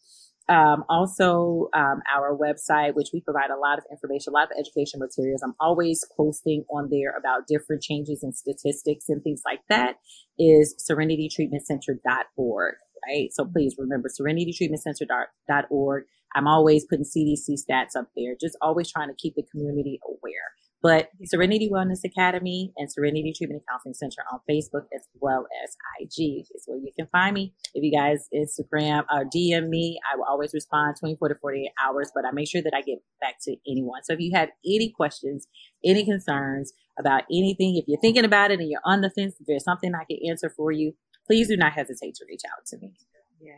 Um, 0.50 0.86
also, 0.88 1.70
um, 1.74 2.02
our 2.14 2.38
website, 2.38 2.95
which 2.95 3.10
we 3.14 3.20
provide 3.20 3.50
a 3.50 3.58
lot 3.58 3.78
of 3.78 3.84
information, 3.91 4.32
a 4.32 4.34
lot 4.34 4.45
of 4.45 4.58
education 4.58 5.00
materials. 5.00 5.41
I'm 5.43 5.56
always 5.60 6.06
posting 6.16 6.64
on 6.70 6.89
there 6.89 7.16
about 7.18 7.48
different 7.48 7.82
changes 7.82 8.24
in 8.24 8.32
statistics 8.32 9.10
and 9.10 9.22
things 9.24 9.41
like 9.45 9.60
that. 9.70 9.98
Is 10.39 10.76
serenitytreatmentcenter.org, 10.89 12.76
right? 13.08 13.30
So 13.34 13.45
please 13.45 13.76
remember 13.78 14.10
serenitytreatmentcenter.org. 14.10 16.04
I'm 16.36 16.48
always 16.48 16.86
putting 16.86 17.06
CDC 17.06 17.58
stats 17.70 17.95
up 17.98 18.10
there, 18.16 18.36
just 18.39 18.58
always 18.62 18.91
trying 18.91 19.10
to 19.10 19.16
keep 19.16 19.36
the 19.36 19.43
community 19.52 20.00
aware. 20.06 20.54
But 20.82 21.10
Serenity 21.26 21.70
Wellness 21.74 22.04
Academy 22.06 22.72
and 22.78 22.92
Serenity 22.92 23.34
Treatment 23.36 23.62
and 23.62 23.68
Counseling 23.68 23.96
Center 23.96 24.24
on 24.32 24.40
Facebook 24.50 24.86
as 24.96 25.08
well 25.20 25.48
as 25.64 25.76
IG 26.00 26.46
is 26.54 26.64
where 26.68 26.78
you 26.78 26.92
can 26.98 27.08
find 27.12 27.34
me. 27.34 27.54
If 27.74 27.84
you 27.84 27.92
guys 27.92 28.28
Instagram 28.34 29.04
uh, 29.12 29.20
or 29.20 29.26
DM 29.26 29.70
me, 29.70 30.00
I 30.12 30.16
will 30.16 30.26
always 30.30 30.54
respond 30.54 30.98
24 31.00 31.30
to 31.30 31.36
48 31.36 31.72
hours, 31.84 32.12
but 32.14 32.26
I 32.26 32.32
make 32.32 32.50
sure 32.50 32.62
that 32.62 32.74
I 32.76 32.82
get 32.82 33.00
back 33.20 33.36
to 33.44 33.56
anyone. 33.68 34.04
So 34.04 34.14
if 34.14 34.20
you 34.20 34.32
have 34.36 34.50
any 34.66 34.90
questions, 34.96 35.48
any 35.84 36.06
concerns 36.06 36.74
about 37.00 37.24
anything, 37.32 37.78
if 37.78 37.86
you're 37.88 38.00
thinking 38.00 38.26
about 38.26 38.52
it 38.52 38.60
and 38.60 38.70
you're 38.70 38.82
on 38.86 39.02
the 39.02 39.10
fence, 39.10 39.36
if 39.40 39.48
there's 39.48 39.64
something 39.64 39.94
I 39.96 40.04
can 40.04 40.20
answer 40.30 40.52
for 40.56 40.72
you, 40.72 40.94
please 41.26 41.48
do 41.48 41.58
not 41.58 41.74
hesitate 41.74 42.16
to 42.16 42.26
reach 42.28 42.44
out 42.46 42.66
to 42.68 42.78
me. 42.78 42.94
Yeah. 43.42 43.54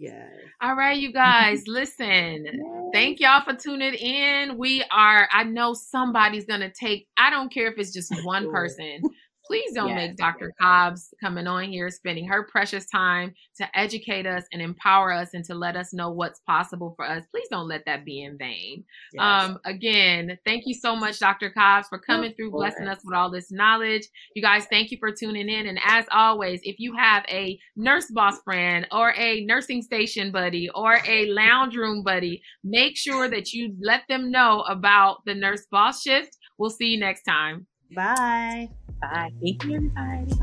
Yes. 0.00 0.30
All 0.62 0.74
right, 0.74 0.98
you 0.98 1.12
guys, 1.26 1.64
listen. 1.66 2.46
Thank 2.92 3.20
y'all 3.20 3.44
for 3.44 3.54
tuning 3.54 3.92
in. 3.94 4.56
We 4.56 4.82
are, 4.90 5.28
I 5.30 5.44
know 5.44 5.74
somebody's 5.74 6.46
going 6.46 6.60
to 6.60 6.70
take, 6.70 7.06
I 7.18 7.28
don't 7.28 7.52
care 7.52 7.70
if 7.70 7.78
it's 7.78 7.92
just 7.92 8.10
one 8.24 8.50
person, 8.50 9.02
please 9.50 9.72
don't 9.74 9.88
yes. 9.88 9.96
make 9.96 10.16
Dr. 10.16 10.52
Cobbs 10.60 11.12
coming 11.20 11.48
on 11.48 11.64
here, 11.64 11.90
spending 11.90 12.24
her 12.28 12.44
precious 12.44 12.86
time 12.86 13.34
to 13.56 13.66
educate 13.76 14.24
us 14.24 14.44
and 14.52 14.62
empower 14.62 15.12
us 15.12 15.30
and 15.34 15.44
to 15.46 15.56
let 15.56 15.74
us 15.74 15.92
know 15.92 16.12
what's 16.12 16.38
possible 16.46 16.94
for 16.94 17.04
us. 17.04 17.24
Please 17.32 17.48
don't 17.50 17.66
let 17.66 17.84
that 17.84 18.04
be 18.04 18.22
in 18.22 18.38
vain. 18.38 18.84
Yes. 19.12 19.20
Um, 19.20 19.58
again, 19.64 20.38
thank 20.46 20.62
you 20.66 20.74
so 20.74 20.94
much, 20.94 21.18
Dr. 21.18 21.50
Cobbs, 21.50 21.88
for 21.88 21.98
coming 21.98 22.32
through, 22.34 22.52
blessing 22.52 22.86
us 22.86 23.00
with 23.04 23.16
all 23.16 23.28
this 23.28 23.50
knowledge. 23.50 24.06
You 24.36 24.42
guys, 24.42 24.66
thank 24.66 24.92
you 24.92 24.98
for 25.00 25.10
tuning 25.10 25.48
in. 25.48 25.66
And 25.66 25.80
as 25.84 26.04
always, 26.12 26.60
if 26.62 26.76
you 26.78 26.94
have 26.96 27.24
a 27.28 27.58
nurse 27.74 28.06
boss 28.12 28.40
friend 28.44 28.86
or 28.92 29.12
a 29.16 29.44
nursing 29.46 29.82
station 29.82 30.30
buddy 30.30 30.68
or 30.76 30.98
a 31.08 31.26
lounge 31.26 31.74
room 31.74 32.04
buddy, 32.04 32.40
make 32.62 32.96
sure 32.96 33.28
that 33.28 33.52
you 33.52 33.74
let 33.82 34.02
them 34.08 34.30
know 34.30 34.60
about 34.68 35.24
the 35.26 35.34
nurse 35.34 35.66
boss 35.72 36.02
shift. 36.02 36.36
We'll 36.56 36.70
see 36.70 36.90
you 36.90 37.00
next 37.00 37.24
time. 37.24 37.66
Bye. 37.92 38.68
Bye. 39.00 39.30
Thank 39.40 39.64
you, 39.64 39.76
everybody. 39.76 40.34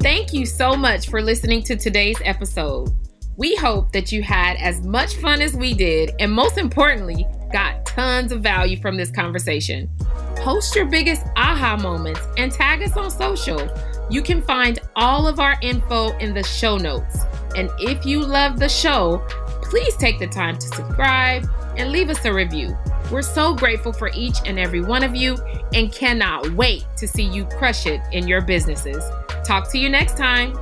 Thank 0.00 0.32
you 0.32 0.46
so 0.46 0.76
much 0.76 1.08
for 1.08 1.20
listening 1.20 1.62
to 1.64 1.76
today's 1.76 2.18
episode. 2.24 2.90
We 3.36 3.56
hope 3.56 3.92
that 3.92 4.12
you 4.12 4.22
had 4.22 4.56
as 4.58 4.82
much 4.82 5.16
fun 5.16 5.42
as 5.42 5.54
we 5.54 5.74
did, 5.74 6.12
and 6.20 6.32
most 6.32 6.56
importantly, 6.56 7.26
got 7.52 7.84
tons 7.84 8.32
of 8.32 8.40
value 8.42 8.80
from 8.80 8.96
this 8.96 9.10
conversation. 9.10 9.90
Post 10.36 10.76
your 10.76 10.86
biggest 10.86 11.22
aha 11.36 11.76
moments 11.76 12.20
and 12.38 12.52
tag 12.52 12.82
us 12.82 12.96
on 12.96 13.10
social. 13.10 13.68
You 14.08 14.22
can 14.22 14.42
find 14.42 14.78
all 14.94 15.26
of 15.26 15.40
our 15.40 15.56
info 15.60 16.16
in 16.18 16.32
the 16.34 16.44
show 16.44 16.76
notes. 16.76 17.18
And 17.56 17.70
if 17.78 18.06
you 18.06 18.20
love 18.24 18.58
the 18.58 18.68
show, 18.68 19.26
please 19.62 19.96
take 19.96 20.18
the 20.18 20.28
time 20.28 20.56
to 20.58 20.68
subscribe 20.68 21.46
and 21.76 21.92
leave 21.92 22.10
us 22.10 22.24
a 22.24 22.32
review. 22.32 22.76
We're 23.10 23.22
so 23.22 23.54
grateful 23.54 23.92
for 23.92 24.10
each 24.14 24.38
and 24.44 24.58
every 24.58 24.80
one 24.80 25.02
of 25.02 25.14
you 25.14 25.36
and 25.74 25.92
cannot 25.92 26.50
wait 26.52 26.84
to 26.96 27.06
see 27.06 27.22
you 27.22 27.44
crush 27.44 27.86
it 27.86 28.00
in 28.12 28.26
your 28.26 28.40
businesses. 28.40 29.04
Talk 29.44 29.70
to 29.70 29.78
you 29.78 29.88
next 29.88 30.16
time. 30.16 30.56